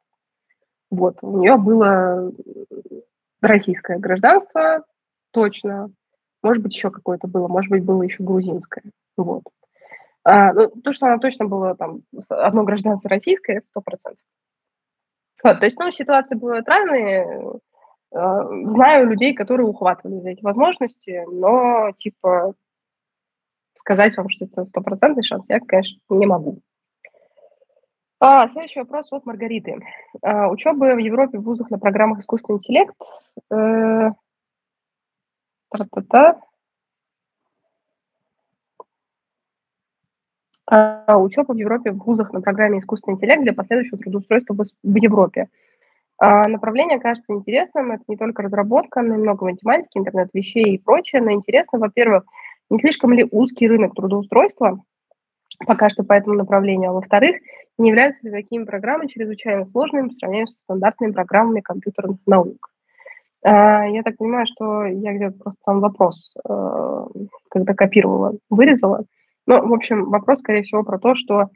Вот, 0.89 1.17
у 1.21 1.39
нее 1.39 1.57
было 1.57 2.31
российское 3.41 3.97
гражданство, 3.97 4.83
точно, 5.31 5.89
может 6.41 6.63
быть, 6.63 6.73
еще 6.73 6.91
какое-то 6.91 7.27
было, 7.27 7.47
может 7.47 7.69
быть, 7.69 7.83
было 7.83 8.03
еще 8.03 8.23
грузинское, 8.23 8.83
вот. 9.17 9.43
А, 10.23 10.53
ну, 10.53 10.69
то, 10.69 10.91
что 10.91 11.05
она 11.05 11.19
точно 11.19 11.45
была 11.45 11.75
там 11.75 12.01
одно 12.29 12.63
гражданство 12.63 13.09
российское, 13.09 13.57
это 13.57 13.67
сто 13.69 13.81
процентов. 13.81 14.23
Вот, 15.43 15.59
то 15.59 15.65
есть, 15.65 15.77
ну, 15.79 15.91
ситуации 15.91 16.35
бывают 16.35 16.67
разные. 16.67 17.59
А, 18.13 18.43
знаю 18.43 19.07
людей, 19.09 19.33
которые 19.33 19.67
ухватывали 19.67 20.19
за 20.21 20.29
эти 20.29 20.43
возможности, 20.43 21.23
но, 21.31 21.91
типа, 21.97 22.53
сказать 23.79 24.15
вам, 24.17 24.29
что 24.29 24.45
это 24.45 24.65
стопроцентный 24.65 25.23
шанс, 25.23 25.45
я, 25.47 25.59
конечно, 25.59 25.99
не 26.09 26.25
могу. 26.25 26.61
А, 28.19 28.47
следующий 28.49 28.79
вопрос 28.79 29.11
от 29.11 29.25
Маргариты. 29.25 29.79
А, 30.21 30.49
учеба 30.49 30.95
в 30.95 30.97
Европе 30.97 31.37
в 31.37 31.43
вузах 31.43 31.69
на 31.69 31.77
программах 31.77 32.19
искусственный 32.19 32.57
интеллект. 32.57 32.95
Э, 33.51 34.11
та-та-та. 35.69 36.39
А, 40.67 41.19
учеба 41.19 41.53
в 41.53 41.57
Европе 41.57 41.91
в 41.91 41.99
вузах 41.99 42.31
на 42.33 42.41
программе 42.41 42.79
искусственный 42.79 43.15
интеллект 43.15 43.43
для 43.43 43.53
последующего 43.53 43.99
трудоустройства 43.99 44.55
в 44.55 44.95
Европе. 44.95 45.49
А, 46.17 46.47
направление 46.47 46.99
кажется 46.99 47.33
интересным. 47.33 47.91
Это 47.91 48.03
не 48.07 48.17
только 48.17 48.43
разработка, 48.43 49.01
но 49.01 49.15
и 49.15 49.17
много 49.17 49.45
математики, 49.45 49.97
интернет 49.97 50.29
вещей 50.33 50.75
и 50.75 50.77
прочее. 50.77 51.21
Но 51.21 51.31
интересно, 51.31 51.79
во-первых, 51.79 52.23
не 52.69 52.79
слишком 52.79 53.13
ли 53.13 53.27
узкий 53.29 53.67
рынок 53.67 53.93
трудоустройства 53.95 54.79
пока 55.65 55.89
что 55.89 56.03
по 56.03 56.13
этому 56.13 56.35
направлению, 56.35 56.91
а 56.91 56.93
во-вторых, 56.93 57.37
не 57.77 57.89
являются 57.89 58.25
ли 58.25 58.31
такими 58.31 58.63
программы 58.63 59.07
чрезвычайно 59.07 59.65
сложными 59.65 60.09
по 60.09 60.13
сравнению 60.13 60.47
с 60.47 60.53
стандартными 60.63 61.11
программами 61.11 61.61
компьютерных 61.61 62.17
наук? 62.25 62.69
А, 63.43 63.85
я 63.85 64.03
так 64.03 64.17
понимаю, 64.17 64.47
что 64.47 64.85
я 64.85 65.13
где-то 65.13 65.37
просто 65.37 65.59
сам 65.65 65.79
вопрос, 65.79 66.33
э, 66.47 67.05
когда 67.49 67.73
копировала, 67.73 68.37
вырезала. 68.49 69.03
Ну, 69.45 69.67
в 69.67 69.73
общем, 69.73 70.09
вопрос, 70.09 70.39
скорее 70.39 70.63
всего, 70.63 70.83
про 70.83 70.97
то, 70.97 71.15
что 71.15 71.49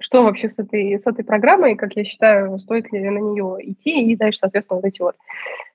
что 0.00 0.22
вообще 0.22 0.48
с 0.48 0.58
этой, 0.58 0.98
с 0.98 1.06
этой 1.06 1.24
программой, 1.24 1.76
как 1.76 1.96
я 1.96 2.04
считаю, 2.04 2.58
стоит 2.60 2.90
ли 2.92 3.00
на 3.08 3.18
нее 3.18 3.56
идти, 3.60 4.10
и 4.10 4.16
дальше, 4.16 4.38
соответственно, 4.38 4.80
вот 4.80 4.86
эти 4.86 5.00
вот 5.00 5.16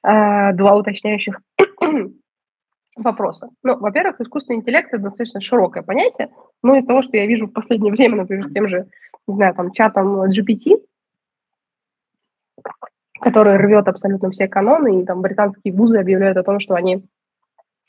э, 0.03 0.53
два 0.53 0.75
уточняющих 0.75 1.39
вопроса. 2.95 3.49
Ну, 3.63 3.77
во-первых, 3.77 4.21
искусственный 4.21 4.59
интеллект– 4.59 4.89
это 4.91 5.03
достаточно 5.03 5.41
широкое 5.41 5.83
понятие, 5.83 6.29
но 6.61 6.75
из 6.75 6.85
того, 6.85 7.01
что 7.01 7.17
я 7.17 7.25
вижу 7.25 7.47
в 7.47 7.51
последнее 7.53 7.91
время, 7.93 8.17
например, 8.17 8.47
с 8.47 8.53
тем 8.53 8.67
же, 8.69 8.87
не 9.27 9.35
знаю, 9.35 9.53
там, 9.55 9.71
чатом 9.71 10.23
GPT, 10.31 10.81
который 13.19 13.57
рвет 13.57 13.87
абсолютно 13.87 14.31
все 14.31 14.47
каноны, 14.47 15.01
и 15.01 15.05
там 15.05 15.21
британские 15.21 15.73
вузы 15.73 15.97
объявляют 15.97 16.37
о 16.37 16.43
том, 16.43 16.59
что 16.59 16.75
они 16.75 17.03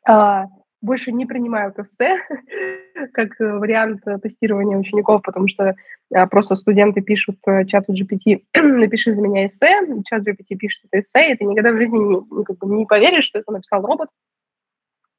а, 0.06 0.46
больше 0.84 1.12
не 1.12 1.26
принимают 1.26 1.78
эссе 1.78 2.18
как 3.12 3.40
э, 3.40 3.58
вариант 3.58 4.02
э, 4.06 4.18
тестирования 4.18 4.76
учеников, 4.76 5.22
потому 5.22 5.48
что 5.48 5.74
а, 6.12 6.26
просто 6.26 6.56
студенты 6.56 7.00
пишут 7.00 7.36
э, 7.46 7.64
чату 7.64 7.92
GPT, 7.92 8.44
напиши 8.54 9.14
за 9.14 9.20
меня 9.20 9.46
эссе, 9.46 9.80
чат 10.06 10.22
GPT 10.22 10.56
пишет 10.56 10.84
это 10.90 11.00
эссе, 11.02 11.32
и 11.32 11.36
ты 11.36 11.44
никогда 11.44 11.72
в 11.72 11.76
жизни 11.76 11.98
не, 11.98 12.44
как 12.44 12.58
бы 12.58 12.76
не 12.76 12.86
поверишь, 12.86 13.24
что 13.24 13.38
это 13.38 13.50
написал 13.50 13.84
робот, 13.84 14.10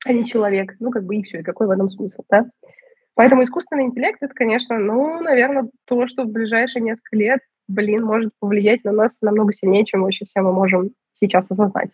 а 0.06 0.14
не 0.14 0.26
человек. 0.26 0.76
Ну, 0.80 0.92
как 0.92 1.04
бы 1.04 1.16
и 1.16 1.24
все, 1.24 1.40
и 1.40 1.44
какой 1.44 1.68
в 1.68 1.72
этом 1.72 1.90
смысл, 1.90 2.24
да? 2.30 2.46
Поэтому 3.16 3.44
искусственный 3.44 3.86
интеллект– 3.86 4.18
это, 4.22 4.34
конечно, 4.34 4.78
ну, 4.78 5.22
наверное, 5.22 5.70
то, 5.86 6.08
что 6.08 6.24
в 6.24 6.32
ближайшие 6.32 6.84
несколько 6.84 7.16
лет, 7.16 7.40
блин, 7.68 8.04
может 8.04 8.32
повлиять 8.40 8.84
на 8.84 8.92
нас 8.92 9.12
намного 9.22 9.54
сильнее, 9.54 9.86
чем 9.86 10.04
вообще 10.04 10.26
все 10.26 10.42
мы 10.42 10.52
можем 10.52 10.92
сейчас 11.20 11.50
осознать. 11.50 11.90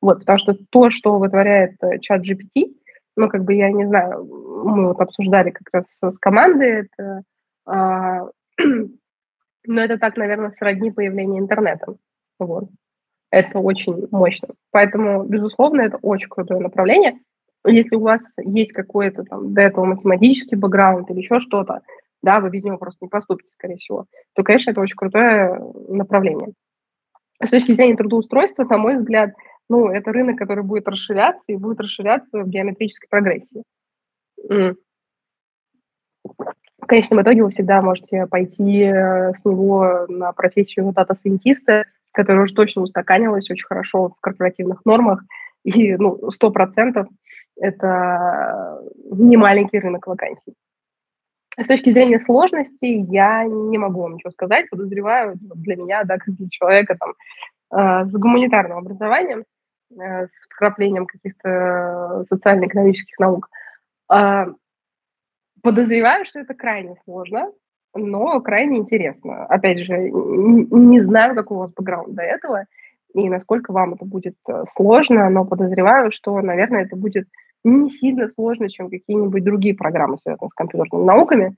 Вот, 0.00 0.20
потому 0.20 0.38
что 0.38 0.56
то, 0.70 0.90
что 0.90 1.18
вытворяет 1.18 1.72
чат 2.00 2.22
GPT, 2.22 2.74
ну, 3.20 3.28
как 3.28 3.44
бы, 3.44 3.54
я 3.54 3.70
не 3.70 3.86
знаю, 3.86 4.24
мы 4.64 4.88
вот 4.88 5.00
обсуждали 5.00 5.50
как 5.50 5.68
раз 5.72 5.86
с 6.00 6.18
командой 6.18 6.86
это, 6.86 7.22
а, 7.66 8.22
но 9.66 9.80
это 9.80 9.98
так, 9.98 10.16
наверное, 10.16 10.52
сродни 10.52 10.90
появления 10.90 11.38
интернета. 11.38 11.94
Вот. 12.38 12.64
Это 13.30 13.58
очень 13.58 14.08
мощно. 14.10 14.48
Поэтому, 14.70 15.24
безусловно, 15.24 15.82
это 15.82 15.98
очень 15.98 16.28
крутое 16.28 16.60
направление. 16.60 17.18
Если 17.66 17.94
у 17.94 18.00
вас 18.00 18.22
есть 18.38 18.72
какой-то 18.72 19.24
там 19.24 19.52
до 19.52 19.60
этого 19.60 19.84
математический 19.84 20.56
бэкграунд 20.56 21.10
или 21.10 21.18
еще 21.18 21.40
что-то, 21.40 21.82
да, 22.22 22.40
вы 22.40 22.48
без 22.48 22.64
него 22.64 22.78
просто 22.78 22.98
не 23.02 23.08
поступите, 23.08 23.52
скорее 23.52 23.76
всего, 23.76 24.06
то, 24.34 24.42
конечно, 24.42 24.70
это 24.70 24.80
очень 24.80 24.96
крутое 24.96 25.60
направление. 25.88 26.54
С 27.42 27.50
точки 27.50 27.74
зрения 27.74 27.96
трудоустройства, 27.96 28.64
на 28.64 28.78
мой 28.78 28.96
взгляд, 28.96 29.32
ну, 29.70 29.88
это 29.88 30.12
рынок, 30.12 30.36
который 30.36 30.64
будет 30.64 30.88
расширяться 30.88 31.44
и 31.46 31.56
будет 31.56 31.80
расширяться 31.80 32.42
в 32.42 32.48
геометрической 32.48 33.08
прогрессии. 33.08 33.62
В 34.42 34.74
конечном 36.86 37.22
итоге 37.22 37.44
вы 37.44 37.50
всегда 37.50 37.80
можете 37.80 38.26
пойти 38.26 38.82
э, 38.82 39.32
с 39.32 39.44
него 39.44 40.06
на 40.08 40.32
профессию 40.32 40.92
дата-сайентиста, 40.92 41.84
которая 42.10 42.44
уже 42.44 42.54
точно 42.54 42.82
устаканилась 42.82 43.48
очень 43.48 43.64
хорошо 43.64 44.08
в 44.08 44.20
корпоративных 44.20 44.84
нормах, 44.84 45.22
и 45.62 45.94
ну, 45.94 46.18
100% 46.42 47.06
это 47.60 48.80
не 49.12 49.36
маленький 49.36 49.78
рынок 49.78 50.08
вакансий. 50.08 50.54
С 51.56 51.66
точки 51.66 51.90
зрения 51.92 52.18
сложности 52.18 53.06
я 53.12 53.44
не 53.44 53.78
могу 53.78 54.02
вам 54.02 54.14
ничего 54.14 54.32
сказать. 54.32 54.68
Подозреваю, 54.68 55.34
для 55.40 55.76
меня, 55.76 56.02
да, 56.02 56.18
как 56.18 56.34
для 56.34 56.48
человека 56.48 56.96
там, 56.98 57.12
э, 57.70 58.08
с 58.08 58.12
гуманитарным 58.12 58.78
образованием, 58.78 59.44
с 59.92 60.30
вкраплением 60.50 61.06
каких-то 61.06 62.24
социально-экономических 62.28 63.18
наук. 63.18 63.48
А, 64.08 64.48
подозреваю, 65.62 66.24
что 66.26 66.40
это 66.40 66.54
крайне 66.54 66.96
сложно, 67.04 67.52
но 67.94 68.40
крайне 68.40 68.78
интересно. 68.78 69.44
Опять 69.46 69.80
же, 69.80 69.98
не 69.98 71.00
знаю, 71.02 71.34
какой 71.34 71.56
у 71.56 71.60
вас 71.60 71.72
бэкграунд 71.72 72.14
до 72.14 72.22
этого, 72.22 72.66
и 73.14 73.28
насколько 73.28 73.72
вам 73.72 73.94
это 73.94 74.04
будет 74.04 74.36
э, 74.48 74.64
сложно, 74.76 75.28
но 75.30 75.44
подозреваю, 75.44 76.12
что, 76.12 76.40
наверное, 76.40 76.84
это 76.84 76.94
будет 76.94 77.26
не 77.64 77.90
сильно 77.90 78.28
сложно, 78.30 78.70
чем 78.70 78.88
какие-нибудь 78.88 79.42
другие 79.42 79.74
программы, 79.74 80.16
связанные 80.18 80.48
с 80.48 80.54
компьютерными 80.54 81.04
науками. 81.04 81.56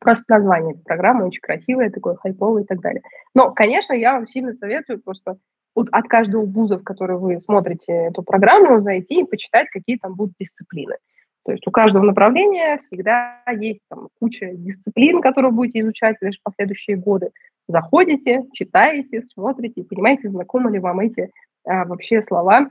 Просто 0.00 0.24
название 0.28 0.74
этой 0.74 0.82
программы 0.82 1.26
очень 1.26 1.40
красивое, 1.40 1.90
такое 1.90 2.16
хайповое 2.16 2.64
и 2.64 2.66
так 2.66 2.80
далее. 2.80 3.02
Но, 3.34 3.52
конечно, 3.52 3.92
я 3.92 4.14
вам 4.14 4.26
сильно 4.26 4.52
советую 4.54 5.00
просто 5.00 5.36
от 5.74 6.08
каждого 6.08 6.44
вуза, 6.44 6.78
в 6.78 6.84
который 6.84 7.18
вы 7.18 7.40
смотрите 7.40 7.92
эту 7.92 8.22
программу, 8.22 8.80
зайти 8.82 9.20
и 9.20 9.24
почитать, 9.24 9.68
какие 9.70 9.96
там 9.96 10.14
будут 10.14 10.34
дисциплины. 10.38 10.96
То 11.44 11.52
есть 11.52 11.66
у 11.66 11.70
каждого 11.70 12.04
направления 12.04 12.78
всегда 12.78 13.42
есть 13.58 13.80
там, 13.88 14.08
куча 14.20 14.52
дисциплин, 14.54 15.20
которые 15.20 15.50
будете 15.50 15.80
изучать 15.80 16.16
лишь 16.20 16.38
в 16.38 16.42
последующие 16.42 16.96
годы. 16.96 17.30
Заходите, 17.68 18.44
читаете, 18.52 19.22
смотрите 19.22 19.82
понимаете, 19.84 20.28
знакомы 20.28 20.70
ли 20.70 20.78
вам 20.78 21.00
эти 21.00 21.30
а, 21.64 21.84
вообще 21.84 22.22
слова 22.22 22.70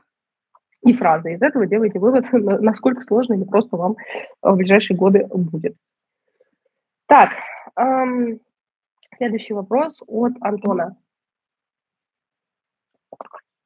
и 0.83 0.93
фразы. 0.93 1.33
Из 1.33 1.41
этого 1.41 1.65
делаете 1.65 1.99
вывод, 1.99 2.25
насколько 2.31 3.01
сложно 3.03 3.33
или 3.33 3.43
просто 3.43 3.75
вам 3.75 3.95
в 4.41 4.55
ближайшие 4.55 4.97
годы 4.97 5.27
будет. 5.27 5.75
Так, 7.07 7.31
эм, 7.77 8.39
следующий 9.17 9.53
вопрос 9.53 10.01
от 10.07 10.33
Антона. 10.39 10.95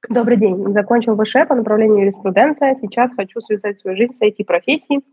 Добрый 0.09 0.37
день. 0.37 0.71
Закончил 0.73 1.15
ВШ 1.17 1.47
по 1.47 1.55
направлению 1.55 2.01
юриспруденция. 2.01 2.75
Сейчас 2.75 3.11
хочу 3.13 3.39
связать 3.41 3.79
свою 3.79 3.97
жизнь 3.97 4.13
с 4.13 4.21
IT-профессией 4.21 5.03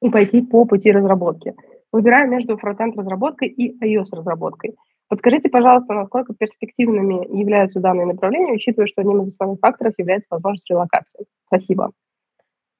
и 0.00 0.08
пойти 0.08 0.42
по 0.42 0.64
пути 0.64 0.90
разработки. 0.90 1.54
Выбираю 1.92 2.30
между 2.30 2.56
фронтенд-разработкой 2.56 3.48
и 3.48 3.76
iOS-разработкой. 3.84 4.76
Подскажите, 5.08 5.48
пожалуйста, 5.48 5.92
насколько 5.92 6.34
перспективными 6.34 7.26
являются 7.36 7.80
данные 7.80 8.06
направления, 8.06 8.54
учитывая, 8.54 8.86
что 8.86 9.02
одним 9.02 9.22
из 9.22 9.28
основных 9.28 9.60
факторов 9.60 9.94
является 9.98 10.28
возможность 10.30 10.68
релокации. 10.70 11.26
Спасибо. 11.46 11.92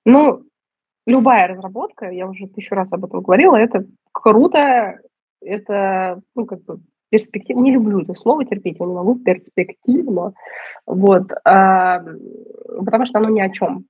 Ну, 0.04 0.42
любая 1.06 1.48
разработка, 1.48 2.10
я 2.10 2.28
уже 2.28 2.46
тысячу 2.48 2.74
раз 2.74 2.88
об 2.92 3.04
этом 3.04 3.20
говорила, 3.20 3.56
это 3.56 3.84
круто, 4.12 5.00
это, 5.40 6.20
ну, 6.34 6.46
как 6.46 6.64
бы, 6.64 6.80
перспективно, 7.10 7.62
не 7.62 7.72
люблю 7.72 8.00
это 8.00 8.14
слово 8.14 8.44
терпеть, 8.44 8.76
я 8.78 8.86
не 8.86 8.94
могу 8.94 9.16
перспективно, 9.16 10.34
вот, 10.86 11.30
а, 11.44 12.02
потому 12.84 13.06
что 13.06 13.18
оно 13.18 13.30
ни 13.30 13.40
о 13.40 13.50
чем. 13.50 13.86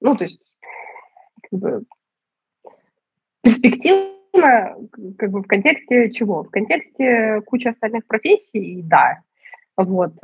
Ну, 0.00 0.16
то 0.16 0.24
есть, 0.24 0.40
как 1.50 1.60
бы, 1.60 1.84
перспективно, 3.42 4.76
как 5.18 5.30
бы 5.30 5.42
в 5.42 5.46
контексте 5.46 6.10
чего? 6.12 6.42
В 6.42 6.50
контексте 6.50 7.40
кучи 7.46 7.68
остальных 7.68 8.06
профессий, 8.06 8.82
да, 8.82 9.20
вот. 9.76 10.14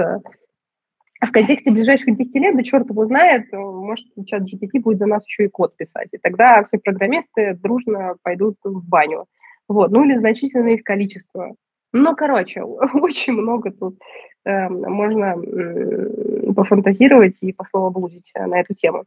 А 1.20 1.26
в 1.26 1.32
контексте 1.32 1.70
ближайших 1.70 2.16
10 2.16 2.34
лет, 2.36 2.56
да 2.56 2.62
черт 2.62 2.88
его 2.88 3.04
знает, 3.06 3.52
может, 3.52 4.06
чат 4.26 4.42
GPT 4.42 4.80
будет 4.80 4.98
за 4.98 5.06
нас 5.06 5.26
еще 5.26 5.46
и 5.46 5.48
код 5.48 5.76
писать. 5.76 6.08
И 6.12 6.18
тогда 6.18 6.62
все 6.64 6.78
программисты 6.78 7.54
дружно 7.54 8.14
пойдут 8.22 8.56
в 8.62 8.88
баню. 8.88 9.26
Вот. 9.66 9.90
Ну 9.90 10.04
или 10.04 10.16
значительное 10.16 10.74
их 10.74 10.84
количество. 10.84 11.56
Ну, 11.92 12.14
короче, 12.16 12.62
очень 12.94 13.32
много 13.32 13.70
тут 13.70 13.98
э, 14.44 14.68
можно 14.68 15.36
э, 15.36 16.52
пофантазировать 16.54 17.36
и 17.40 17.52
пословоблудить 17.52 18.30
на 18.34 18.60
эту 18.60 18.74
тему. 18.74 19.04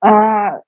А, 0.00 0.60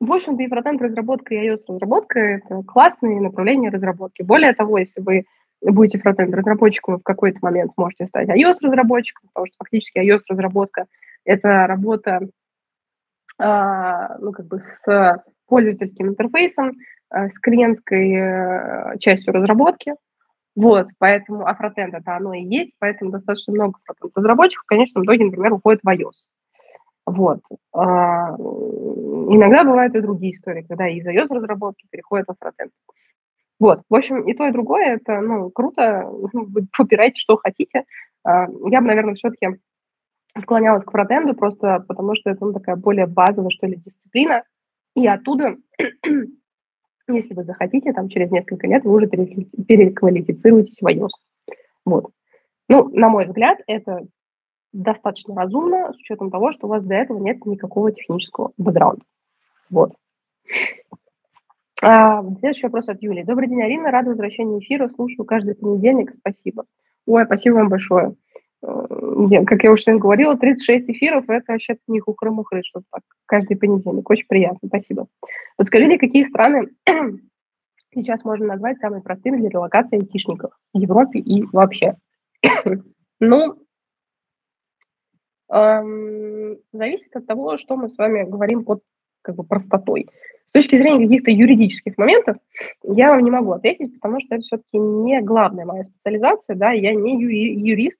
в 0.00 0.12
общем-то, 0.12 0.42
и 0.42 0.48
фронтенд 0.48 0.80
разработка, 0.80 1.34
и 1.34 1.48
iOS 1.48 1.64
разработка– 1.68 2.18
это 2.20 2.62
классные 2.62 3.20
направления 3.20 3.70
разработки. 3.70 4.22
Более 4.22 4.54
того, 4.54 4.78
если 4.78 5.00
вы 5.00 5.24
будете 5.60 5.98
фронтенд 5.98 6.34
разработчиком, 6.34 6.98
в 6.98 7.02
какой-то 7.02 7.38
момент 7.42 7.72
можете 7.76 8.06
стать 8.06 8.28
iOS 8.28 8.56
разработчиком, 8.62 9.28
потому 9.28 9.46
что 9.46 9.56
фактически 9.58 9.98
iOS 9.98 10.20
разработка– 10.28 10.86
это 11.24 11.66
работа 11.66 12.20
а, 13.38 14.18
ну, 14.18 14.32
как 14.32 14.46
бы 14.46 14.62
с 14.84 15.24
пользовательским 15.46 16.08
интерфейсом, 16.08 16.72
а, 17.08 17.28
с 17.28 17.38
клиентской 17.40 18.12
э, 18.12 18.98
частью 18.98 19.32
разработки. 19.32 19.94
Вот, 20.60 20.88
поэтому, 20.98 21.46
а 21.46 21.54
фронтенд 21.54 21.94
это 21.94 22.16
оно 22.16 22.34
и 22.34 22.42
есть, 22.42 22.72
поэтому 22.78 23.10
достаточно 23.10 23.54
много 23.54 23.78
разработчиков, 24.14 24.66
конечно, 24.66 25.00
в 25.00 25.04
итоге, 25.04 25.24
например, 25.24 25.54
уходят 25.54 25.80
в 25.82 25.88
iOS. 25.88 26.12
Вот. 27.06 27.40
А, 27.72 28.36
иногда 28.36 29.64
бывают 29.64 29.94
и 29.94 30.02
другие 30.02 30.34
истории, 30.34 30.66
когда 30.68 30.86
из 30.86 31.06
iOS 31.06 31.28
разработки 31.30 31.86
переходят 31.90 32.26
в 32.28 32.34
фронтенд. 32.38 32.72
Вот, 33.58 33.80
в 33.88 33.94
общем, 33.94 34.28
и 34.28 34.34
то, 34.34 34.46
и 34.46 34.52
другое, 34.52 34.96
это, 34.96 35.22
ну, 35.22 35.48
круто, 35.50 36.04
вы 36.10 36.66
выбирайте, 36.78 37.18
что 37.18 37.38
хотите. 37.38 37.84
А, 38.22 38.46
я 38.70 38.82
бы, 38.82 38.86
наверное, 38.86 39.14
все-таки 39.14 39.58
склонялась 40.42 40.84
к 40.84 40.90
фронтенду 40.90 41.32
просто 41.32 41.82
потому, 41.88 42.14
что 42.16 42.28
это 42.28 42.44
ну, 42.44 42.52
такая 42.52 42.76
более 42.76 43.06
базовая, 43.06 43.48
что 43.48 43.66
ли, 43.66 43.76
дисциплина. 43.76 44.44
И 44.94 45.06
оттуда, 45.06 45.56
если 47.14 47.34
вы 47.34 47.44
захотите, 47.44 47.92
там 47.92 48.08
через 48.08 48.30
несколько 48.30 48.66
лет 48.66 48.84
вы 48.84 48.92
уже 48.92 49.06
переквалифицируетесь 49.06 50.78
в 50.80 50.86
iOS. 50.86 51.10
Вот. 51.84 52.10
Ну, 52.68 52.88
на 52.90 53.08
мой 53.08 53.26
взгляд, 53.26 53.58
это 53.66 54.06
достаточно 54.72 55.34
разумно, 55.34 55.92
с 55.92 55.96
учетом 55.96 56.30
того, 56.30 56.52
что 56.52 56.66
у 56.66 56.70
вас 56.70 56.84
до 56.84 56.94
этого 56.94 57.18
нет 57.18 57.44
никакого 57.44 57.92
технического 57.92 58.52
бэкграунда. 58.56 59.02
Вот. 59.70 59.94
А, 61.82 62.22
следующий 62.40 62.66
вопрос 62.66 62.88
от 62.88 63.02
Юли. 63.02 63.24
Добрый 63.24 63.48
день, 63.48 63.62
Арина. 63.62 63.90
Рада 63.90 64.10
возвращению 64.10 64.60
эфира. 64.60 64.88
Слушаю 64.88 65.24
каждый 65.24 65.54
понедельник. 65.54 66.12
Спасибо. 66.20 66.64
Ой, 67.06 67.24
спасибо 67.24 67.54
вам 67.54 67.68
большое. 67.68 68.14
Как 68.62 69.64
я 69.64 69.72
уже 69.72 69.82
сегодня 69.82 70.00
говорила, 70.00 70.36
36 70.36 70.90
эфиров– 70.90 71.24
это 71.28 71.52
вообще 71.52 71.76
не 71.86 72.00
хухры-мухры, 72.00 72.62
что 72.62 72.82
так 72.90 73.02
каждый 73.26 73.56
понедельник. 73.56 74.08
Очень 74.08 74.26
приятно. 74.26 74.68
Спасибо. 74.68 75.06
Вот 75.56 75.66
скажите, 75.66 75.98
какие 75.98 76.24
страны 76.24 76.68
сейчас 77.94 78.22
можно 78.24 78.46
назвать 78.46 78.78
самыми 78.78 79.00
простыми 79.00 79.38
для 79.38 79.48
релокации 79.48 80.00
айтишников 80.00 80.52
в 80.74 80.78
Европе 80.78 81.20
и 81.20 81.42
вообще? 81.52 81.94
ну, 83.20 83.56
эм, 85.50 86.58
зависит 86.72 87.16
от 87.16 87.26
того, 87.26 87.56
что 87.56 87.76
мы 87.76 87.88
с 87.88 87.96
вами 87.96 88.24
говорим 88.24 88.64
под 88.64 88.82
как 89.22 89.36
бы 89.36 89.44
простотой. 89.44 90.08
С 90.48 90.52
точки 90.52 90.76
зрения 90.76 91.06
каких-то 91.06 91.30
юридических 91.30 91.96
моментов 91.96 92.36
я 92.82 93.10
вам 93.10 93.20
не 93.20 93.30
могу 93.30 93.52
ответить, 93.52 93.94
потому 93.94 94.20
что 94.20 94.34
это 94.34 94.42
все-таки 94.42 94.78
не 94.78 95.22
главная 95.22 95.64
моя 95.64 95.84
специализация, 95.84 96.56
да, 96.56 96.72
я 96.72 96.92
не 96.92 97.22
юри- 97.22 97.56
юрист, 97.56 97.98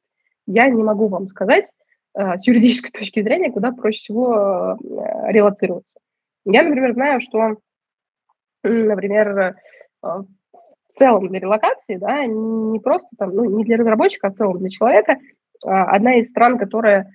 я 0.53 0.69
не 0.69 0.83
могу 0.83 1.09
вам 1.09 1.29
сказать 1.29 1.71
э, 2.15 2.37
с 2.37 2.47
юридической 2.47 2.91
точки 2.99 3.23
зрения, 3.23 3.53
куда 3.53 3.73
проще 3.73 3.99
всего 3.99 4.35
э, 4.35 5.33
релацироваться. 5.33 5.99
Я, 6.45 6.63
например, 6.63 6.95
знаю, 6.95 7.21
что, 7.21 7.57
например, 8.63 9.39
э, 9.39 9.55
в 10.03 10.99
целом 10.99 11.29
для 11.29 11.41
релокации, 11.41 11.97
да, 11.97 12.27
не 12.27 12.79
просто 12.81 13.09
там, 13.19 13.35
ну, 13.35 13.45
не 13.45 13.65
для 13.65 13.77
разработчика, 13.77 14.29
а 14.29 14.31
в 14.31 14.37
целом 14.37 14.59
для 14.59 14.71
человека, 14.71 15.17
одна 15.63 16.17
из 16.17 16.29
стран, 16.29 16.59
которая 16.59 17.15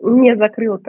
не 0.00 0.36
закрыла 0.36 0.80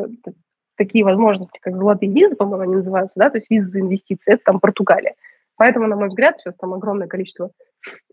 такие 0.76 1.06
возможности, 1.06 1.60
как 1.62 1.76
золотые 1.76 2.12
визы, 2.12 2.36
по-моему, 2.36 2.64
они 2.64 2.76
называются, 2.76 3.14
да, 3.16 3.30
то 3.30 3.38
есть 3.38 3.50
визы 3.50 3.70
за 3.70 3.80
инвестиции, 3.80 4.34
это 4.34 4.44
там 4.44 4.60
Португалия. 4.60 5.14
Поэтому, 5.64 5.88
на 5.88 5.96
мой 5.96 6.10
взгляд, 6.10 6.38
сейчас 6.38 6.58
там 6.58 6.74
огромное 6.74 7.08
количество 7.08 7.50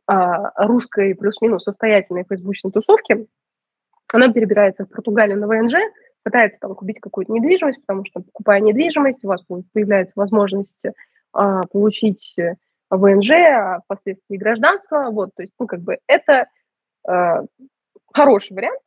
а, 0.06 0.52
русской 0.68 1.16
плюс-минус 1.16 1.64
состоятельной 1.64 2.22
фейсбучной 2.22 2.70
тусовки, 2.70 3.26
она 4.12 4.32
перебирается 4.32 4.84
в 4.84 4.88
Португалию 4.88 5.36
на 5.36 5.48
ВНЖ, 5.48 5.74
пытается 6.22 6.60
там 6.60 6.76
купить 6.76 7.00
какую-то 7.00 7.32
недвижимость, 7.32 7.80
потому 7.80 8.04
что, 8.04 8.20
покупая 8.20 8.60
недвижимость, 8.60 9.24
у 9.24 9.26
вас 9.26 9.42
появляется 9.72 10.12
возможность 10.14 10.80
а, 11.32 11.66
получить 11.66 12.36
ВНЖ, 12.88 13.30
а 13.30 13.80
впоследствии 13.80 14.36
гражданство. 14.36 15.08
Вот, 15.10 15.30
то 15.34 15.42
есть, 15.42 15.52
ну, 15.58 15.66
как 15.66 15.80
бы 15.80 15.98
это 16.06 16.46
а, 17.04 17.42
хороший 18.12 18.54
вариант, 18.54 18.78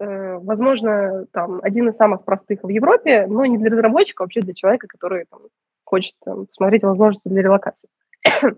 Э, 0.00 0.38
возможно, 0.38 1.26
там, 1.30 1.60
один 1.62 1.90
из 1.90 1.96
самых 1.96 2.24
простых 2.24 2.60
в 2.62 2.68
Европе, 2.68 3.26
но 3.26 3.44
не 3.44 3.58
для 3.58 3.70
разработчика, 3.70 4.22
а 4.22 4.24
вообще 4.24 4.40
для 4.40 4.54
человека, 4.54 4.86
который 4.88 5.26
там, 5.30 5.40
хочет 5.84 6.14
там, 6.24 6.46
посмотреть 6.46 6.82
возможности 6.82 7.28
для 7.28 7.42
релокации. 7.42 7.86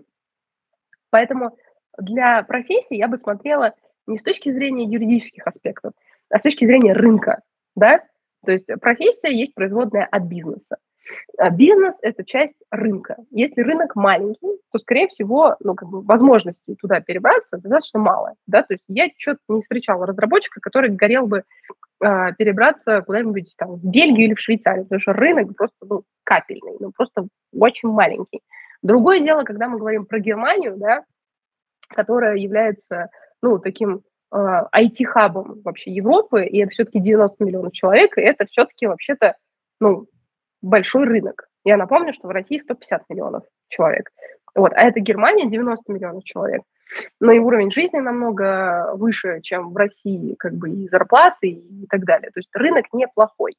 Поэтому 1.09 1.57
для 1.97 2.43
профессии 2.43 2.95
я 2.95 3.07
бы 3.07 3.17
смотрела 3.17 3.73
не 4.07 4.17
с 4.17 4.23
точки 4.23 4.51
зрения 4.51 4.85
юридических 4.85 5.45
аспектов, 5.47 5.93
а 6.29 6.39
с 6.39 6.41
точки 6.41 6.65
зрения 6.65 6.93
рынка, 6.93 7.41
да, 7.75 8.03
то 8.45 8.51
есть 8.51 8.67
профессия 8.81 9.31
есть 9.31 9.53
производная 9.53 10.05
от 10.05 10.23
бизнеса. 10.23 10.77
А 11.37 11.49
бизнес– 11.49 11.97
это 12.01 12.23
часть 12.23 12.55
рынка. 12.71 13.17
Если 13.31 13.61
рынок 13.61 13.95
маленький, 13.95 14.59
то, 14.71 14.79
скорее 14.79 15.07
всего, 15.09 15.55
ну, 15.59 15.75
как 15.75 15.89
бы 15.89 16.01
возможностей 16.01 16.75
туда 16.75 17.01
перебраться 17.01 17.57
достаточно 17.57 17.99
мало. 17.99 18.35
Да? 18.47 18.63
То 18.63 18.73
есть 18.73 18.83
я 18.87 19.09
что-то 19.17 19.39
не 19.49 19.61
встречала 19.61 20.05
разработчика, 20.05 20.61
который 20.61 20.91
горел 20.91 21.27
бы 21.27 21.43
э, 22.01 22.33
перебраться 22.37 23.01
куда-нибудь 23.01 23.53
там 23.57 23.75
в 23.75 23.85
Бельгию 23.85 24.27
или 24.27 24.33
в 24.33 24.39
Швейцарию, 24.39 24.85
потому 24.85 25.01
что 25.01 25.13
рынок 25.13 25.55
просто 25.57 25.77
ну, 25.81 26.03
капельный, 26.23 26.77
ну, 26.79 26.91
просто 26.95 27.27
очень 27.53 27.89
маленький. 27.89 28.41
Другое 28.83 29.21
дело, 29.21 29.43
когда 29.43 29.67
мы 29.67 29.79
говорим 29.79 30.05
про 30.05 30.19
Германию, 30.19 30.75
да, 30.77 31.03
которая 31.87 32.35
является 32.35 33.09
ну, 33.41 33.57
таким 33.57 34.03
IT-хабом 34.33 35.61
вообще 35.63 35.91
Европы, 35.91 36.45
и 36.45 36.59
это 36.59 36.71
все-таки 36.71 36.99
90 36.99 37.43
миллионов 37.43 37.71
человек, 37.73 38.17
и 38.17 38.21
это 38.21 38.45
все-таки 38.45 38.87
вообще-то 38.87 39.37
ну, 39.79 40.07
большой 40.61 41.05
рынок. 41.05 41.47
Я 41.63 41.77
напомню, 41.77 42.13
что 42.13 42.27
в 42.27 42.31
России 42.31 42.59
150 42.59 43.03
миллионов 43.09 43.43
человек. 43.69 44.09
Вот, 44.55 44.73
а 44.73 44.81
это 44.81 44.99
Германия 44.99 45.49
90 45.49 45.91
миллионов 45.91 46.23
человек. 46.23 46.61
Но 47.19 47.31
и 47.31 47.39
уровень 47.39 47.71
жизни 47.71 47.99
намного 47.99 48.93
выше, 48.95 49.39
чем 49.41 49.71
в 49.71 49.77
России, 49.77 50.35
как 50.37 50.53
бы 50.53 50.69
и 50.69 50.87
зарплаты 50.89 51.47
и 51.47 51.87
так 51.89 52.03
далее. 52.03 52.29
То 52.31 52.39
есть 52.39 52.49
рынок 52.53 52.85
неплохой. 52.91 53.53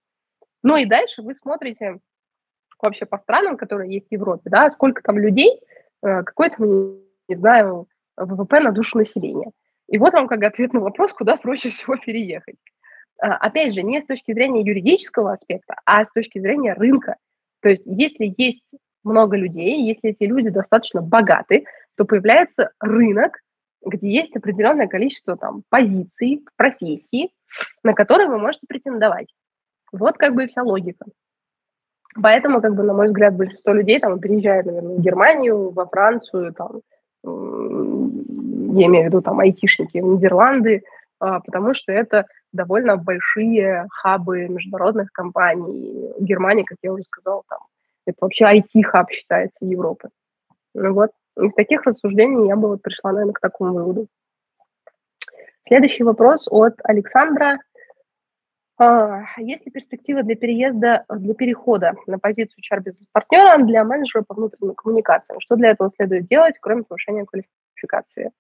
Ну 0.63 0.77
и 0.77 0.87
дальше 0.87 1.23
вы 1.23 1.35
смотрите 1.35 1.99
вообще 2.85 3.07
по 3.07 3.19
странам, 3.19 3.57
которые 3.57 3.93
есть 3.93 4.09
в 4.09 4.13
Европе, 4.13 4.51
да, 4.51 4.71
сколько 4.71 5.03
там 5.03 5.19
людей, 5.19 5.61
э, 6.03 6.23
какой 6.23 6.51
там, 6.51 6.99
не 7.29 7.37
знаю, 7.37 7.87
ВВП 8.17 8.61
на 8.61 8.73
душу 8.73 8.99
населения. 8.99 9.51
И 9.89 9.99
вот 9.99 10.13
вам 10.13 10.29
как 10.29 10.43
ответ 10.43 10.73
на 10.73 10.81
вопрос, 10.81 11.13
куда 11.13 11.37
проще 11.43 11.71
всего 11.71 11.97
переехать. 11.97 12.57
А, 13.21 13.37
опять 13.37 13.75
же, 13.75 13.83
не 13.83 14.01
с 14.01 14.07
точки 14.07 14.33
зрения 14.33 14.63
юридического 14.63 15.33
аспекта, 15.33 15.77
а 15.85 16.05
с 16.05 16.11
точки 16.11 16.39
зрения 16.39 16.75
рынка. 16.75 17.17
То 17.61 17.71
есть 17.71 17.83
если 17.87 18.35
есть 18.37 18.65
много 19.03 19.37
людей, 19.37 19.83
если 19.83 20.11
эти 20.11 20.25
люди 20.25 20.51
достаточно 20.51 21.03
богаты, 21.03 21.65
то 21.97 22.05
появляется 22.05 22.71
рынок, 22.81 23.39
где 23.85 24.09
есть 24.09 24.35
определенное 24.35 24.89
количество 24.89 25.37
там, 25.37 25.63
позиций, 25.69 26.45
профессий, 26.57 27.35
на 27.83 27.93
которые 27.93 28.29
вы 28.29 28.39
можете 28.39 28.67
претендовать. 28.67 29.29
Вот 29.93 30.17
как 30.17 30.35
бы 30.35 30.45
и 30.45 30.47
вся 30.47 30.63
логика. 30.63 31.05
Поэтому, 32.23 32.61
как 32.61 32.75
бы, 32.75 32.83
на 32.83 32.93
мой 32.93 33.07
взгляд, 33.07 33.35
большинство 33.37 33.73
людей 33.73 33.99
там 33.99 34.21
переезжают, 34.21 34.67
наверное, 34.67 34.97
в 34.97 35.01
Германию, 35.01 35.71
во 35.71 35.87
Францию, 35.87 36.55
там, 36.55 36.81
я 37.25 38.87
имею 38.87 39.05
в 39.05 39.07
виду 39.07 39.23
там 39.23 39.41
айтишники 39.41 39.99
в 39.99 40.05
Нидерланды, 40.05 40.85
а, 41.21 41.41
потому 41.41 41.75
что 41.75 41.93
это 41.93 42.27
довольно 42.53 42.97
большие 42.97 43.87
хабы 43.91 44.47
международных 44.49 45.11
компаний. 45.13 46.13
Германия, 46.21 46.65
как 46.65 46.79
я 46.83 46.93
уже 46.93 47.03
сказала, 47.05 47.43
там, 47.49 47.61
это 48.07 48.17
вообще 48.21 48.45
IT-хаб 48.45 49.11
считается 49.11 49.65
Европы. 49.65 50.11
Ну 50.75 50.93
вот, 50.93 51.11
из 51.41 51.53
таких 51.55 51.83
рассуждений 51.85 52.49
я 52.49 52.57
бы 52.57 52.69
вот 52.69 52.83
пришла, 52.83 53.13
наверное, 53.13 53.33
к 53.33 53.41
такому 53.41 53.75
выводу. 53.75 54.07
Следующий 55.67 56.05
вопрос 56.05 56.47
от 56.51 56.75
Александра. 56.85 57.59
А, 58.77 59.23
есть 59.39 59.65
ли 59.67 59.73
перспектива 59.73 60.23
для 60.23 60.35
переезда, 60.35 61.05
для 61.09 61.35
перехода 61.35 61.95
на 62.07 62.19
позицию 62.19 62.63
HR-бизнес-партнера 62.63 63.65
для 63.65 63.85
менеджера 63.85 64.23
по 64.27 64.35
внутренним 64.35 64.75
коммуникациям? 64.75 65.41
Что 65.41 65.57
для 65.57 65.71
этого 65.71 65.93
следует 65.97 66.27
делать, 66.27 66.57
кроме 66.61 66.83
повышения 66.83 67.25
квалификации? 67.25 68.33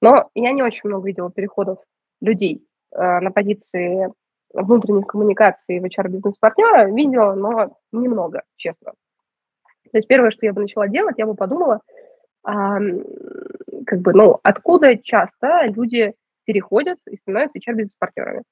Но 0.00 0.30
я 0.34 0.52
не 0.52 0.62
очень 0.62 0.88
много 0.88 1.06
видела 1.06 1.30
переходов 1.30 1.78
людей 2.20 2.64
Э, 2.92 3.20
на 3.20 3.30
позиции 3.30 4.12
внутренних 4.52 5.06
коммуникаций 5.06 5.78
в 5.78 5.84
HR-бизнес-партнера 5.84 6.90
видела, 6.90 7.34
но 7.34 7.76
немного, 7.92 8.42
честно. 8.56 8.92
То 9.92 9.98
есть 9.98 10.08
первое, 10.08 10.30
что 10.30 10.46
я 10.46 10.52
бы 10.52 10.62
начала 10.62 10.88
делать, 10.88 11.16
я 11.18 11.26
бы 11.26 11.34
подумала, 11.34 11.80
а, 12.42 12.78
как 13.86 14.00
бы, 14.00 14.12
ну, 14.12 14.40
откуда 14.42 14.96
часто 14.98 15.66
люди 15.66 16.14
переходят 16.44 16.98
и 17.08 17.16
становятся 17.16 17.58
HR-бизнес-партнерами. 17.58 18.42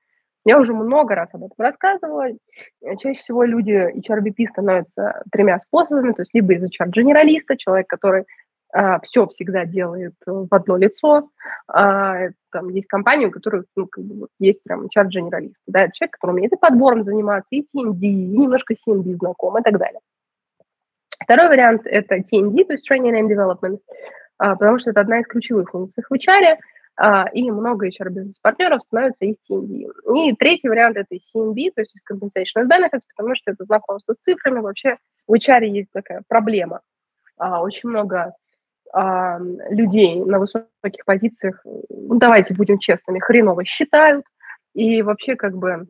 Я 0.49 0.59
уже 0.59 0.73
много 0.73 1.15
раз 1.15 1.29
об 1.35 1.45
этом 1.45 1.57
рассказывала. 1.59 2.29
Чаще 3.03 3.21
всего 3.21 3.45
люди 3.45 3.93
HRBP 3.99 4.49
становятся 4.49 5.23
тремя 5.31 5.61
способами, 5.61 6.15
то 6.15 6.23
есть 6.23 6.33
либо 6.33 6.55
из 6.55 6.65
HR-генералиста, 6.65 7.59
человек, 7.59 7.87
который 7.87 8.25
а, 8.73 8.99
все 9.01 9.27
всегда 9.27 9.67
делает 9.67 10.15
в 10.25 10.49
одно 10.51 10.79
лицо. 10.79 11.29
А, 11.71 12.29
там 12.51 12.71
есть 12.71 12.89
компании, 12.89 13.27
у 13.27 13.31
которых 13.31 13.67
ну, 13.77 13.89
как 13.89 14.03
бы, 14.03 14.29
есть 14.39 14.63
прям 14.63 14.87
HR-генералист. 14.87 15.57
Да, 15.67 15.83
это 15.83 15.93
человек, 15.93 16.15
который 16.15 16.31
умеет 16.31 16.53
и 16.55 16.57
подбором 16.57 17.05
заниматься, 17.05 17.49
и 17.51 17.61
TND, 17.61 18.01
и 18.01 18.39
немножко 18.39 18.73
CMD 18.73 19.17
знаком, 19.17 19.59
и 19.59 19.63
так 19.63 19.77
далее. 19.77 20.01
Второй 21.23 21.49
вариант– 21.49 21.83
это 21.85 22.17
TND, 22.17 22.65
то 22.65 22.73
есть 22.73 22.91
Training 22.91 23.21
and 23.21 23.29
Development, 23.29 23.81
а, 24.39 24.57
потому 24.57 24.79
что 24.79 24.93
это 24.93 25.01
одна 25.01 25.21
из 25.21 25.27
ключевых 25.27 25.69
функций 25.69 26.03
в 26.09 26.11
HR, 26.11 26.57
и 27.33 27.51
много 27.51 27.89
HR-бизнес-партнеров 27.89 28.83
становятся 28.87 29.25
из 29.25 29.37
TND. 29.49 29.87
И 30.17 30.35
третий 30.35 30.69
вариант– 30.69 30.97
это 30.99 31.15
CMB, 31.15 31.73
то 31.75 31.83
есть 31.83 31.95
из 31.95 32.03
Compensation 32.11 32.65
and 32.65 32.69
Benefits, 32.69 33.03
потому 33.17 33.37
что 33.37 33.53
это 33.53 33.65
знакомство 33.65 34.15
с 34.15 34.25
цифрами. 34.25 34.61
Вообще 34.61 34.97
в 35.29 35.35
HR 35.35 35.65
есть 35.65 35.93
такая 35.93 36.23
проблема. 36.27 36.81
А, 37.37 37.63
очень 37.63 37.89
много 37.89 38.35
людей 39.71 40.25
на 40.25 40.39
высоких 40.39 41.05
позициях, 41.05 41.61
ну, 41.91 42.19
давайте 42.19 42.55
будем 42.55 42.79
честными, 42.79 43.19
хреново 43.19 43.65
считают 43.67 44.25
и 44.75 45.03
вообще 45.03 45.37
как 45.37 45.57
бы 45.57 45.87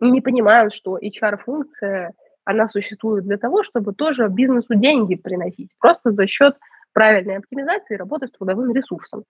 не 0.00 0.20
понимают, 0.20 0.74
что 0.74 0.98
HR-функция, 0.98 2.12
она 2.44 2.68
существует 2.68 3.24
для 3.24 3.38
того, 3.38 3.62
чтобы 3.62 3.94
тоже 3.94 4.28
бизнесу 4.28 4.74
деньги 4.74 5.14
приносить, 5.14 5.70
просто 5.78 6.12
за 6.12 6.26
счет 6.26 6.56
правильной 6.92 7.38
оптимизации 7.38 7.96
работы 7.96 8.26
с 8.28 8.32
трудовым 8.32 8.74
ресурсом 8.74 9.24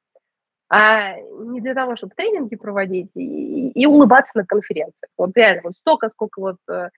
а 0.68 1.16
не 1.16 1.60
для 1.60 1.74
того, 1.74 1.96
чтобы 1.96 2.14
тренинги 2.16 2.56
проводить 2.56 3.10
и, 3.14 3.70
и 3.70 3.86
улыбаться 3.86 4.32
на 4.34 4.44
конференциях. 4.44 5.10
Вот 5.16 5.36
реально, 5.36 5.62
вот 5.64 5.74
столько, 5.76 6.08
сколько 6.10 6.40
вот 6.40 6.56
э, 6.70 6.88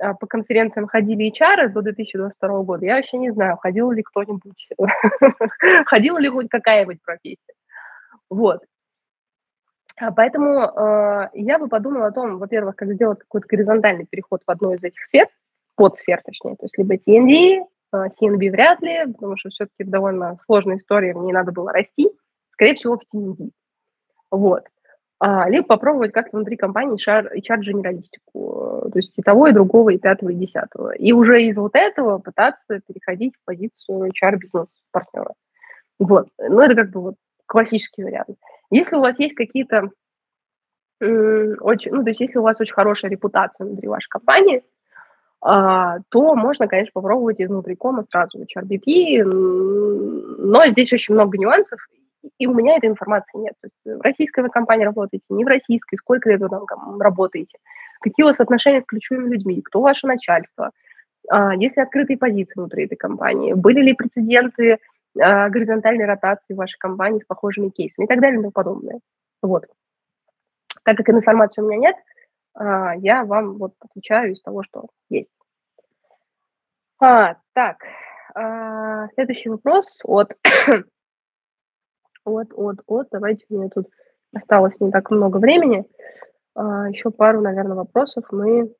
а, 0.00 0.14
по 0.14 0.26
конференциям 0.26 0.86
ходили 0.86 1.32
HR 1.32 1.68
до 1.68 1.82
2022 1.82 2.62
года, 2.62 2.84
я 2.84 2.96
вообще 2.96 3.18
не 3.18 3.30
знаю, 3.30 3.56
ходил 3.56 3.90
ли 3.90 4.02
кто-нибудь, 4.02 4.68
ходила 5.86 6.18
ли 6.18 6.28
хоть 6.28 6.48
какая-нибудь 6.48 7.02
профессия. 7.02 7.54
Вот. 8.30 8.60
А 9.98 10.12
поэтому 10.12 10.60
э, 10.60 11.28
я 11.34 11.58
бы 11.58 11.68
подумала 11.68 12.06
о 12.06 12.12
том, 12.12 12.38
во-первых, 12.38 12.76
как 12.76 12.92
сделать 12.92 13.20
какой-то 13.20 13.46
горизонтальный 13.48 14.06
переход 14.06 14.42
в 14.46 14.50
одну 14.50 14.74
из 14.74 14.82
этих 14.82 15.02
сфер, 15.08 15.26
подсфер 15.74 16.20
точнее, 16.22 16.56
то 16.56 16.64
есть 16.64 16.76
либо 16.76 16.96
TND, 16.96 17.64
э, 17.92 17.96
CNB 18.20 18.50
вряд 18.50 18.82
ли, 18.82 19.10
потому 19.10 19.38
что 19.38 19.48
все-таки 19.48 19.84
довольно 19.84 20.38
сложная 20.44 20.76
история, 20.76 21.14
мне 21.14 21.32
надо 21.32 21.52
было 21.52 21.72
расти, 21.72 22.10
скорее 22.56 22.74
всего, 22.74 22.98
в 22.98 23.14
TND. 23.14 23.50
Вот. 24.30 24.62
А, 25.18 25.48
либо 25.48 25.66
попробовать 25.66 26.12
как-то 26.12 26.36
внутри 26.36 26.56
компании 26.56 26.98
HR-генералистику, 26.98 28.90
то 28.92 28.98
есть 28.98 29.12
и 29.16 29.22
того, 29.22 29.46
и 29.46 29.52
другого, 29.52 29.90
и 29.90 29.98
пятого, 29.98 30.30
и 30.30 30.34
десятого. 30.34 30.94
И 30.94 31.12
уже 31.12 31.42
из 31.42 31.56
вот 31.56 31.74
этого 31.74 32.18
пытаться 32.18 32.80
переходить 32.86 33.34
в 33.36 33.44
позицию 33.44 34.10
HR-бизнес-партнера. 34.10 35.32
Вот. 35.98 36.28
Ну, 36.38 36.60
это 36.60 36.74
как 36.74 36.90
бы 36.90 37.00
вот 37.00 37.14
классический 37.46 38.04
вариант. 38.04 38.36
Если 38.70 38.96
у 38.96 39.00
вас 39.00 39.18
есть 39.18 39.34
какие-то 39.34 39.90
очень, 40.98 41.92
ну, 41.92 42.02
то 42.02 42.08
есть 42.08 42.20
если 42.20 42.38
у 42.38 42.42
вас 42.42 42.58
очень 42.58 42.72
хорошая 42.72 43.10
репутация 43.10 43.66
внутри 43.66 43.86
вашей 43.86 44.08
компании, 44.08 44.62
а, 45.42 45.98
то 46.08 46.34
можно, 46.34 46.66
конечно, 46.66 46.92
попробовать 46.94 47.40
изнутри 47.40 47.76
кома 47.76 48.02
сразу 48.02 48.38
HRBP, 48.38 49.22
но 49.22 50.66
здесь 50.68 50.92
очень 50.92 51.14
много 51.14 51.36
нюансов, 51.36 51.78
и 52.38 52.46
у 52.46 52.54
меня 52.54 52.76
этой 52.76 52.88
информации 52.88 53.38
нет. 53.38 53.54
То 53.60 53.68
есть 53.68 54.00
в 54.00 54.02
российской 54.02 54.40
вы 54.40 54.50
компании 54.50 54.84
работаете, 54.84 55.24
не 55.30 55.44
в 55.44 55.48
российской, 55.48 55.96
сколько 55.96 56.28
лет 56.28 56.40
вы 56.40 56.48
там 56.48 57.00
работаете, 57.00 57.58
какие 58.00 58.24
у 58.24 58.28
вас 58.28 58.40
отношения 58.40 58.80
с 58.80 58.86
ключевыми 58.86 59.32
людьми, 59.34 59.62
кто 59.62 59.80
ваше 59.80 60.06
начальство, 60.06 60.70
а, 61.28 61.54
есть 61.54 61.76
ли 61.76 61.82
открытые 61.82 62.18
позиции 62.18 62.54
внутри 62.56 62.84
этой 62.84 62.96
компании, 62.96 63.52
были 63.52 63.80
ли 63.80 63.94
прецеденты 63.94 64.78
а, 65.18 65.48
горизонтальной 65.48 66.06
ротации 66.06 66.54
в 66.54 66.58
вашей 66.58 66.78
компании 66.78 67.20
с 67.20 67.26
похожими 67.26 67.70
кейсами 67.70 68.04
и 68.04 68.08
так 68.08 68.20
далее 68.20 68.38
и 68.38 68.42
тому 68.42 68.52
подобное. 68.52 69.00
Вот. 69.42 69.64
Так 70.84 70.96
как 70.96 71.08
информации 71.10 71.62
у 71.62 71.66
меня 71.66 71.78
нет, 71.88 71.96
а, 72.54 72.94
я 72.96 73.24
вам 73.24 73.58
вот 73.58 73.74
отвечаю 73.80 74.32
из 74.32 74.42
того, 74.42 74.62
что 74.62 74.86
есть. 75.10 75.30
А, 77.00 77.36
так, 77.52 77.78
а, 78.34 79.08
следующий 79.14 79.50
вопрос 79.50 79.98
от 80.04 80.36
от, 82.26 82.48
от, 82.54 82.80
от. 82.86 83.08
Давайте, 83.10 83.44
у 83.48 83.54
меня 83.54 83.68
тут 83.68 83.88
осталось 84.34 84.78
не 84.80 84.90
так 84.90 85.10
много 85.10 85.38
времени. 85.38 85.88
А, 86.54 86.88
еще 86.88 87.10
пару, 87.10 87.40
наверное, 87.40 87.76
вопросов 87.76 88.24
мы 88.30 88.72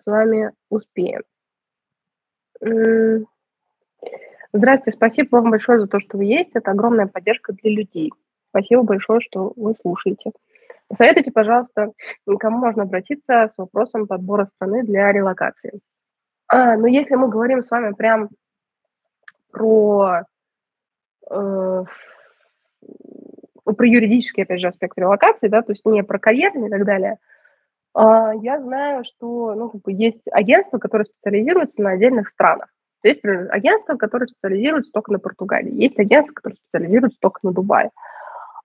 с 0.00 0.06
вами 0.06 0.52
успеем. 0.70 1.22
Здравствуйте, 4.52 4.96
спасибо 4.96 5.36
вам 5.36 5.50
большое 5.50 5.80
за 5.80 5.86
то, 5.86 6.00
что 6.00 6.16
вы 6.16 6.26
есть. 6.26 6.50
Это 6.54 6.70
огромная 6.70 7.06
поддержка 7.06 7.52
для 7.52 7.72
людей. 7.72 8.12
Спасибо 8.50 8.82
большое, 8.82 9.20
что 9.20 9.52
вы 9.56 9.74
слушаете. 9.76 10.30
Посоветуйте, 10.88 11.32
пожалуйста, 11.32 11.92
кому 12.38 12.58
можно 12.58 12.84
обратиться 12.84 13.48
с 13.48 13.58
вопросом 13.58 14.06
подбора 14.06 14.44
страны 14.44 14.84
для 14.84 15.10
релокации. 15.12 15.80
А, 16.46 16.76
ну, 16.76 16.86
если 16.86 17.16
мы 17.16 17.28
говорим 17.28 17.62
с 17.62 17.70
вами 17.70 17.94
прям 17.94 18.28
про 19.50 20.22
э, 21.30 21.84
про 23.64 23.86
юридический, 23.86 24.42
опять 24.42 24.60
же, 24.60 24.68
аспект 24.68 24.98
релокации, 24.98 25.48
да, 25.48 25.62
то 25.62 25.72
есть 25.72 25.84
не 25.86 26.02
про 26.02 26.18
карьерный 26.18 26.68
и 26.68 26.70
так 26.70 26.84
далее, 26.84 27.18
а, 27.94 28.34
я 28.34 28.60
знаю, 28.60 29.04
что 29.04 29.54
ну, 29.54 29.70
как 29.70 29.82
бы 29.82 29.92
есть 29.92 30.22
агентства, 30.30 30.78
которые 30.78 31.06
специализируются 31.06 31.80
на 31.80 31.90
отдельных 31.90 32.28
странах. 32.28 32.68
Есть, 33.02 33.22
например, 33.22 33.48
агентства, 33.52 33.96
которые 33.96 34.28
специализируются 34.28 34.90
только 34.92 35.12
на 35.12 35.18
Португалии, 35.18 35.72
есть 35.72 35.98
агентства, 35.98 36.32
которые 36.32 36.56
специализируются 36.56 37.18
только 37.20 37.40
на 37.42 37.52
Дубае. 37.52 37.90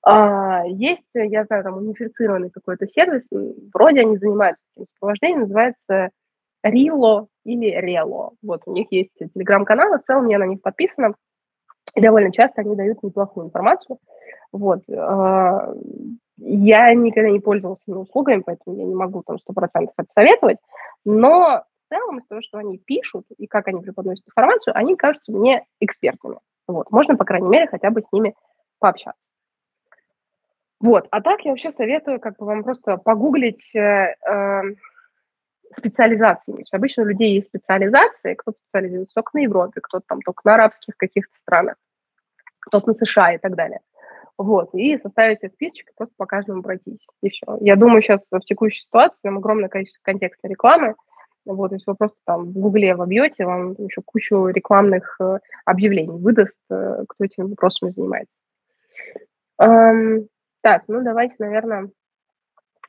А, 0.02 0.64
есть, 0.66 1.04
я 1.14 1.44
знаю, 1.46 1.64
там 1.64 1.78
унифицированный 1.78 2.50
какой-то 2.50 2.88
сервис, 2.88 3.24
вроде 3.74 4.02
они 4.02 4.18
занимаются 4.18 4.64
этим 4.76 4.88
сопровождением, 4.94 5.42
называется 5.42 6.10
Рило 6.64 7.28
или 7.46 7.68
Рело. 7.68 8.32
Вот 8.42 8.62
у 8.66 8.74
них 8.74 8.88
есть 8.92 9.12
телеграм-каналы, 9.34 10.00
в 10.00 10.04
целом 10.04 10.28
я 10.28 10.40
на 10.40 10.46
них 10.46 10.62
подписана, 10.62 11.14
и 11.96 12.02
довольно 12.02 12.32
часто 12.32 12.62
они 12.62 12.76
дают 12.76 13.04
неплохую 13.04 13.48
информацию. 13.48 13.98
Вот. 14.52 14.82
А, 14.90 15.74
я 16.38 16.94
никогда 16.94 17.30
не 17.30 17.40
пользовалась 17.40 17.82
этими 17.86 17.98
услугами, 17.98 18.44
поэтому 18.46 18.76
я 18.76 18.86
не 18.86 18.96
могу 18.96 19.24
там 19.24 19.38
100% 19.38 19.90
это 19.98 20.12
советовать, 20.14 20.58
но 21.06 21.64
в 21.86 21.94
целом 21.94 22.20
из 22.20 22.28
того, 22.28 22.42
что 22.42 22.58
они 22.58 22.78
пишут 22.78 23.26
и 23.38 23.48
как 23.48 23.68
они 23.68 23.82
преподносят 23.82 24.26
информацию, 24.28 24.76
они 24.76 24.96
кажутся 24.96 25.32
мне 25.32 25.66
экспертными. 25.80 26.38
Вот. 26.68 26.92
Можно, 26.92 27.18
по 27.18 27.26
крайней 27.26 27.50
мере, 27.50 27.68
хотя 27.68 27.90
бы 27.90 28.02
с 28.02 28.12
ними 28.12 28.36
пообщаться. 28.80 29.20
Вот. 30.80 31.08
А 31.12 31.22
так 31.22 31.42
я 31.42 31.52
вообще 31.52 31.72
советую 31.72 32.20
как 32.20 32.38
бы 32.38 32.46
вам 32.46 32.64
просто 32.64 32.98
погуглить 32.98 33.76
э, 33.76 34.16
э, 34.26 34.62
специализации. 35.78 36.52
То 36.54 36.60
есть 36.60 36.74
обычно 36.74 37.04
у 37.04 37.06
людей 37.08 37.36
есть 37.36 37.48
специализации, 37.48 38.36
кто-то 38.36 38.58
специализируется 38.64 39.16
только 39.16 39.32
на 39.34 39.40
Европе, 39.40 39.82
кто-то 39.82 40.06
там 40.08 40.22
только 40.22 40.42
на 40.46 40.54
арабских 40.56 40.96
каких-то 40.96 41.34
странах, 41.42 41.76
кто-то 42.60 42.88
на 42.88 42.94
США 42.94 43.34
и 43.34 43.38
так 43.38 43.56
далее. 43.56 43.82
Вот, 44.40 44.74
и 44.74 44.98
составить 44.98 45.40
себе 45.40 45.50
списочек 45.50 45.90
и 45.90 45.94
просто 45.98 46.16
по 46.16 46.26
каждому 46.26 46.64
пройтись. 46.64 47.06
И 47.22 47.30
все. 47.30 47.58
Я 47.60 47.76
думаю, 47.76 48.02
сейчас 48.02 48.26
в 48.32 48.40
текущей 48.40 48.84
ситуации 48.84 49.18
там 49.22 49.38
огромное 49.38 49.68
количество 49.68 50.00
контекстной 50.02 50.52
рекламы. 50.52 50.96
Вот, 51.46 51.74
если 51.74 51.84
вы 51.88 51.98
просто 51.98 52.18
там 52.24 52.46
в 52.46 52.54
Гугле 52.54 52.96
вобьете, 52.96 53.46
вам 53.46 53.74
еще 53.74 54.02
кучу 54.02 54.48
рекламных 54.48 55.18
э, 55.20 55.40
объявлений 55.66 56.18
выдаст, 56.18 56.56
э, 56.70 57.04
кто 57.10 57.26
этими 57.26 57.50
вопросами 57.50 57.90
занимается. 57.90 58.34
Эм, 59.60 60.30
так, 60.62 60.84
ну 60.88 61.04
давайте, 61.04 61.36
наверное, 61.40 61.90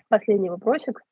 последний 0.09 0.51
вопросик. 0.51 1.03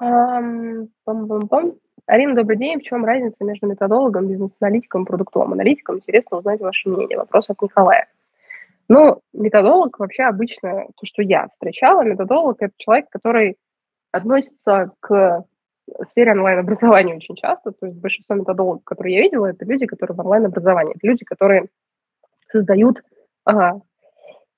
Эм, 0.00 0.88
пам-пам-пам. 1.04 1.78
Арина, 2.06 2.36
добрый 2.36 2.58
день. 2.58 2.78
В 2.78 2.84
чем 2.84 3.04
разница 3.04 3.42
между 3.42 3.66
методологом, 3.66 4.28
бизнес-аналитиком 4.28 5.04
продуктовым 5.04 5.54
аналитиком? 5.54 5.96
Интересно 5.96 6.36
узнать 6.36 6.60
ваше 6.60 6.88
мнение. 6.88 7.18
Вопрос 7.18 7.50
от 7.50 7.60
Николая. 7.60 8.06
Ну, 8.88 9.20
методолог 9.32 9.98
вообще 9.98 10.24
обычно, 10.24 10.86
то, 10.96 11.06
что 11.06 11.22
я 11.22 11.48
встречала, 11.48 12.02
методолог– 12.02 12.56
это 12.60 12.72
человек, 12.76 13.08
который 13.10 13.56
относится 14.12 14.92
к 15.00 15.44
сфере 16.08 16.32
онлайн-образования 16.32 17.14
очень 17.16 17.36
часто. 17.36 17.72
То 17.72 17.86
есть 17.86 17.98
большинство 17.98 18.36
методологов, 18.36 18.84
которые 18.84 19.16
я 19.16 19.22
видела, 19.22 19.46
это 19.46 19.64
люди, 19.64 19.86
которые 19.86 20.16
в 20.16 20.20
онлайн-образовании. 20.20 20.94
Это 20.96 21.06
люди, 21.06 21.24
которые 21.24 21.66
создают 22.50 23.02
а, 23.44 23.80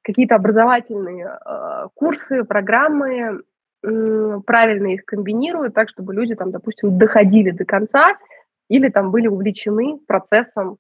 какие-то 0.03 0.35
образовательные 0.35 1.27
а, 1.27 1.89
курсы, 1.95 2.45
программы, 2.45 3.43
правильно 3.83 4.89
их 4.89 5.05
комбинируют 5.05 5.75
так, 5.75 5.89
чтобы 5.89 6.13
люди 6.13 6.35
там, 6.35 6.51
допустим, 6.51 6.99
доходили 6.99 7.51
до 7.51 7.65
конца 7.65 8.17
или 8.69 8.89
там 8.89 9.13
были 9.13 9.29
увлечены 9.29 9.99
процессом 10.09 10.79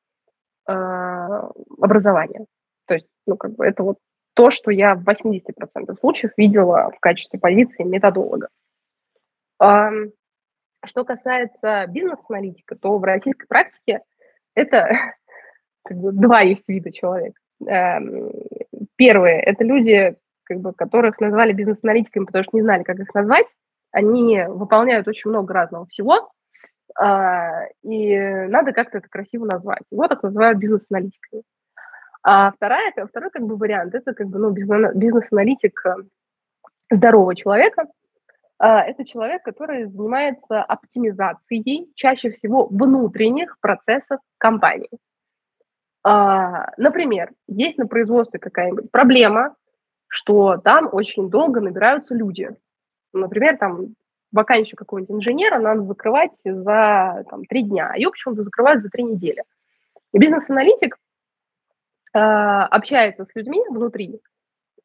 а, 0.66 1.50
образования. 1.80 2.46
Ну, 3.26 3.36
как 3.36 3.54
бы 3.54 3.66
это 3.66 3.82
вот 3.82 3.98
то, 4.34 4.50
что 4.50 4.70
я 4.70 4.94
в 4.94 5.02
80% 5.02 5.98
случаев 5.98 6.32
видела 6.36 6.90
в 6.94 7.00
качестве 7.00 7.38
позиции 7.38 7.82
методолога. 7.82 8.48
Что 9.58 11.04
касается 11.04 11.86
бизнес-аналитика, 11.88 12.76
то 12.76 12.98
в 12.98 13.02
российской 13.02 13.46
практике 13.46 14.02
это 14.54 14.88
как 15.84 15.96
бы, 15.96 16.12
два 16.12 16.42
есть 16.42 16.64
вида 16.68 16.92
человек. 16.92 17.34
Первые– 18.96 19.40
это 19.42 19.64
люди, 19.64 20.16
как 20.44 20.60
бы, 20.60 20.72
которых 20.74 21.18
назвали 21.20 21.52
бизнес-аналитиками, 21.52 22.26
потому 22.26 22.44
что 22.44 22.56
не 22.56 22.62
знали, 22.62 22.82
как 22.82 22.98
их 22.98 23.12
назвать. 23.14 23.46
Они 23.90 24.42
выполняют 24.46 25.08
очень 25.08 25.30
много 25.30 25.54
разного 25.54 25.86
всего, 25.86 26.30
а, 26.98 27.64
и 27.82 28.16
надо 28.18 28.72
как-то 28.72 28.98
это 28.98 29.08
красиво 29.08 29.46
назвать. 29.46 29.82
Его 29.90 30.06
так 30.08 30.22
называют 30.22 30.58
бизнес-аналитиками. 30.58 31.42
А 32.28 32.50
вторая, 32.50 32.92
второй 33.08 33.30
как 33.30 33.42
бы 33.42 33.56
вариант– 33.56 33.94
это 33.94 34.12
как 34.12 34.26
бы 34.26 34.40
ну, 34.40 34.50
бизнес-аналитик 34.50 35.80
э, 35.86 35.94
здорового 36.90 37.36
человека. 37.36 37.84
А, 38.58 38.82
это 38.82 39.04
человек, 39.04 39.44
который 39.44 39.84
занимается 39.84 40.60
оптимизацией 40.60 41.88
чаще 41.94 42.32
всего 42.32 42.66
внутренних 42.66 43.56
процессов 43.60 44.18
компании. 44.38 44.90
А, 46.02 46.72
например, 46.76 47.30
есть 47.46 47.78
на 47.78 47.86
производстве 47.86 48.40
какая-нибудь 48.40 48.90
проблема, 48.90 49.54
что 50.08 50.56
там 50.56 50.88
очень 50.90 51.30
долго 51.30 51.60
набираются 51.60 52.12
люди. 52.12 52.50
Например, 53.12 53.56
там 53.56 53.94
вакансию 54.32 54.76
какого-нибудь 54.76 55.14
инженера 55.14 55.60
надо 55.60 55.82
закрывать 55.82 56.36
за 56.44 57.24
там, 57.30 57.44
три 57.44 57.62
дня, 57.62 57.90
а 57.92 57.96
ее 57.96 58.10
почему-то 58.10 58.42
закрывают 58.42 58.82
за 58.82 58.88
три 58.88 59.04
недели. 59.04 59.44
И 60.12 60.18
бизнес-аналитик 60.18 60.96
общается 62.18 63.24
с 63.24 63.34
людьми 63.34 63.60
внутри 63.68 64.20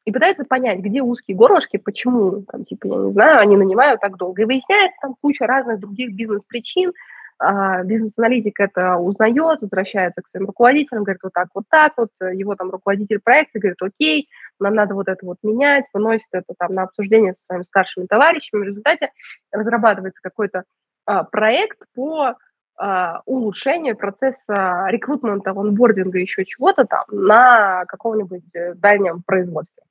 и 0.04 0.12
пытается 0.12 0.44
понять, 0.44 0.80
где 0.80 1.00
узкие 1.00 1.36
горлышки, 1.36 1.76
почему, 1.76 2.42
там, 2.42 2.64
типа, 2.64 2.86
я 2.86 3.06
не 3.06 3.12
знаю, 3.12 3.40
они 3.40 3.56
нанимают 3.56 4.00
так 4.00 4.16
долго. 4.16 4.42
И 4.42 4.44
выясняется 4.44 4.96
там 5.00 5.14
куча 5.20 5.46
разных 5.46 5.78
других 5.78 6.14
бизнес-причин, 6.14 6.92
а, 7.38 7.82
бизнес-аналитик 7.82 8.60
это 8.60 8.96
узнает, 8.96 9.60
возвращается 9.60 10.22
к 10.22 10.28
своим 10.28 10.46
руководителям, 10.46 11.02
говорит, 11.02 11.22
вот 11.22 11.32
так, 11.32 11.48
вот 11.54 11.64
так, 11.68 11.92
вот 11.96 12.10
его 12.20 12.54
там 12.54 12.70
руководитель 12.70 13.18
проекта 13.18 13.58
говорит, 13.58 13.82
окей, 13.82 14.28
нам 14.60 14.74
надо 14.74 14.94
вот 14.94 15.08
это 15.08 15.26
вот 15.26 15.38
менять, 15.42 15.84
выносит 15.92 16.28
это 16.32 16.54
там 16.56 16.74
на 16.74 16.84
обсуждение 16.84 17.34
со 17.34 17.44
своими 17.46 17.64
старшими 17.64 18.06
товарищами, 18.06 18.60
в 18.60 18.64
результате 18.64 19.10
разрабатывается 19.50 20.20
какой-то 20.22 20.62
а, 21.04 21.24
проект 21.24 21.78
по 21.94 22.36
а, 22.76 23.20
улучшению 23.26 23.96
процесса 23.96 24.86
рекрутмента, 24.88 25.50
онбординга, 25.50 26.18
еще 26.18 26.44
чего-то 26.44 26.84
там 26.84 27.04
на 27.10 27.84
каком-нибудь 27.86 28.44
э, 28.54 28.74
дальнем 28.74 29.22
производстве. 29.24 29.82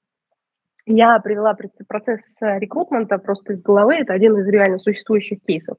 Я 0.85 1.19
привела 1.19 1.55
процесс 1.87 2.21
рекрутмента 2.39 3.19
просто 3.19 3.53
из 3.53 3.61
головы, 3.61 3.97
это 3.97 4.13
один 4.13 4.37
из 4.39 4.47
реально 4.47 4.79
существующих 4.79 5.41
кейсов. 5.43 5.77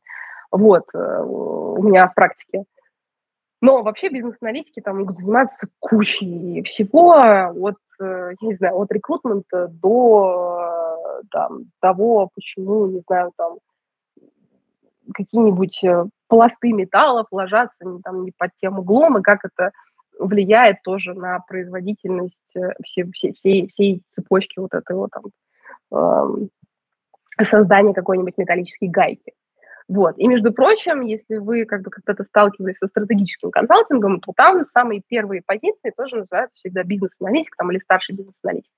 Вот, 0.52 0.84
э, 0.94 1.22
у 1.24 1.82
меня 1.82 2.08
в 2.08 2.14
практике. 2.14 2.64
Но 3.60 3.82
вообще 3.82 4.08
бизнес-аналитики 4.08 4.80
там 4.80 5.00
могут 5.00 5.18
заниматься 5.18 5.68
кучей 5.80 6.62
всего, 6.62 7.12
от, 7.12 7.78
э, 8.00 8.32
я 8.40 8.48
не 8.48 8.54
знаю, 8.54 8.76
от 8.76 8.92
рекрутмента 8.92 9.68
до 9.68 11.20
там, 11.30 11.64
того, 11.80 12.30
почему, 12.34 12.86
не 12.86 13.02
знаю, 13.06 13.32
там, 13.36 13.58
какие-нибудь 15.14 15.82
э, 15.84 16.04
пласты 16.28 16.72
металлов 16.72 17.26
ложатся 17.30 17.84
не, 17.84 18.00
там, 18.02 18.24
не 18.24 18.32
под 18.36 18.50
тем 18.60 18.78
углом, 18.78 19.18
и 19.18 19.22
как 19.22 19.40
это 19.44 19.72
влияет 20.18 20.82
тоже 20.82 21.14
на 21.14 21.40
производительность 21.40 22.36
всей, 22.84 23.10
всей, 23.12 23.32
всей, 23.32 23.68
всей 23.68 24.02
цепочки 24.10 24.58
вот 24.58 24.74
этого 24.74 25.08
там, 25.08 25.24
э, 27.40 27.44
создания 27.44 27.94
какой-нибудь 27.94 28.38
металлической 28.38 28.88
гайки. 28.88 29.32
Вот. 29.88 30.16
И, 30.16 30.26
между 30.26 30.52
прочим, 30.52 31.02
если 31.02 31.36
вы 31.36 31.64
как 31.64 31.82
бы 31.82 31.90
когда-то 31.90 32.24
сталкивались 32.24 32.78
со 32.78 32.86
стратегическим 32.86 33.50
консалтингом, 33.50 34.20
то 34.20 34.32
там 34.34 34.64
самые 34.66 35.02
первые 35.06 35.42
позиции 35.44 35.92
тоже 35.96 36.16
называются 36.16 36.54
всегда 36.54 36.82
бизнес-аналитик 36.82 37.54
там, 37.56 37.70
или 37.70 37.78
старший 37.80 38.14
бизнес-аналитик. 38.14 38.70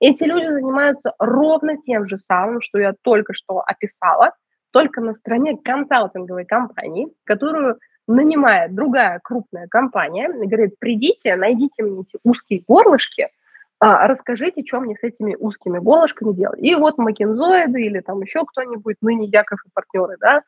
Эти 0.00 0.24
люди 0.24 0.46
занимаются 0.46 1.14
ровно 1.18 1.76
тем 1.82 2.08
же 2.08 2.18
самым, 2.18 2.60
что 2.62 2.78
я 2.78 2.94
только 3.02 3.34
что 3.34 3.60
описала, 3.60 4.32
только 4.72 5.00
на 5.00 5.14
стороне 5.14 5.56
консалтинговой 5.56 6.44
компании, 6.44 7.12
которую 7.24 7.78
нанимает 8.06 8.74
другая 8.74 9.20
крупная 9.22 9.68
компания, 9.68 10.28
говорит, 10.28 10.78
придите, 10.78 11.36
найдите 11.36 11.82
мне 11.82 12.02
эти 12.02 12.18
узкие 12.24 12.62
горлышки– 12.66 13.28
а, 13.82 14.06
расскажите, 14.06 14.62
что 14.66 14.80
мне 14.80 14.94
с 14.94 15.02
этими 15.02 15.34
узкими 15.36 15.78
голышками 15.78 16.34
делать. 16.34 16.60
И 16.60 16.74
вот 16.74 16.98
макензоиды 16.98 17.80
или 17.80 18.00
там 18.00 18.20
еще 18.20 18.44
кто-нибудь, 18.44 18.96
ныне 19.00 19.26
Яков 19.26 19.58
и 19.64 19.70
партнеры, 19.72 20.18
да, 20.20 20.42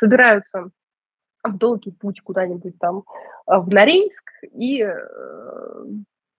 собираются 0.00 0.70
в 1.44 1.56
долгий 1.56 1.92
путь 1.92 2.20
куда-нибудь 2.20 2.76
там 2.80 3.04
а, 3.46 3.60
в 3.60 3.68
Норильск 3.68 4.24
и 4.52 4.82
э, 4.82 4.94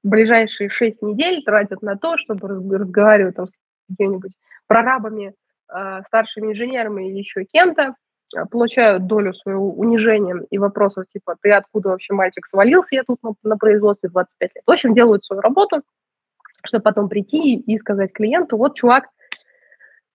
ближайшие 0.03 0.69
шесть 0.69 1.01
недель 1.01 1.41
тратят 1.45 1.81
на 1.81 1.95
то, 1.95 2.17
чтобы 2.17 2.49
разговаривать 2.49 3.35
там 3.37 3.47
с 3.47 3.51
какими-нибудь 3.89 4.33
прорабами, 4.67 5.35
старшими 6.07 6.51
инженерами 6.51 7.09
или 7.09 7.17
еще 7.17 7.45
кем-то, 7.45 7.95
получают 8.49 9.05
долю 9.05 9.33
своего 9.33 9.71
унижения 9.71 10.41
и 10.49 10.57
вопросов 10.57 11.05
типа 11.13 11.35
«ты 11.41 11.51
откуда 11.51 11.89
вообще, 11.89 12.13
мальчик, 12.13 12.45
свалился? 12.47 12.95
Я 12.95 13.03
тут 13.03 13.21
на, 13.23 13.33
на 13.43 13.57
производстве 13.57 14.09
25 14.09 14.51
лет». 14.55 14.63
В 14.65 14.71
общем, 14.71 14.93
делают 14.93 15.25
свою 15.25 15.41
работу– 15.41 15.81
чтобы 16.67 16.83
потом 16.83 17.09
прийти 17.09 17.55
и 17.55 17.77
сказать 17.77 18.13
клиенту, 18.13 18.57
вот, 18.57 18.75
чувак, 18.75 19.05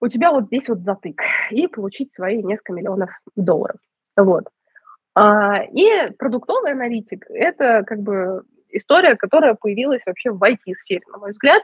у 0.01 0.09
тебя 0.09 0.33
вот 0.33 0.47
здесь 0.47 0.69
вот 0.69 0.81
затык, 0.81 1.21
и 1.51 1.67
получить 1.67 2.13
свои 2.15 2.43
несколько 2.43 2.73
миллионов 2.73 3.11
долларов. 3.37 3.77
Вот. 4.17 4.45
А, 5.15 5.63
и 5.65 6.11
продуктовый 6.19 6.73
аналитик– 6.73 7.27
это 7.29 7.83
как 7.85 8.01
бы 8.01 8.45
история, 8.71 9.17
которая 9.17 9.55
появилась 9.55 10.03
вообще 10.07 10.31
в 10.31 10.43
IT-сфере, 10.43 11.03
на 11.13 11.19
мой 11.19 11.33
взгляд, 11.33 11.63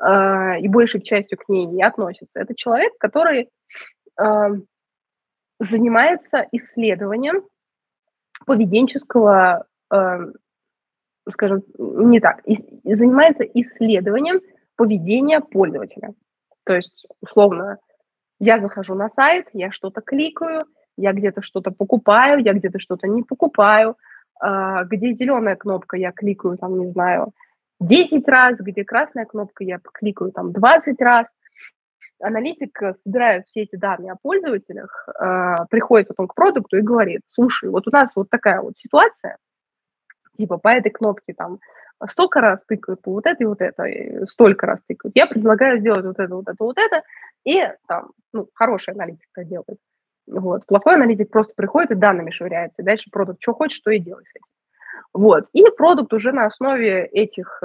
а, 0.00 0.58
и 0.58 0.68
большей 0.68 1.02
частью 1.02 1.38
к 1.38 1.48
ней 1.48 1.66
не 1.66 1.82
относится. 1.82 2.40
Это 2.40 2.54
человек, 2.54 2.92
который 2.98 3.48
а, 4.16 4.50
занимается 5.58 6.46
исследованием 6.52 7.42
поведенческого 8.46 9.66
скажем, 11.30 11.62
не 11.78 12.20
так, 12.20 12.40
и 12.46 12.56
занимается 12.84 13.44
исследованием 13.44 14.40
поведения 14.76 15.40
пользователя. 15.40 16.14
То 16.64 16.74
есть, 16.74 17.06
условно, 17.20 17.78
я 18.38 18.60
захожу 18.60 18.94
на 18.94 19.10
сайт, 19.10 19.48
я 19.52 19.70
что-то 19.70 20.00
кликаю, 20.00 20.64
я 20.96 21.12
где-то 21.12 21.42
что-то 21.42 21.70
покупаю, 21.70 22.40
я 22.42 22.52
где-то 22.52 22.78
что-то 22.78 23.06
не 23.06 23.22
покупаю, 23.22 23.96
э, 24.42 24.84
где 24.86 25.12
зеленая 25.12 25.56
кнопка, 25.56 25.96
я 25.96 26.12
кликаю, 26.12 26.56
там, 26.58 26.78
не 26.78 26.90
знаю, 26.92 27.32
10 27.80 28.28
раз, 28.28 28.56
где 28.58 28.84
красная 28.84 29.24
кнопка, 29.24 29.64
я 29.64 29.78
кликаю 29.78 30.32
там 30.32 30.52
20 30.52 31.00
раз. 31.00 31.26
Аналитик 32.22 32.78
собирает 33.02 33.46
все 33.46 33.62
эти 33.62 33.76
данные 33.76 34.12
о 34.12 34.16
пользователях, 34.20 35.08
э, 35.08 35.64
приходит 35.70 36.08
потом 36.08 36.28
к 36.28 36.34
продукту 36.34 36.76
и 36.76 36.82
говорит, 36.82 37.22
слушай, 37.30 37.70
вот 37.70 37.88
у 37.88 37.90
нас 37.90 38.10
вот 38.14 38.28
такая 38.28 38.60
вот 38.60 38.74
ситуация– 38.76 39.38
типа 40.40 40.58
по 40.58 40.68
этой 40.68 40.90
кнопке 40.90 41.34
там 41.34 41.58
столько 42.10 42.40
раз 42.40 42.60
тыкают, 42.66 43.02
по 43.02 43.12
вот 43.12 43.26
это 43.26 43.42
и 43.42 43.46
вот 43.46 43.60
это, 43.60 43.84
и 43.84 44.26
столько 44.26 44.66
раз 44.66 44.78
тыкают. 44.88 45.14
Я 45.14 45.26
предлагаю 45.26 45.80
сделать 45.80 46.04
вот 46.04 46.18
это, 46.18 46.34
вот 46.34 46.48
это, 46.48 46.56
вот 46.58 46.78
это, 46.78 47.02
и 47.44 47.62
там, 47.86 48.10
ну, 48.32 48.48
хороший 48.54 48.94
аналитик 48.94 49.28
это 49.34 49.46
делает. 49.46 49.78
Вот. 50.26 50.64
Плохой 50.66 50.94
аналитик 50.94 51.30
просто 51.30 51.52
приходит 51.54 51.90
и 51.90 51.94
данными 51.94 52.30
швыряется, 52.30 52.80
и 52.80 52.84
дальше 52.84 53.10
продукт 53.10 53.42
что 53.42 53.52
хочет, 53.52 53.76
что 53.76 53.90
и 53.90 53.98
делает. 53.98 54.26
Вот. 55.12 55.48
И 55.52 55.64
продукт 55.76 56.12
уже 56.12 56.32
на 56.32 56.46
основе 56.46 57.04
этих 57.06 57.62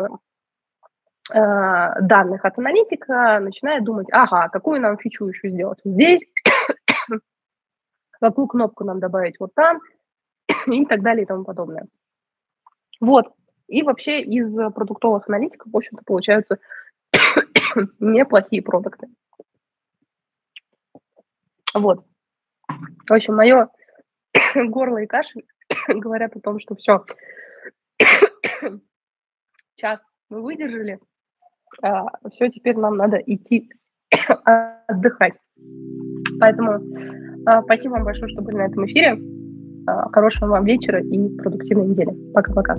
э, 1.31 2.01
данных 2.01 2.43
от 2.43 2.57
аналитика 2.57 3.39
начинает 3.39 3.83
думать, 3.83 4.07
ага, 4.11 4.49
какую 4.49 4.81
нам 4.81 4.97
фичу 4.97 5.25
еще 5.25 5.49
сделать 5.49 5.79
здесь, 5.83 6.21
какую 8.19 8.47
кнопку 8.47 8.83
нам 8.83 8.99
добавить 8.99 9.39
вот 9.39 9.53
там, 9.53 9.79
и 10.67 10.85
так 10.85 11.01
далее 11.01 11.23
и 11.23 11.27
тому 11.27 11.43
подобное. 11.43 11.85
Вот. 12.99 13.31
И 13.67 13.83
вообще 13.83 14.21
из 14.21 14.53
продуктовых 14.73 15.27
аналитиков, 15.27 15.71
в 15.71 15.77
общем-то, 15.77 16.03
получаются 16.03 16.57
неплохие 17.99 18.61
продукты. 18.61 19.07
Вот. 21.73 22.05
В 22.67 23.13
общем, 23.13 23.35
мое 23.35 23.69
горло 24.55 24.99
и 24.99 25.07
кашель 25.07 25.45
говорят 25.99 26.35
о 26.35 26.39
том, 26.39 26.59
что 26.59 26.75
все, 26.75 27.03
час 29.75 29.99
мы 30.29 30.41
выдержали, 30.41 30.99
а 31.81 32.05
все, 32.31 32.49
теперь 32.49 32.77
нам 32.77 32.97
надо 32.97 33.17
идти 33.17 33.69
отдыхать. 34.87 35.33
Поэтому 36.39 36.81
а, 37.45 37.61
спасибо 37.63 37.93
вам 37.93 38.03
большое, 38.03 38.31
что 38.31 38.41
были 38.41 38.57
на 38.57 38.65
этом 38.65 38.85
эфире. 38.85 39.17
А, 39.87 40.09
хорошего 40.09 40.49
вам 40.49 40.65
вечера 40.65 41.01
и 41.01 41.35
продуктивной 41.37 41.87
недели. 41.87 42.33
Пока-пока. 42.33 42.75